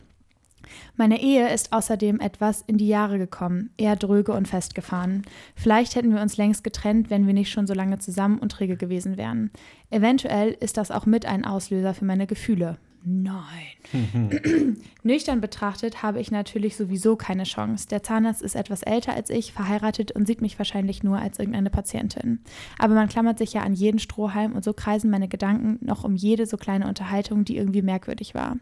Meine 0.96 1.22
Ehe 1.22 1.54
ist 1.54 1.74
außerdem 1.74 2.20
etwas 2.20 2.64
in 2.68 2.78
die 2.78 2.88
Jahre 2.88 3.18
gekommen, 3.18 3.72
eher 3.78 3.96
dröge 3.96 4.34
und 4.34 4.48
festgefahren. 4.48 5.24
Vielleicht 5.56 5.96
hätten 5.96 6.14
wir 6.14 6.22
uns 6.22 6.38
längst 6.38 6.64
getrennt, 6.64 7.10
wenn 7.10 7.28
wir 7.28 7.34
nicht 7.34 7.52
schon 7.52 7.68
so 7.68 7.74
lange 7.74 8.00
zusammen 8.00 8.40
und 8.40 8.52
träge 8.52 8.78
gewesen 8.78 9.18
wären. 9.18 9.52
Eventuell 9.90 10.56
ist 10.60 10.78
das 10.78 10.92
auch 10.92 11.06
mit 11.06 11.26
ein 11.26 11.46
Auslöser 11.46 11.94
für 11.94 12.06
meine 12.06 12.28
Gefühle. 12.28 12.78
Nein. 13.10 14.76
Nüchtern 15.04 15.40
betrachtet 15.40 16.04
habe 16.04 16.20
ich 16.20 16.30
natürlich 16.30 16.76
sowieso 16.76 17.16
keine 17.16 17.44
Chance. 17.44 17.88
Der 17.88 18.04
Zahnarzt 18.04 18.42
ist 18.42 18.56
etwas 18.56 18.84
älter 18.84 19.14
als 19.14 19.30
ich, 19.30 19.54
verheiratet 19.54 20.12
und 20.12 20.28
sieht 20.28 20.42
mich 20.42 20.60
wahrscheinlich 20.60 21.04
nur 21.04 21.18
als 21.18 21.40
irgendeine 21.40 21.70
Patientin. 21.70 22.40
Aber 22.78 22.96
man 22.96 23.08
klammert 23.08 23.38
sich 23.38 23.54
ja 23.54 23.62
an 23.62 23.74
jeden 23.74 24.00
Strohhalm 24.00 24.54
und 24.54 24.66
so 24.66 24.74
kreisen 24.74 25.10
meine 25.10 25.30
Gedanken 25.30 25.78
noch 25.80 26.04
um 26.04 26.18
jede 26.18 26.46
so 26.46 26.58
kleine 26.58 26.88
Unterhaltung, 26.90 27.46
die 27.46 27.56
irgendwie 27.56 27.82
merkwürdig 27.82 28.36
war. 28.36 28.58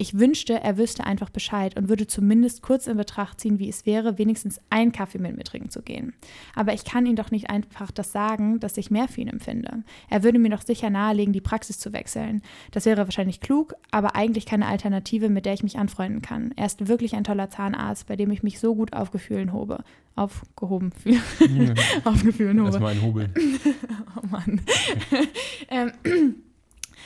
Ich 0.00 0.16
wünschte, 0.16 0.60
er 0.60 0.78
wüsste 0.78 1.04
einfach 1.04 1.28
Bescheid 1.28 1.76
und 1.76 1.88
würde 1.88 2.06
zumindest 2.06 2.62
kurz 2.62 2.86
in 2.86 2.96
Betracht 2.96 3.40
ziehen, 3.40 3.58
wie 3.58 3.68
es 3.68 3.84
wäre, 3.84 4.16
wenigstens 4.16 4.60
einen 4.70 4.92
Kaffee 4.92 5.18
mit 5.18 5.36
mir 5.36 5.42
trinken 5.42 5.70
zu 5.70 5.82
gehen. 5.82 6.14
Aber 6.54 6.72
ich 6.72 6.84
kann 6.84 7.04
ihm 7.04 7.16
doch 7.16 7.32
nicht 7.32 7.50
einfach 7.50 7.90
das 7.90 8.12
sagen, 8.12 8.60
dass 8.60 8.76
ich 8.76 8.92
mehr 8.92 9.08
für 9.08 9.22
ihn 9.22 9.28
empfinde. 9.28 9.82
Er 10.08 10.22
würde 10.22 10.38
mir 10.38 10.50
doch 10.50 10.62
sicher 10.62 10.88
nahelegen, 10.88 11.32
die 11.32 11.40
Praxis 11.40 11.80
zu 11.80 11.92
wechseln. 11.92 12.42
Das 12.70 12.86
wäre 12.86 13.06
wahrscheinlich 13.06 13.40
klug, 13.40 13.74
aber 13.90 14.14
eigentlich 14.14 14.46
keine 14.46 14.66
Alternative, 14.66 15.28
mit 15.28 15.46
der 15.46 15.54
ich 15.54 15.64
mich 15.64 15.78
anfreunden 15.78 16.22
kann. 16.22 16.52
Er 16.54 16.66
ist 16.66 16.86
wirklich 16.86 17.16
ein 17.16 17.24
toller 17.24 17.50
Zahnarzt, 17.50 18.06
bei 18.06 18.14
dem 18.14 18.30
ich 18.30 18.44
mich 18.44 18.60
so 18.60 18.76
gut 18.76 18.92
aufgefühlen 18.92 19.52
hobe. 19.52 19.82
Aufgehoben 20.14 20.92
fühle. 20.92 21.20
Ja. 21.40 21.74
aufgefühlen 22.04 22.60
hobe. 22.60 22.68
Erstmal 22.68 22.92
ein 22.92 23.02
Hobel. 23.02 23.30
oh 24.16 24.26
Mann. 24.28 24.60
ähm, 25.70 25.92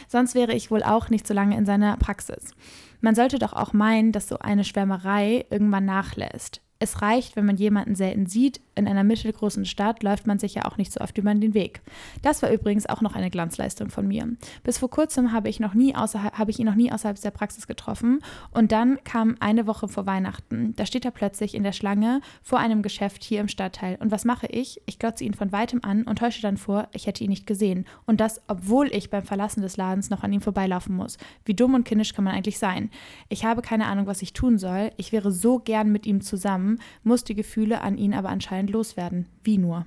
Sonst 0.08 0.34
wäre 0.34 0.52
ich 0.52 0.70
wohl 0.70 0.82
auch 0.82 1.08
nicht 1.08 1.26
so 1.26 1.34
lange 1.34 1.56
in 1.56 1.66
seiner 1.66 1.96
Praxis. 1.96 2.54
Man 3.02 3.16
sollte 3.16 3.40
doch 3.40 3.52
auch 3.52 3.72
meinen, 3.72 4.12
dass 4.12 4.28
so 4.28 4.38
eine 4.38 4.62
Schwärmerei 4.62 5.44
irgendwann 5.50 5.84
nachlässt. 5.84 6.62
Es 6.78 7.02
reicht, 7.02 7.36
wenn 7.36 7.44
man 7.44 7.56
jemanden 7.56 7.96
selten 7.96 8.26
sieht. 8.26 8.60
In 8.74 8.88
einer 8.88 9.04
mittelgroßen 9.04 9.64
Stadt 9.64 10.02
läuft 10.02 10.26
man 10.26 10.38
sich 10.38 10.54
ja 10.54 10.64
auch 10.64 10.76
nicht 10.76 10.92
so 10.92 11.00
oft 11.00 11.16
über 11.18 11.34
den 11.34 11.54
Weg. 11.54 11.82
Das 12.22 12.42
war 12.42 12.50
übrigens 12.50 12.86
auch 12.86 13.00
noch 13.00 13.14
eine 13.14 13.30
Glanzleistung 13.30 13.90
von 13.90 14.06
mir. 14.06 14.28
Bis 14.64 14.78
vor 14.78 14.90
kurzem 14.90 15.32
habe 15.32 15.48
ich, 15.48 15.60
noch 15.60 15.74
nie 15.74 15.94
habe 15.94 16.50
ich 16.50 16.58
ihn 16.58 16.66
noch 16.66 16.74
nie 16.74 16.90
außerhalb 16.90 17.20
der 17.20 17.30
Praxis 17.30 17.66
getroffen. 17.66 18.20
Und 18.50 18.72
dann 18.72 19.02
kam 19.04 19.36
eine 19.40 19.66
Woche 19.66 19.88
vor 19.88 20.06
Weihnachten. 20.06 20.74
Da 20.76 20.86
steht 20.86 21.04
er 21.04 21.10
plötzlich 21.10 21.54
in 21.54 21.62
der 21.62 21.72
Schlange 21.72 22.20
vor 22.42 22.58
einem 22.58 22.82
Geschäft 22.82 23.24
hier 23.24 23.40
im 23.40 23.48
Stadtteil. 23.48 23.96
Und 24.00 24.10
was 24.10 24.24
mache 24.24 24.46
ich? 24.46 24.80
Ich 24.86 24.98
glotze 24.98 25.24
ihn 25.24 25.34
von 25.34 25.52
weitem 25.52 25.80
an 25.82 26.04
und 26.04 26.18
täusche 26.18 26.42
dann 26.42 26.56
vor, 26.56 26.88
ich 26.92 27.06
hätte 27.06 27.24
ihn 27.24 27.30
nicht 27.30 27.46
gesehen. 27.46 27.84
Und 28.06 28.20
das, 28.20 28.40
obwohl 28.48 28.88
ich 28.88 29.10
beim 29.10 29.24
Verlassen 29.24 29.62
des 29.62 29.76
Ladens 29.76 30.10
noch 30.10 30.22
an 30.22 30.32
ihm 30.32 30.40
vorbeilaufen 30.40 30.94
muss. 30.94 31.18
Wie 31.44 31.54
dumm 31.54 31.74
und 31.74 31.84
kindisch 31.84 32.14
kann 32.14 32.24
man 32.24 32.34
eigentlich 32.34 32.58
sein? 32.58 32.90
Ich 33.28 33.44
habe 33.44 33.62
keine 33.62 33.86
Ahnung, 33.86 34.06
was 34.06 34.22
ich 34.22 34.32
tun 34.32 34.58
soll. 34.58 34.90
Ich 34.96 35.12
wäre 35.12 35.30
so 35.30 35.58
gern 35.58 35.92
mit 35.92 36.06
ihm 36.06 36.20
zusammen 36.20 36.78
muss 37.02 37.24
die 37.24 37.34
Gefühle 37.34 37.80
an 37.80 37.98
ihn 37.98 38.14
aber 38.14 38.28
anscheinend 38.28 38.61
loswerden. 38.70 39.26
Wie 39.42 39.58
nur? 39.58 39.86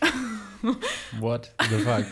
What 1.20 1.52
the 1.70 1.78
fuck? 1.78 2.06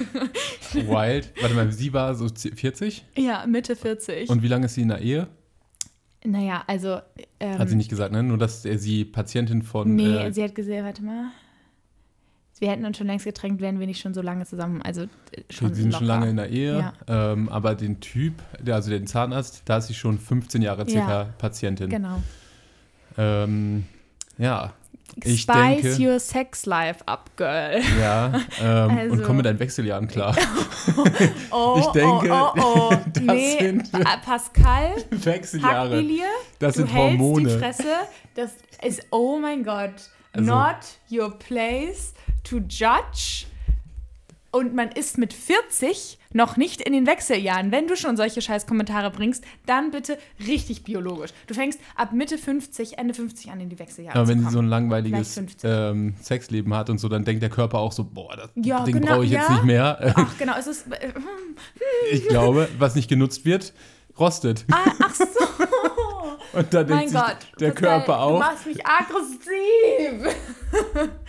Wild. 0.74 1.32
Warte 1.40 1.54
mal, 1.54 1.72
sie 1.72 1.92
war 1.92 2.14
so 2.14 2.28
40? 2.28 3.04
Ja, 3.16 3.46
Mitte 3.46 3.76
40. 3.76 4.28
Und 4.28 4.42
wie 4.42 4.48
lange 4.48 4.66
ist 4.66 4.74
sie 4.74 4.82
in 4.82 4.88
der 4.88 5.00
Ehe? 5.00 5.28
Naja, 6.24 6.64
also. 6.66 7.00
Ähm, 7.38 7.58
hat 7.58 7.68
sie 7.68 7.76
nicht 7.76 7.90
gesagt, 7.90 8.12
ne? 8.12 8.22
Nur, 8.22 8.38
dass 8.38 8.64
er 8.64 8.78
sie 8.78 9.04
Patientin 9.04 9.62
von. 9.62 9.94
Nee, 9.94 10.16
äh, 10.16 10.32
sie 10.32 10.42
hat 10.42 10.54
gesehen, 10.54 10.84
warte 10.84 11.02
mal. 11.02 11.30
Wir 12.60 12.70
hätten 12.70 12.86
uns 12.86 12.96
schon 12.96 13.08
längst 13.08 13.24
getränkt, 13.24 13.60
wären 13.60 13.80
wir 13.80 13.86
nicht 13.86 14.00
schon 14.00 14.14
so 14.14 14.22
lange 14.22 14.46
zusammen. 14.46 14.80
Also 14.80 15.02
äh, 15.02 15.42
schon 15.50 15.74
Sie 15.74 15.82
sind 15.82 15.94
schon 15.94 16.06
lange 16.06 16.30
in 16.30 16.36
der 16.36 16.48
Ehe, 16.48 16.78
ja. 16.78 16.92
ähm, 17.08 17.48
aber 17.48 17.74
den 17.74 18.00
Typ, 18.00 18.34
der, 18.60 18.76
also 18.76 18.90
den 18.90 19.06
Zahnarzt, 19.06 19.62
da 19.66 19.78
ist 19.78 19.88
sie 19.88 19.94
schon 19.94 20.18
15 20.18 20.62
Jahre 20.62 20.88
circa 20.88 21.24
ja, 21.24 21.28
Patientin. 21.36 21.90
Genau. 21.90 22.22
Ähm, 23.18 23.84
ja. 24.38 24.72
Ich 25.22 25.42
Spice 25.42 25.82
denke, 25.82 26.02
your 26.02 26.18
sex 26.18 26.66
life 26.66 27.02
up, 27.06 27.30
girl. 27.36 27.80
Ja, 28.00 28.32
ähm, 28.60 28.98
also. 28.98 29.12
und 29.12 29.22
komm 29.22 29.36
mit 29.36 29.46
deinen 29.46 29.58
Wechseljahren 29.58 30.08
klar. 30.08 30.36
oh, 31.50 31.76
ich 31.78 31.86
denke, 31.86 32.30
oh, 32.30 32.52
oh, 32.56 32.90
oh. 32.90 32.94
das 33.12 33.22
nee, 33.22 33.58
sind 33.58 33.92
Pascal, 34.24 34.94
Wechseljahre. 35.10 35.96
Hackbilie, 35.96 36.24
das 36.58 36.74
sind 36.74 36.92
Hormone. 36.92 37.48
Die 37.48 37.58
Fresse, 37.58 37.84
das 38.34 38.52
ist, 38.82 39.06
oh 39.10 39.38
mein 39.38 39.62
Gott, 39.62 40.10
also, 40.32 40.52
not 40.52 40.76
your 41.10 41.38
place 41.38 42.12
to 42.42 42.58
judge 42.58 43.46
und 44.50 44.74
man 44.74 44.90
ist 44.90 45.18
mit 45.18 45.32
40 45.32 46.18
noch 46.34 46.56
nicht 46.56 46.80
in 46.80 46.92
den 46.92 47.06
Wechseljahren. 47.06 47.72
Wenn 47.72 47.86
du 47.86 47.96
schon 47.96 48.16
solche 48.16 48.42
scheiß 48.42 48.66
Kommentare 48.66 49.10
bringst, 49.10 49.44
dann 49.66 49.90
bitte 49.90 50.18
richtig 50.46 50.84
biologisch. 50.84 51.30
Du 51.46 51.54
fängst 51.54 51.80
ab 51.96 52.12
Mitte 52.12 52.36
50, 52.36 52.98
Ende 52.98 53.14
50 53.14 53.50
an 53.50 53.60
in 53.60 53.68
die 53.70 53.78
Wechseljahre 53.78 54.18
ja, 54.18 54.28
wenn 54.28 54.40
sie 54.44 54.50
so 54.50 54.58
ein 54.58 54.68
langweiliges 54.68 55.40
ähm, 55.62 56.14
Sexleben 56.20 56.74
hat 56.74 56.90
und 56.90 56.98
so, 56.98 57.08
dann 57.08 57.24
denkt 57.24 57.42
der 57.42 57.50
Körper 57.50 57.78
auch 57.78 57.92
so, 57.92 58.04
boah, 58.04 58.36
das 58.36 58.50
ja, 58.56 58.84
Ding 58.84 59.00
genau, 59.00 59.14
brauche 59.14 59.24
ich 59.24 59.30
ja. 59.30 59.40
jetzt 59.40 59.50
nicht 59.50 59.64
mehr. 59.64 60.14
Ach 60.16 60.38
genau, 60.38 60.54
es 60.58 60.66
ist... 60.66 60.86
Äh, 60.92 61.12
ich 62.10 62.26
glaube, 62.28 62.68
was 62.78 62.94
nicht 62.94 63.08
genutzt 63.08 63.44
wird, 63.44 63.72
rostet. 64.18 64.64
Ah, 64.70 64.92
ach 65.02 65.14
so. 65.14 65.24
Und 66.58 66.72
da 66.72 66.84
denkt 66.84 67.10
sich 67.10 67.18
Gott, 67.18 67.36
der 67.58 67.72
Körper 67.72 68.20
auch. 68.20 68.32
Du 68.34 68.38
machst 68.38 68.66
mich 68.66 68.78
aggressiv. 68.86 70.36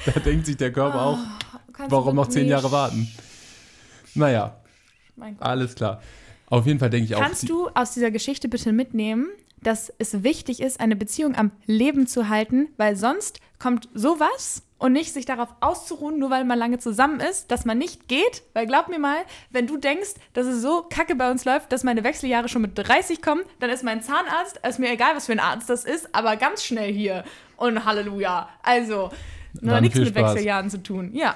da 0.14 0.20
denkt 0.20 0.46
sich 0.46 0.58
der 0.58 0.72
Körper 0.72 0.98
oh. 0.98 1.10
auch, 1.14 1.90
Warum 1.90 2.16
noch 2.16 2.28
zehn 2.28 2.48
Jahre 2.48 2.72
warten? 2.72 3.12
Naja, 4.14 4.56
alles 5.40 5.76
klar. 5.76 6.02
Auf 6.48 6.66
jeden 6.68 6.80
Fall 6.80 6.90
denke 6.90 7.06
ich 7.06 7.12
Kannst 7.12 7.24
auch. 7.24 7.30
Kannst 7.30 7.50
du 7.50 7.70
aus 7.70 7.94
dieser 7.94 8.12
Geschichte 8.12 8.48
bitte 8.48 8.72
mitnehmen, 8.72 9.30
dass 9.62 9.92
es 9.98 10.24
wichtig 10.24 10.62
ist, 10.62 10.80
eine 10.80 10.96
Beziehung 10.96 11.36
am 11.36 11.52
Leben 11.66 12.08
zu 12.08 12.30
halten, 12.30 12.70
weil 12.78 12.96
sonst 12.96 13.40
kommt 13.58 13.90
sowas 13.94 14.62
und 14.78 14.92
nicht 14.94 15.14
sich 15.14 15.26
darauf 15.26 15.50
auszuruhen, 15.62 16.20
nur 16.20 16.30
weil 16.30 16.44
man 16.44 16.60
lange 16.60 16.78
zusammen 16.78 17.20
ist, 17.20 17.50
dass 17.50 17.66
man 17.66 17.78
nicht 17.78 18.08
geht. 18.08 18.44
Weil 18.54 18.68
glaub 18.68 18.90
mir 18.90 19.00
mal, 19.00 19.18
wenn 19.50 19.66
du 19.66 19.78
denkst, 19.78 20.12
dass 20.34 20.46
es 20.46 20.62
so 20.62 20.84
kacke 20.84 21.16
bei 21.16 21.32
uns 21.32 21.46
läuft, 21.46 21.72
dass 21.72 21.84
meine 21.84 22.04
Wechseljahre 22.04 22.50
schon 22.50 22.62
mit 22.62 22.74
30 22.76 23.22
kommen, 23.22 23.42
dann 23.60 23.72
ist 23.72 23.84
mein 23.84 24.02
Zahnarzt, 24.02 24.60
ist 24.68 24.80
mir 24.80 24.92
egal, 24.92 25.16
was 25.16 25.26
für 25.26 25.32
ein 25.32 25.40
Arzt 25.40 25.70
das 25.70 25.86
ist, 25.86 26.14
aber 26.14 26.36
ganz 26.36 26.64
schnell 26.64 26.94
hier. 26.94 27.24
Und 27.58 27.86
Halleluja. 27.86 28.50
Also, 28.62 29.12
nur 29.62 29.82
nichts 29.82 29.98
mit. 29.98 30.14
Wechseljahren 30.14 30.70
zu 30.70 30.84
tun. 30.84 31.12
Ja. 31.14 31.36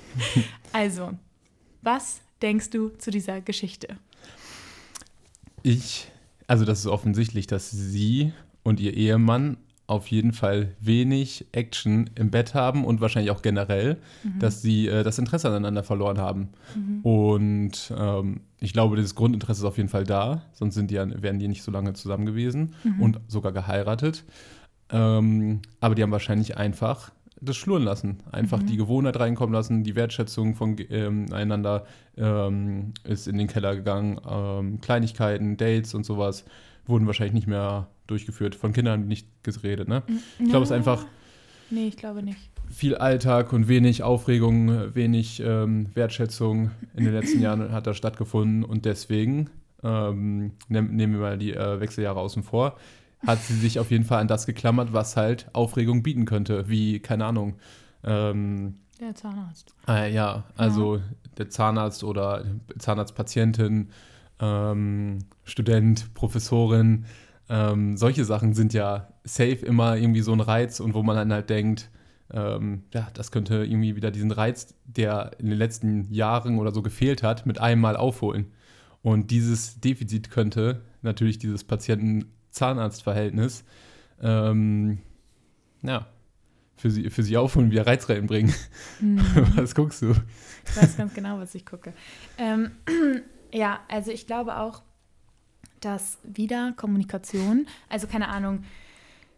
also, 0.72 1.10
was 1.82 2.21
denkst 2.42 2.70
du 2.70 2.90
zu 2.98 3.10
dieser 3.10 3.40
Geschichte? 3.40 3.96
Ich, 5.62 6.08
also 6.46 6.64
das 6.64 6.80
ist 6.80 6.86
offensichtlich, 6.86 7.46
dass 7.46 7.70
sie 7.70 8.32
und 8.62 8.80
ihr 8.80 8.94
Ehemann 8.94 9.56
auf 9.86 10.08
jeden 10.08 10.32
Fall 10.32 10.74
wenig 10.80 11.46
Action 11.52 12.08
im 12.14 12.30
Bett 12.30 12.54
haben 12.54 12.84
und 12.84 13.00
wahrscheinlich 13.00 13.30
auch 13.30 13.42
generell, 13.42 13.98
mhm. 14.22 14.38
dass 14.38 14.62
sie 14.62 14.88
äh, 14.88 15.02
das 15.02 15.18
Interesse 15.18 15.48
aneinander 15.48 15.82
verloren 15.82 16.18
haben. 16.18 16.48
Mhm. 16.74 17.00
Und 17.02 17.94
ähm, 17.96 18.40
ich 18.60 18.72
glaube, 18.72 18.96
das 18.96 19.14
Grundinteresse 19.14 19.62
ist 19.62 19.66
auf 19.66 19.76
jeden 19.76 19.88
Fall 19.88 20.04
da, 20.04 20.42
sonst 20.54 20.74
sind 20.74 20.90
die, 20.90 20.96
wären 20.96 21.38
die 21.38 21.48
nicht 21.48 21.62
so 21.62 21.70
lange 21.70 21.92
zusammen 21.92 22.24
gewesen 22.26 22.74
mhm. 22.84 23.02
und 23.02 23.20
sogar 23.28 23.52
geheiratet. 23.52 24.24
Ähm, 24.90 25.60
aber 25.80 25.94
die 25.94 26.02
haben 26.02 26.12
wahrscheinlich 26.12 26.56
einfach 26.56 27.10
das 27.42 27.56
schluren 27.56 27.82
lassen. 27.82 28.18
Einfach 28.30 28.60
mhm. 28.62 28.66
die 28.66 28.76
Gewohnheit 28.76 29.18
reinkommen 29.18 29.52
lassen, 29.52 29.82
die 29.84 29.96
Wertschätzung 29.96 30.54
von 30.54 30.76
ähm, 30.90 31.26
einander 31.32 31.84
ähm, 32.16 32.94
ist 33.04 33.26
in 33.26 33.36
den 33.36 33.48
Keller 33.48 33.74
gegangen. 33.74 34.20
Ähm, 34.28 34.80
Kleinigkeiten, 34.80 35.56
Dates 35.56 35.94
und 35.94 36.06
sowas 36.06 36.44
wurden 36.86 37.06
wahrscheinlich 37.06 37.34
nicht 37.34 37.46
mehr 37.46 37.88
durchgeführt. 38.06 38.54
Von 38.54 38.72
Kindern 38.72 39.06
nicht 39.06 39.26
geredet, 39.42 39.88
ne? 39.88 40.02
Ich 40.38 40.48
glaube, 40.48 40.64
es 40.64 40.70
ist 40.70 40.76
einfach. 40.76 41.04
Nee, 41.70 41.88
ich 41.88 41.96
glaube 41.96 42.22
nicht. 42.22 42.38
Viel 42.70 42.94
Alltag 42.94 43.52
und 43.52 43.68
wenig 43.68 44.02
Aufregung, 44.02 44.94
wenig 44.94 45.42
ähm, 45.44 45.90
Wertschätzung 45.94 46.70
in 46.96 47.04
den 47.04 47.12
letzten 47.12 47.40
Jahren 47.40 47.72
hat 47.72 47.86
da 47.86 47.92
stattgefunden 47.94 48.64
und 48.64 48.84
deswegen 48.84 49.50
ähm, 49.82 50.52
nehmen 50.68 51.12
wir 51.12 51.20
mal 51.20 51.38
die 51.38 51.52
äh, 51.52 51.80
Wechseljahre 51.80 52.20
außen 52.20 52.42
vor 52.42 52.76
hat 53.26 53.40
sie 53.42 53.54
sich 53.54 53.78
auf 53.78 53.90
jeden 53.90 54.04
Fall 54.04 54.20
an 54.20 54.28
das 54.28 54.46
geklammert, 54.46 54.92
was 54.92 55.16
halt 55.16 55.48
Aufregung 55.52 56.02
bieten 56.02 56.24
könnte, 56.24 56.68
wie, 56.68 57.00
keine 57.00 57.26
Ahnung. 57.26 57.56
Ähm, 58.04 58.76
der 59.00 59.14
Zahnarzt. 59.14 59.74
Äh, 59.88 60.12
ja, 60.14 60.44
also 60.56 60.96
ja. 60.96 61.02
der 61.38 61.50
Zahnarzt 61.50 62.04
oder 62.04 62.44
Zahnarztpatientin, 62.78 63.90
ähm, 64.40 65.18
Student, 65.44 66.14
Professorin. 66.14 67.06
Ähm, 67.48 67.96
solche 67.96 68.24
Sachen 68.24 68.54
sind 68.54 68.72
ja 68.72 69.08
safe 69.24 69.66
immer 69.66 69.96
irgendwie 69.96 70.20
so 70.20 70.32
ein 70.32 70.40
Reiz 70.40 70.80
und 70.80 70.94
wo 70.94 71.02
man 71.02 71.16
dann 71.16 71.32
halt 71.32 71.50
denkt, 71.50 71.90
ähm, 72.32 72.84
ja, 72.92 73.08
das 73.14 73.30
könnte 73.30 73.64
irgendwie 73.64 73.96
wieder 73.96 74.10
diesen 74.10 74.30
Reiz, 74.30 74.74
der 74.84 75.32
in 75.38 75.46
den 75.46 75.58
letzten 75.58 76.12
Jahren 76.12 76.58
oder 76.58 76.72
so 76.72 76.82
gefehlt 76.82 77.22
hat, 77.22 77.44
mit 77.44 77.60
einem 77.60 77.80
Mal 77.80 77.96
aufholen. 77.96 78.52
Und 79.02 79.30
dieses 79.30 79.80
Defizit 79.80 80.30
könnte 80.30 80.82
natürlich 81.02 81.38
dieses 81.38 81.64
Patienten-Zahnarzt-Verhältnis 82.52 83.64
ähm, 84.22 84.98
ja, 85.82 86.06
für 86.76 86.90
sie, 86.90 87.10
für 87.10 87.22
sie 87.22 87.36
aufholen, 87.36 87.70
wieder 87.70 87.86
Reiz 87.86 88.08
reinbringen. 88.08 88.54
Mhm. 89.00 89.20
Was 89.56 89.74
guckst 89.74 90.02
du? 90.02 90.14
Ich 90.66 90.76
weiß 90.76 90.96
ganz 90.96 91.14
genau, 91.14 91.40
was 91.40 91.56
ich 91.56 91.66
gucke. 91.66 91.92
Ähm, 92.38 92.70
ja, 93.52 93.80
also 93.88 94.12
ich 94.12 94.28
glaube 94.28 94.58
auch, 94.58 94.82
dass 95.80 96.18
wieder 96.22 96.72
Kommunikation, 96.76 97.66
also 97.88 98.06
keine 98.06 98.28
Ahnung, 98.28 98.62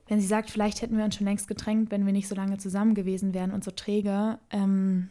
wenn 0.06 0.20
sie 0.20 0.26
sagt, 0.26 0.50
vielleicht 0.50 0.82
hätten 0.82 0.98
wir 0.98 1.04
uns 1.04 1.16
schon 1.16 1.26
längst 1.26 1.48
getränkt, 1.48 1.90
wenn 1.90 2.04
wir 2.04 2.12
nicht 2.12 2.28
so 2.28 2.34
lange 2.34 2.58
zusammen 2.58 2.94
gewesen 2.94 3.32
wären 3.32 3.52
und 3.52 3.64
so 3.64 3.70
träge, 3.70 4.38
ähm, 4.50 5.08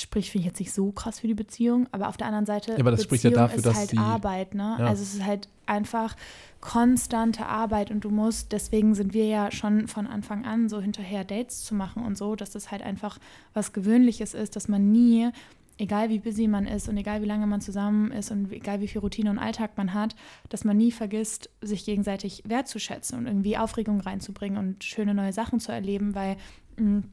spricht 0.00 0.30
finde 0.30 0.42
ich 0.42 0.46
jetzt 0.46 0.58
nicht 0.58 0.72
so 0.72 0.90
krass 0.92 1.20
für 1.20 1.26
die 1.26 1.34
Beziehung, 1.34 1.86
aber 1.92 2.08
auf 2.08 2.16
der 2.16 2.26
anderen 2.26 2.46
Seite 2.46 2.72
ja, 2.72 2.78
aber 2.78 2.90
das 2.90 3.06
Beziehung 3.06 3.20
spricht 3.20 3.24
ja 3.24 3.30
dafür, 3.30 3.56
ist 3.58 3.66
dass 3.66 3.76
halt 3.76 3.90
sie, 3.90 3.98
Arbeit, 3.98 4.54
ne? 4.54 4.76
Ja. 4.78 4.86
Also 4.86 5.02
es 5.02 5.14
ist 5.14 5.24
halt 5.24 5.48
einfach 5.66 6.16
konstante 6.60 7.46
Arbeit 7.46 7.90
und 7.90 8.04
du 8.04 8.10
musst, 8.10 8.52
deswegen 8.52 8.94
sind 8.94 9.14
wir 9.14 9.26
ja 9.26 9.50
schon 9.50 9.86
von 9.86 10.06
Anfang 10.06 10.44
an 10.44 10.68
so 10.68 10.80
hinterher 10.80 11.24
Dates 11.24 11.64
zu 11.64 11.74
machen 11.74 12.04
und 12.04 12.16
so, 12.16 12.36
dass 12.36 12.50
das 12.50 12.70
halt 12.70 12.82
einfach 12.82 13.18
was 13.52 13.72
Gewöhnliches 13.72 14.34
ist, 14.34 14.56
dass 14.56 14.68
man 14.68 14.90
nie 14.90 15.30
egal 15.78 16.08
wie 16.08 16.18
busy 16.18 16.46
man 16.46 16.66
ist 16.66 16.88
und 16.88 16.96
egal 16.96 17.22
wie 17.22 17.26
lange 17.26 17.46
man 17.46 17.60
zusammen 17.60 18.12
ist 18.12 18.30
und 18.30 18.52
egal 18.52 18.80
wie 18.80 18.88
viel 18.88 19.00
Routine 19.00 19.30
und 19.30 19.38
Alltag 19.38 19.76
man 19.76 19.92
hat, 19.92 20.14
dass 20.48 20.64
man 20.64 20.76
nie 20.76 20.92
vergisst, 20.92 21.50
sich 21.60 21.84
gegenseitig 21.84 22.42
wertzuschätzen 22.46 23.18
und 23.18 23.26
irgendwie 23.26 23.56
Aufregung 23.56 24.00
reinzubringen 24.00 24.58
und 24.58 24.84
schöne 24.84 25.14
neue 25.14 25.32
Sachen 25.32 25.60
zu 25.60 25.72
erleben, 25.72 26.14
weil 26.14 26.36
mh, 26.76 26.98
mm, 26.98 27.04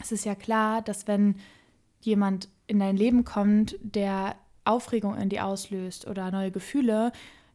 es 0.00 0.12
ist 0.12 0.24
ja 0.24 0.34
klar, 0.34 0.82
dass 0.82 1.08
wenn 1.08 1.36
jemand 2.00 2.48
in 2.66 2.78
dein 2.78 2.96
Leben 2.96 3.24
kommt, 3.24 3.76
der 3.80 4.36
Aufregung 4.64 5.16
in 5.16 5.28
dir 5.28 5.46
auslöst 5.46 6.06
oder 6.06 6.30
neue 6.30 6.50
Gefühle, 6.50 7.12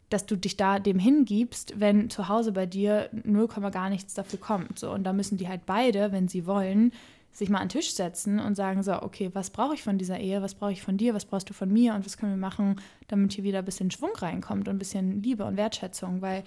dass 0.09 0.25
du 0.25 0.35
dich 0.35 0.57
da 0.57 0.79
dem 0.79 0.99
hingibst, 0.99 1.79
wenn 1.79 2.09
zu 2.09 2.27
Hause 2.27 2.51
bei 2.51 2.65
dir 2.65 3.09
0, 3.23 3.47
gar 3.71 3.89
nichts 3.89 4.13
dafür 4.13 4.39
kommt. 4.39 4.79
So, 4.79 4.91
und 4.91 5.03
da 5.03 5.13
müssen 5.13 5.37
die 5.37 5.47
halt 5.47 5.65
beide, 5.65 6.11
wenn 6.11 6.27
sie 6.27 6.45
wollen, 6.45 6.91
sich 7.31 7.49
mal 7.49 7.57
an 7.57 7.67
den 7.67 7.79
Tisch 7.79 7.93
setzen 7.93 8.39
und 8.39 8.55
sagen 8.55 8.83
so, 8.83 9.01
okay, 9.01 9.31
was 9.33 9.49
brauche 9.49 9.73
ich 9.73 9.81
von 9.81 9.97
dieser 9.97 10.19
Ehe, 10.19 10.43
was 10.43 10.53
brauche 10.53 10.71
ich 10.71 10.83
von 10.83 10.97
dir, 10.97 11.15
was 11.15 11.25
brauchst 11.25 11.49
du 11.49 11.53
von 11.53 11.71
mir? 11.71 11.95
Und 11.95 12.05
was 12.05 12.17
können 12.17 12.33
wir 12.33 12.37
machen, 12.37 12.79
damit 13.07 13.33
hier 13.33 13.43
wieder 13.43 13.59
ein 13.59 13.65
bisschen 13.65 13.89
Schwung 13.89 14.11
reinkommt 14.15 14.67
und 14.67 14.75
ein 14.75 14.79
bisschen 14.79 15.23
Liebe 15.23 15.43
und 15.43 15.57
Wertschätzung, 15.57 16.21
weil 16.21 16.43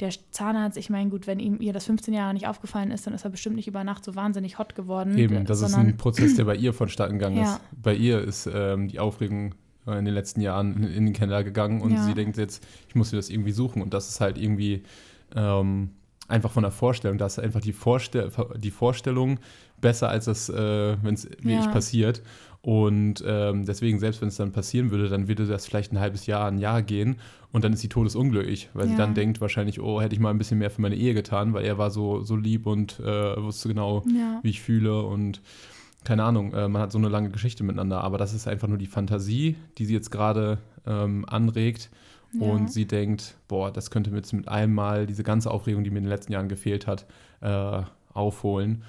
der 0.00 0.10
Zahnarzt, 0.30 0.76
ich 0.76 0.90
meine, 0.90 1.08
gut, 1.10 1.26
wenn 1.26 1.38
ihm 1.38 1.60
ihr 1.60 1.72
das 1.72 1.86
15 1.86 2.12
Jahre 2.12 2.34
nicht 2.34 2.46
aufgefallen 2.46 2.90
ist, 2.90 3.06
dann 3.06 3.14
ist 3.14 3.24
er 3.24 3.30
bestimmt 3.30 3.56
nicht 3.56 3.66
über 3.66 3.82
Nacht 3.82 4.04
so 4.04 4.14
wahnsinnig 4.14 4.58
hot 4.58 4.74
geworden. 4.74 5.16
Eben, 5.16 5.46
das 5.46 5.62
ist 5.62 5.74
ein 5.74 5.96
Prozess, 5.96 6.34
der 6.34 6.44
bei 6.44 6.56
ihr 6.56 6.72
vonstatten 6.72 7.18
gegangen 7.18 7.38
ja. 7.38 7.54
ist. 7.54 7.60
Bei 7.82 7.94
ihr 7.94 8.20
ist 8.20 8.48
ähm, 8.52 8.88
die 8.88 8.98
Aufregung 8.98 9.54
in 9.86 10.04
den 10.04 10.14
letzten 10.14 10.40
Jahren 10.40 10.82
in 10.82 11.06
den 11.06 11.12
Keller 11.12 11.44
gegangen 11.44 11.80
und 11.80 11.92
ja. 11.92 12.02
sie 12.02 12.14
denkt 12.14 12.36
jetzt, 12.36 12.66
ich 12.88 12.94
muss 12.96 13.12
mir 13.12 13.18
das 13.18 13.30
irgendwie 13.30 13.52
suchen 13.52 13.82
und 13.82 13.94
das 13.94 14.08
ist 14.08 14.20
halt 14.20 14.36
irgendwie 14.36 14.82
ähm, 15.34 15.90
einfach 16.28 16.50
von 16.50 16.62
der 16.62 16.72
Vorstellung, 16.72 17.18
da 17.18 17.26
ist 17.26 17.38
einfach 17.38 17.60
die, 17.60 17.72
Vorstell 17.72 18.30
die 18.56 18.70
Vorstellung 18.70 19.38
besser, 19.80 20.08
als 20.08 20.24
das, 20.24 20.48
äh, 20.48 20.96
wenn 21.02 21.14
es 21.14 21.24
wirklich 21.30 21.64
ja. 21.64 21.70
passiert. 21.70 22.22
Und 22.66 23.22
ähm, 23.24 23.64
deswegen, 23.64 24.00
selbst 24.00 24.20
wenn 24.20 24.26
es 24.28 24.36
dann 24.36 24.50
passieren 24.50 24.90
würde, 24.90 25.08
dann 25.08 25.28
würde 25.28 25.46
das 25.46 25.66
vielleicht 25.66 25.92
ein 25.92 26.00
halbes 26.00 26.26
Jahr, 26.26 26.48
ein 26.48 26.58
Jahr 26.58 26.82
gehen 26.82 27.14
und 27.52 27.62
dann 27.62 27.72
ist 27.72 27.78
sie 27.78 27.88
todesunglücklich, 27.88 28.70
weil 28.74 28.86
ja. 28.86 28.90
sie 28.90 28.96
dann 28.96 29.14
denkt 29.14 29.40
wahrscheinlich, 29.40 29.80
oh, 29.80 30.00
hätte 30.00 30.16
ich 30.16 30.20
mal 30.20 30.30
ein 30.30 30.38
bisschen 30.38 30.58
mehr 30.58 30.70
für 30.70 30.82
meine 30.82 30.96
Ehe 30.96 31.14
getan, 31.14 31.54
weil 31.54 31.64
er 31.64 31.78
war 31.78 31.92
so, 31.92 32.22
so 32.22 32.34
lieb 32.34 32.66
und 32.66 32.98
äh, 32.98 33.40
wusste 33.40 33.68
genau, 33.68 34.02
ja. 34.12 34.40
wie 34.42 34.50
ich 34.50 34.62
fühle 34.62 35.00
und 35.02 35.42
keine 36.02 36.24
Ahnung, 36.24 36.54
äh, 36.54 36.66
man 36.66 36.82
hat 36.82 36.90
so 36.90 36.98
eine 36.98 37.08
lange 37.08 37.30
Geschichte 37.30 37.62
miteinander, 37.62 38.02
aber 38.02 38.18
das 38.18 38.34
ist 38.34 38.48
einfach 38.48 38.66
nur 38.66 38.78
die 38.78 38.86
Fantasie, 38.86 39.54
die 39.78 39.84
sie 39.84 39.94
jetzt 39.94 40.10
gerade 40.10 40.58
ähm, 40.86 41.24
anregt 41.28 41.88
ja. 42.32 42.46
Und 42.46 42.72
sie 42.72 42.86
denkt, 42.86 43.36
boah, 43.48 43.70
das 43.70 43.90
könnte 43.90 44.10
mir 44.10 44.16
jetzt 44.16 44.32
mit 44.32 44.48
einmal 44.48 45.06
diese 45.06 45.22
ganze 45.22 45.50
Aufregung, 45.50 45.84
die 45.84 45.90
mir 45.90 45.98
in 45.98 46.04
den 46.04 46.10
letzten 46.10 46.32
Jahren 46.32 46.48
gefehlt 46.48 46.86
hat, 46.86 47.06
äh, 47.40 47.82
aufholen. 48.12 48.82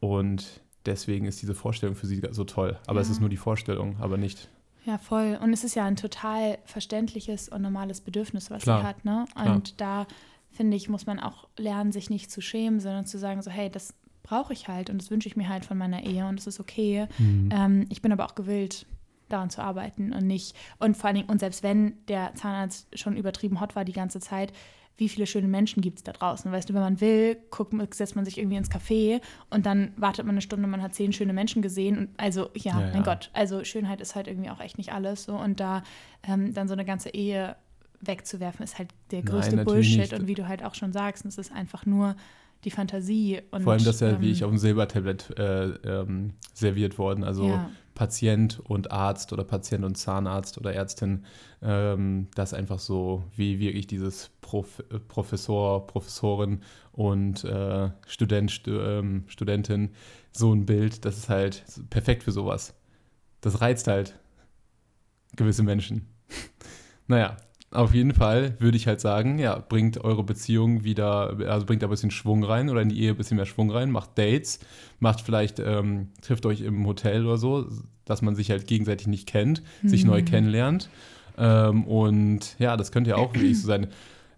Und 0.00 0.60
deswegen 0.86 1.26
ist 1.26 1.42
diese 1.42 1.54
Vorstellung 1.54 1.96
für 1.96 2.06
sie 2.06 2.22
so 2.30 2.44
toll. 2.44 2.78
Aber 2.86 2.98
ja. 2.98 3.02
es 3.02 3.10
ist 3.10 3.20
nur 3.20 3.28
die 3.28 3.36
Vorstellung, 3.36 3.96
aber 4.00 4.16
nicht. 4.16 4.48
Ja, 4.84 4.98
voll. 4.98 5.38
Und 5.42 5.52
es 5.52 5.64
ist 5.64 5.74
ja 5.74 5.84
ein 5.84 5.96
total 5.96 6.58
verständliches 6.64 7.48
und 7.48 7.62
normales 7.62 8.00
Bedürfnis, 8.00 8.50
was 8.50 8.62
Klar. 8.62 8.80
sie 8.80 8.86
hat. 8.86 9.04
Ne? 9.04 9.24
Und 9.34 9.76
Klar. 9.76 10.06
da, 10.06 10.14
finde 10.50 10.76
ich, 10.76 10.88
muss 10.88 11.06
man 11.06 11.18
auch 11.20 11.48
lernen, 11.56 11.90
sich 11.90 12.10
nicht 12.10 12.30
zu 12.30 12.40
schämen, 12.40 12.80
sondern 12.80 13.06
zu 13.06 13.18
sagen, 13.18 13.40
so, 13.42 13.50
hey, 13.50 13.70
das 13.70 13.94
brauche 14.22 14.52
ich 14.52 14.68
halt 14.68 14.90
und 14.90 15.00
das 15.00 15.10
wünsche 15.10 15.28
ich 15.28 15.36
mir 15.36 15.48
halt 15.48 15.64
von 15.64 15.78
meiner 15.78 16.04
Ehe 16.04 16.26
und 16.26 16.38
es 16.38 16.46
ist 16.46 16.60
okay. 16.60 17.06
Mhm. 17.18 17.48
Ähm, 17.52 17.86
ich 17.90 18.02
bin 18.02 18.12
aber 18.12 18.24
auch 18.26 18.34
gewillt, 18.34 18.86
daran 19.28 19.50
zu 19.50 19.62
arbeiten 19.62 20.12
und 20.12 20.26
nicht, 20.26 20.54
und 20.78 20.96
vor 20.96 21.06
allen 21.06 21.16
Dingen, 21.16 21.28
und 21.28 21.40
selbst 21.40 21.62
wenn 21.62 21.94
der 22.08 22.34
Zahnarzt 22.34 22.98
schon 22.98 23.16
übertrieben 23.16 23.60
hot 23.60 23.74
war 23.74 23.84
die 23.84 23.92
ganze 23.92 24.20
Zeit, 24.20 24.52
wie 24.96 25.08
viele 25.08 25.26
schöne 25.26 25.48
Menschen 25.48 25.80
gibt 25.80 25.98
es 25.98 26.04
da 26.04 26.12
draußen? 26.12 26.50
Weißt 26.52 26.68
du, 26.68 26.74
wenn 26.74 26.80
man 26.80 27.00
will, 27.00 27.36
guckt, 27.50 27.72
setzt 27.94 28.14
man 28.14 28.24
sich 28.24 28.38
irgendwie 28.38 28.56
ins 28.56 28.70
Café 28.70 29.20
und 29.50 29.66
dann 29.66 29.92
wartet 29.96 30.24
man 30.24 30.34
eine 30.34 30.40
Stunde, 30.40 30.68
man 30.68 30.82
hat 30.82 30.94
zehn 30.94 31.12
schöne 31.12 31.32
Menschen 31.32 31.62
gesehen. 31.62 31.98
Und 31.98 32.08
also, 32.16 32.50
ja, 32.54 32.72
ja 32.72 32.86
mein 32.86 32.94
ja. 32.94 33.02
Gott, 33.02 33.30
also 33.32 33.64
Schönheit 33.64 34.00
ist 34.00 34.14
halt 34.14 34.28
irgendwie 34.28 34.50
auch 34.50 34.60
echt 34.60 34.78
nicht 34.78 34.92
alles. 34.92 35.24
So. 35.24 35.34
Und 35.34 35.58
da 35.58 35.82
ähm, 36.22 36.54
dann 36.54 36.68
so 36.68 36.74
eine 36.74 36.84
ganze 36.84 37.10
Ehe 37.10 37.56
wegzuwerfen, 38.00 38.62
ist 38.62 38.78
halt 38.78 38.90
der 39.10 39.22
größte 39.22 39.56
Nein, 39.56 39.64
Bullshit. 39.64 39.98
Nicht. 39.98 40.12
Und 40.12 40.26
wie 40.26 40.34
du 40.34 40.46
halt 40.46 40.64
auch 40.64 40.74
schon 40.74 40.92
sagst, 40.92 41.24
es 41.24 41.38
ist 41.38 41.52
einfach 41.52 41.86
nur 41.86 42.14
die 42.64 42.70
Fantasie. 42.70 43.40
Und, 43.50 43.62
Vor 43.62 43.72
allem, 43.72 43.84
dass 43.84 44.00
ja, 44.00 44.10
ähm, 44.10 44.20
wie 44.20 44.30
ich 44.30 44.44
auf 44.44 44.50
dem 44.50 44.58
Silbertablett 44.58 45.36
äh, 45.38 45.64
ähm, 45.64 46.34
serviert 46.52 46.98
worden. 46.98 47.24
Also 47.24 47.48
ja. 47.48 47.70
Patient 47.94 48.60
und 48.60 48.90
Arzt 48.90 49.32
oder 49.32 49.44
Patient 49.44 49.84
und 49.84 49.96
Zahnarzt 49.96 50.58
oder 50.58 50.74
Ärztin, 50.74 51.24
ähm, 51.62 52.28
das 52.34 52.54
einfach 52.54 52.78
so 52.78 53.24
wie 53.36 53.60
wirklich 53.60 53.86
dieses 53.86 54.30
Prof 54.40 54.82
Professor, 55.08 55.86
Professorin 55.86 56.62
und 56.92 57.44
äh, 57.44 57.90
Student, 58.06 58.50
Stu 58.50 58.72
ähm, 58.72 59.24
Studentin, 59.26 59.90
so 60.32 60.52
ein 60.52 60.66
Bild, 60.66 61.04
das 61.04 61.16
ist 61.18 61.28
halt 61.28 61.64
perfekt 61.90 62.24
für 62.24 62.32
sowas. 62.32 62.74
Das 63.40 63.60
reizt 63.60 63.86
halt 63.86 64.18
gewisse 65.36 65.62
Menschen. 65.62 66.08
naja, 67.06 67.36
auf 67.74 67.92
jeden 67.92 68.14
Fall 68.14 68.54
würde 68.60 68.76
ich 68.76 68.86
halt 68.86 69.00
sagen, 69.00 69.38
ja, 69.38 69.58
bringt 69.58 70.02
eure 70.04 70.22
Beziehung 70.22 70.84
wieder, 70.84 71.36
also 71.48 71.66
bringt 71.66 71.82
da 71.82 71.88
ein 71.88 71.90
bisschen 71.90 72.10
Schwung 72.10 72.44
rein 72.44 72.70
oder 72.70 72.80
in 72.80 72.88
die 72.88 73.00
Ehe 73.00 73.10
ein 73.10 73.16
bisschen 73.16 73.36
mehr 73.36 73.46
Schwung 73.46 73.70
rein, 73.70 73.90
macht 73.90 74.16
Dates, 74.16 74.60
macht 75.00 75.20
vielleicht, 75.20 75.58
ähm, 75.58 76.08
trifft 76.22 76.46
euch 76.46 76.60
im 76.60 76.86
Hotel 76.86 77.26
oder 77.26 77.36
so, 77.36 77.66
dass 78.04 78.22
man 78.22 78.36
sich 78.36 78.50
halt 78.50 78.66
gegenseitig 78.66 79.06
nicht 79.08 79.26
kennt, 79.26 79.62
mhm. 79.82 79.88
sich 79.88 80.04
neu 80.04 80.22
kennenlernt. 80.22 80.88
Ähm, 81.36 81.84
und 81.84 82.56
ja, 82.58 82.76
das 82.76 82.92
könnte 82.92 83.10
ja 83.10 83.16
auch 83.16 83.34
wirklich 83.34 83.60
so 83.60 83.66
sein, 83.66 83.88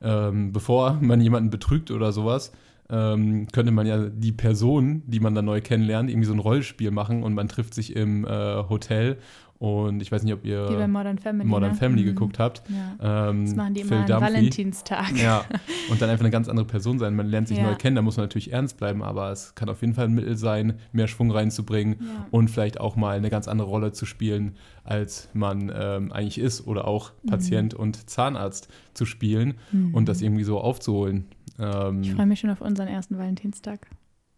ähm, 0.02 0.52
bevor 0.52 0.98
man 1.00 1.20
jemanden 1.20 1.50
betrügt 1.50 1.90
oder 1.90 2.12
sowas, 2.12 2.52
ähm, 2.88 3.48
könnte 3.52 3.72
man 3.72 3.86
ja 3.86 4.08
die 4.08 4.32
Person, 4.32 5.02
die 5.06 5.20
man 5.20 5.34
dann 5.34 5.44
neu 5.44 5.60
kennenlernt, 5.60 6.08
irgendwie 6.08 6.26
so 6.26 6.32
ein 6.32 6.38
Rollspiel 6.38 6.90
machen 6.90 7.22
und 7.22 7.34
man 7.34 7.48
trifft 7.48 7.74
sich 7.74 7.96
im 7.96 8.24
äh, 8.24 8.28
Hotel 8.68 9.18
und 9.58 10.02
ich 10.02 10.12
weiß 10.12 10.22
nicht, 10.22 10.34
ob 10.34 10.44
ihr 10.44 10.66
die 10.66 10.86
Modern 10.86 11.18
Family, 11.18 11.48
Modern 11.48 11.70
ne? 11.70 11.76
Family 11.76 12.02
mhm. 12.02 12.06
geguckt 12.06 12.38
habt. 12.38 12.62
Ja. 12.68 13.30
Ähm, 13.30 13.46
das 13.46 13.54
machen 13.54 13.74
die 13.74 13.84
Phil 13.84 13.96
immer 14.04 14.16
am 14.16 14.22
Valentinstag. 14.22 15.16
Ja, 15.16 15.44
und 15.90 16.02
dann 16.02 16.10
einfach 16.10 16.24
eine 16.24 16.30
ganz 16.30 16.48
andere 16.48 16.66
Person 16.66 16.98
sein. 16.98 17.16
Man 17.16 17.26
lernt 17.26 17.48
sich 17.48 17.58
ja. 17.58 17.64
neu 17.64 17.74
kennen, 17.74 17.96
da 17.96 18.02
muss 18.02 18.16
man 18.16 18.24
natürlich 18.24 18.52
ernst 18.52 18.76
bleiben, 18.76 19.02
aber 19.02 19.30
es 19.30 19.54
kann 19.54 19.68
auf 19.70 19.80
jeden 19.80 19.94
Fall 19.94 20.06
ein 20.06 20.14
Mittel 20.14 20.36
sein, 20.36 20.74
mehr 20.92 21.08
Schwung 21.08 21.30
reinzubringen 21.30 21.96
ja. 22.00 22.26
und 22.30 22.48
vielleicht 22.48 22.80
auch 22.80 22.96
mal 22.96 23.16
eine 23.16 23.30
ganz 23.30 23.48
andere 23.48 23.68
Rolle 23.68 23.92
zu 23.92 24.04
spielen, 24.04 24.56
als 24.84 25.30
man 25.32 25.72
ähm, 25.74 26.12
eigentlich 26.12 26.38
ist. 26.38 26.66
Oder 26.66 26.86
auch 26.86 27.12
mhm. 27.22 27.30
Patient 27.30 27.74
und 27.74 28.10
Zahnarzt 28.10 28.68
zu 28.92 29.06
spielen 29.06 29.54
mhm. 29.72 29.94
und 29.94 30.08
das 30.08 30.20
irgendwie 30.20 30.44
so 30.44 30.60
aufzuholen. 30.60 31.28
Ähm, 31.58 32.02
ich 32.02 32.12
freue 32.12 32.26
mich 32.26 32.40
schon 32.40 32.50
auf 32.50 32.60
unseren 32.60 32.88
ersten 32.88 33.16
Valentinstag. 33.16 33.86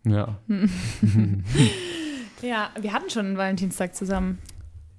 Ja. 0.06 0.38
ja, 2.42 2.70
wir 2.80 2.92
hatten 2.92 3.10
schon 3.10 3.26
einen 3.26 3.36
Valentinstag 3.36 3.96
zusammen. 3.96 4.38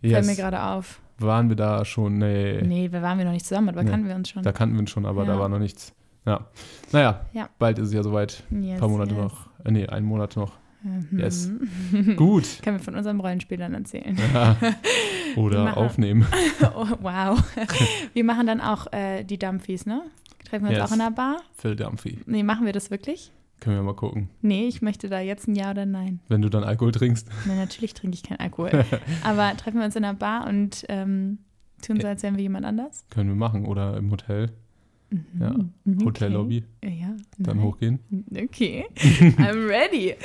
Yes. 0.01 0.13
Fällt 0.13 0.25
mir 0.25 0.35
gerade 0.35 0.63
auf. 0.63 0.99
Waren 1.17 1.49
wir 1.49 1.55
da 1.55 1.83
schon? 1.83 2.17
Nee. 2.17 2.61
Nee, 2.61 2.91
wir 2.91 3.01
waren 3.01 3.17
wir 3.17 3.25
noch 3.25 3.33
nicht 3.33 3.45
zusammen, 3.45 3.69
aber 3.69 3.83
nee. 3.83 3.89
kannten 3.89 4.07
wir 4.07 4.15
uns 4.15 4.29
schon. 4.29 4.43
Da 4.43 4.51
kannten 4.51 4.75
wir 4.75 4.81
uns 4.81 4.89
schon, 4.89 5.05
aber 5.05 5.25
ja. 5.25 5.33
da 5.33 5.39
war 5.39 5.49
noch 5.49 5.59
nichts. 5.59 5.93
Ja. 6.25 6.47
Naja, 6.91 7.25
ja. 7.33 7.49
bald 7.59 7.79
ist 7.79 7.87
es 7.87 7.93
ja 7.93 8.03
soweit. 8.03 8.43
Ein 8.51 8.63
yes, 8.63 8.79
paar 8.79 8.89
Monate 8.89 9.15
yes. 9.15 9.21
noch. 9.21 9.47
Äh, 9.65 9.71
nee, 9.71 9.87
einen 9.87 10.05
Monat 10.05 10.35
noch. 10.35 10.53
Mhm. 10.83 11.19
Yes. 11.19 11.51
Gut. 12.15 12.61
Können 12.63 12.77
wir 12.77 12.83
von 12.83 12.95
unserem 12.95 13.19
Rollenspielern 13.19 13.73
erzählen. 13.73 14.17
Ja. 14.33 14.55
Oder 15.35 15.65
machen, 15.65 15.77
aufnehmen. 15.77 16.27
oh, 16.75 16.87
wow. 17.01 17.43
Wir 18.13 18.23
machen 18.23 18.47
dann 18.47 18.61
auch 18.61 18.91
äh, 18.93 19.23
die 19.23 19.37
Dumpfies, 19.37 19.85
ne? 19.85 20.03
Treffen 20.49 20.65
wir 20.65 20.69
uns 20.69 20.79
yes. 20.79 20.89
auch 20.89 20.93
in 20.93 20.99
der 20.99 21.11
Bar? 21.11 21.41
Phil 21.57 21.75
Dumphy. 21.75 22.19
Nee, 22.25 22.43
machen 22.43 22.65
wir 22.65 22.73
das 22.73 22.89
wirklich? 22.91 23.31
Können 23.59 23.75
wir 23.75 23.83
mal 23.83 23.95
gucken. 23.95 24.29
Nee, 24.41 24.67
ich 24.67 24.81
möchte 24.81 25.09
da 25.09 25.19
jetzt 25.19 25.47
ein 25.47 25.55
Ja 25.55 25.71
oder 25.71 25.85
Nein. 25.85 26.19
Wenn 26.27 26.41
du 26.41 26.49
dann 26.49 26.63
Alkohol 26.63 26.91
trinkst? 26.91 27.27
Nein, 27.45 27.57
natürlich 27.57 27.93
trinke 27.93 28.15
ich 28.15 28.23
keinen 28.23 28.39
Alkohol. 28.39 28.85
Aber 29.23 29.55
treffen 29.57 29.79
wir 29.79 29.85
uns 29.85 29.95
in 29.95 30.05
einer 30.05 30.13
Bar 30.13 30.47
und 30.47 30.85
ähm, 30.89 31.39
tun 31.81 31.99
so, 31.99 32.07
als 32.07 32.23
wären 32.23 32.35
wir 32.35 32.43
jemand 32.43 32.65
anders? 32.65 33.05
Können 33.09 33.29
wir 33.29 33.35
machen. 33.35 33.65
Oder 33.65 33.97
im 33.97 34.11
Hotel. 34.11 34.51
Mhm. 35.09 35.25
Ja. 35.39 35.51
Okay. 35.51 36.05
Hotellobby. 36.05 36.63
Ja. 36.83 37.15
Dann 37.37 37.57
nein. 37.57 37.61
hochgehen. 37.65 37.99
Okay. 38.31 38.85
I'm 38.97 39.67
ready. 39.67 40.15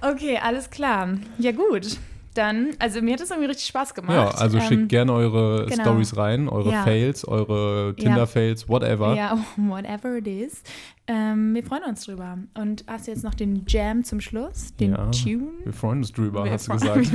Okay, 0.00 0.38
alles 0.42 0.68
klar. 0.70 1.16
Ja, 1.38 1.52
gut. 1.52 1.98
Dann, 2.34 2.70
also 2.78 3.02
mir 3.02 3.12
hat 3.12 3.20
es 3.20 3.28
irgendwie 3.30 3.48
richtig 3.48 3.66
Spaß 3.66 3.92
gemacht. 3.94 4.14
Ja, 4.14 4.28
also 4.30 4.56
Ähm, 4.58 4.64
schickt 4.64 4.88
gerne 4.88 5.12
eure 5.12 5.66
genau. 5.66 5.82
Stories 5.82 6.16
rein, 6.16 6.48
eure 6.48 6.72
Ja. 6.72 6.82
Fails, 6.82 7.28
eure 7.28 7.88
Ja. 7.98 8.04
Tinder-Fails, 8.04 8.68
whatever. 8.70 9.14
Ja, 9.14 9.38
whatever 9.56 10.16
it 10.16 10.26
is. 10.26 10.62
Ähm, 11.06 11.54
wir 11.54 11.62
freuen 11.62 11.82
uns 11.84 12.04
drüber. 12.04 12.38
Und 12.54 12.84
hast 12.86 13.06
du 13.06 13.10
jetzt 13.10 13.22
noch 13.22 13.34
den 13.34 13.64
Jam 13.68 14.02
zum 14.04 14.22
Schluss? 14.22 14.74
Den 14.76 14.92
Ja. 14.92 15.10
Tune? 15.10 15.48
Wir 15.64 15.72
freuen 15.74 15.98
uns 15.98 16.10
drüber, 16.12 16.44
Wir 16.44 16.52
hast 16.52 16.68
du 16.68 16.72
gesagt. 16.72 17.06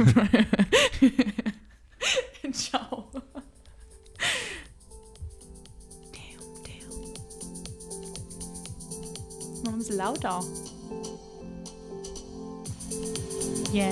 Ciao. 2.52 3.06
Damn, 6.14 6.64
damn. 6.64 6.74
Mach 9.66 9.72
ein 9.74 9.78
bisschen 9.80 9.98
lauter. 9.98 10.42
Yeah. 13.74 13.92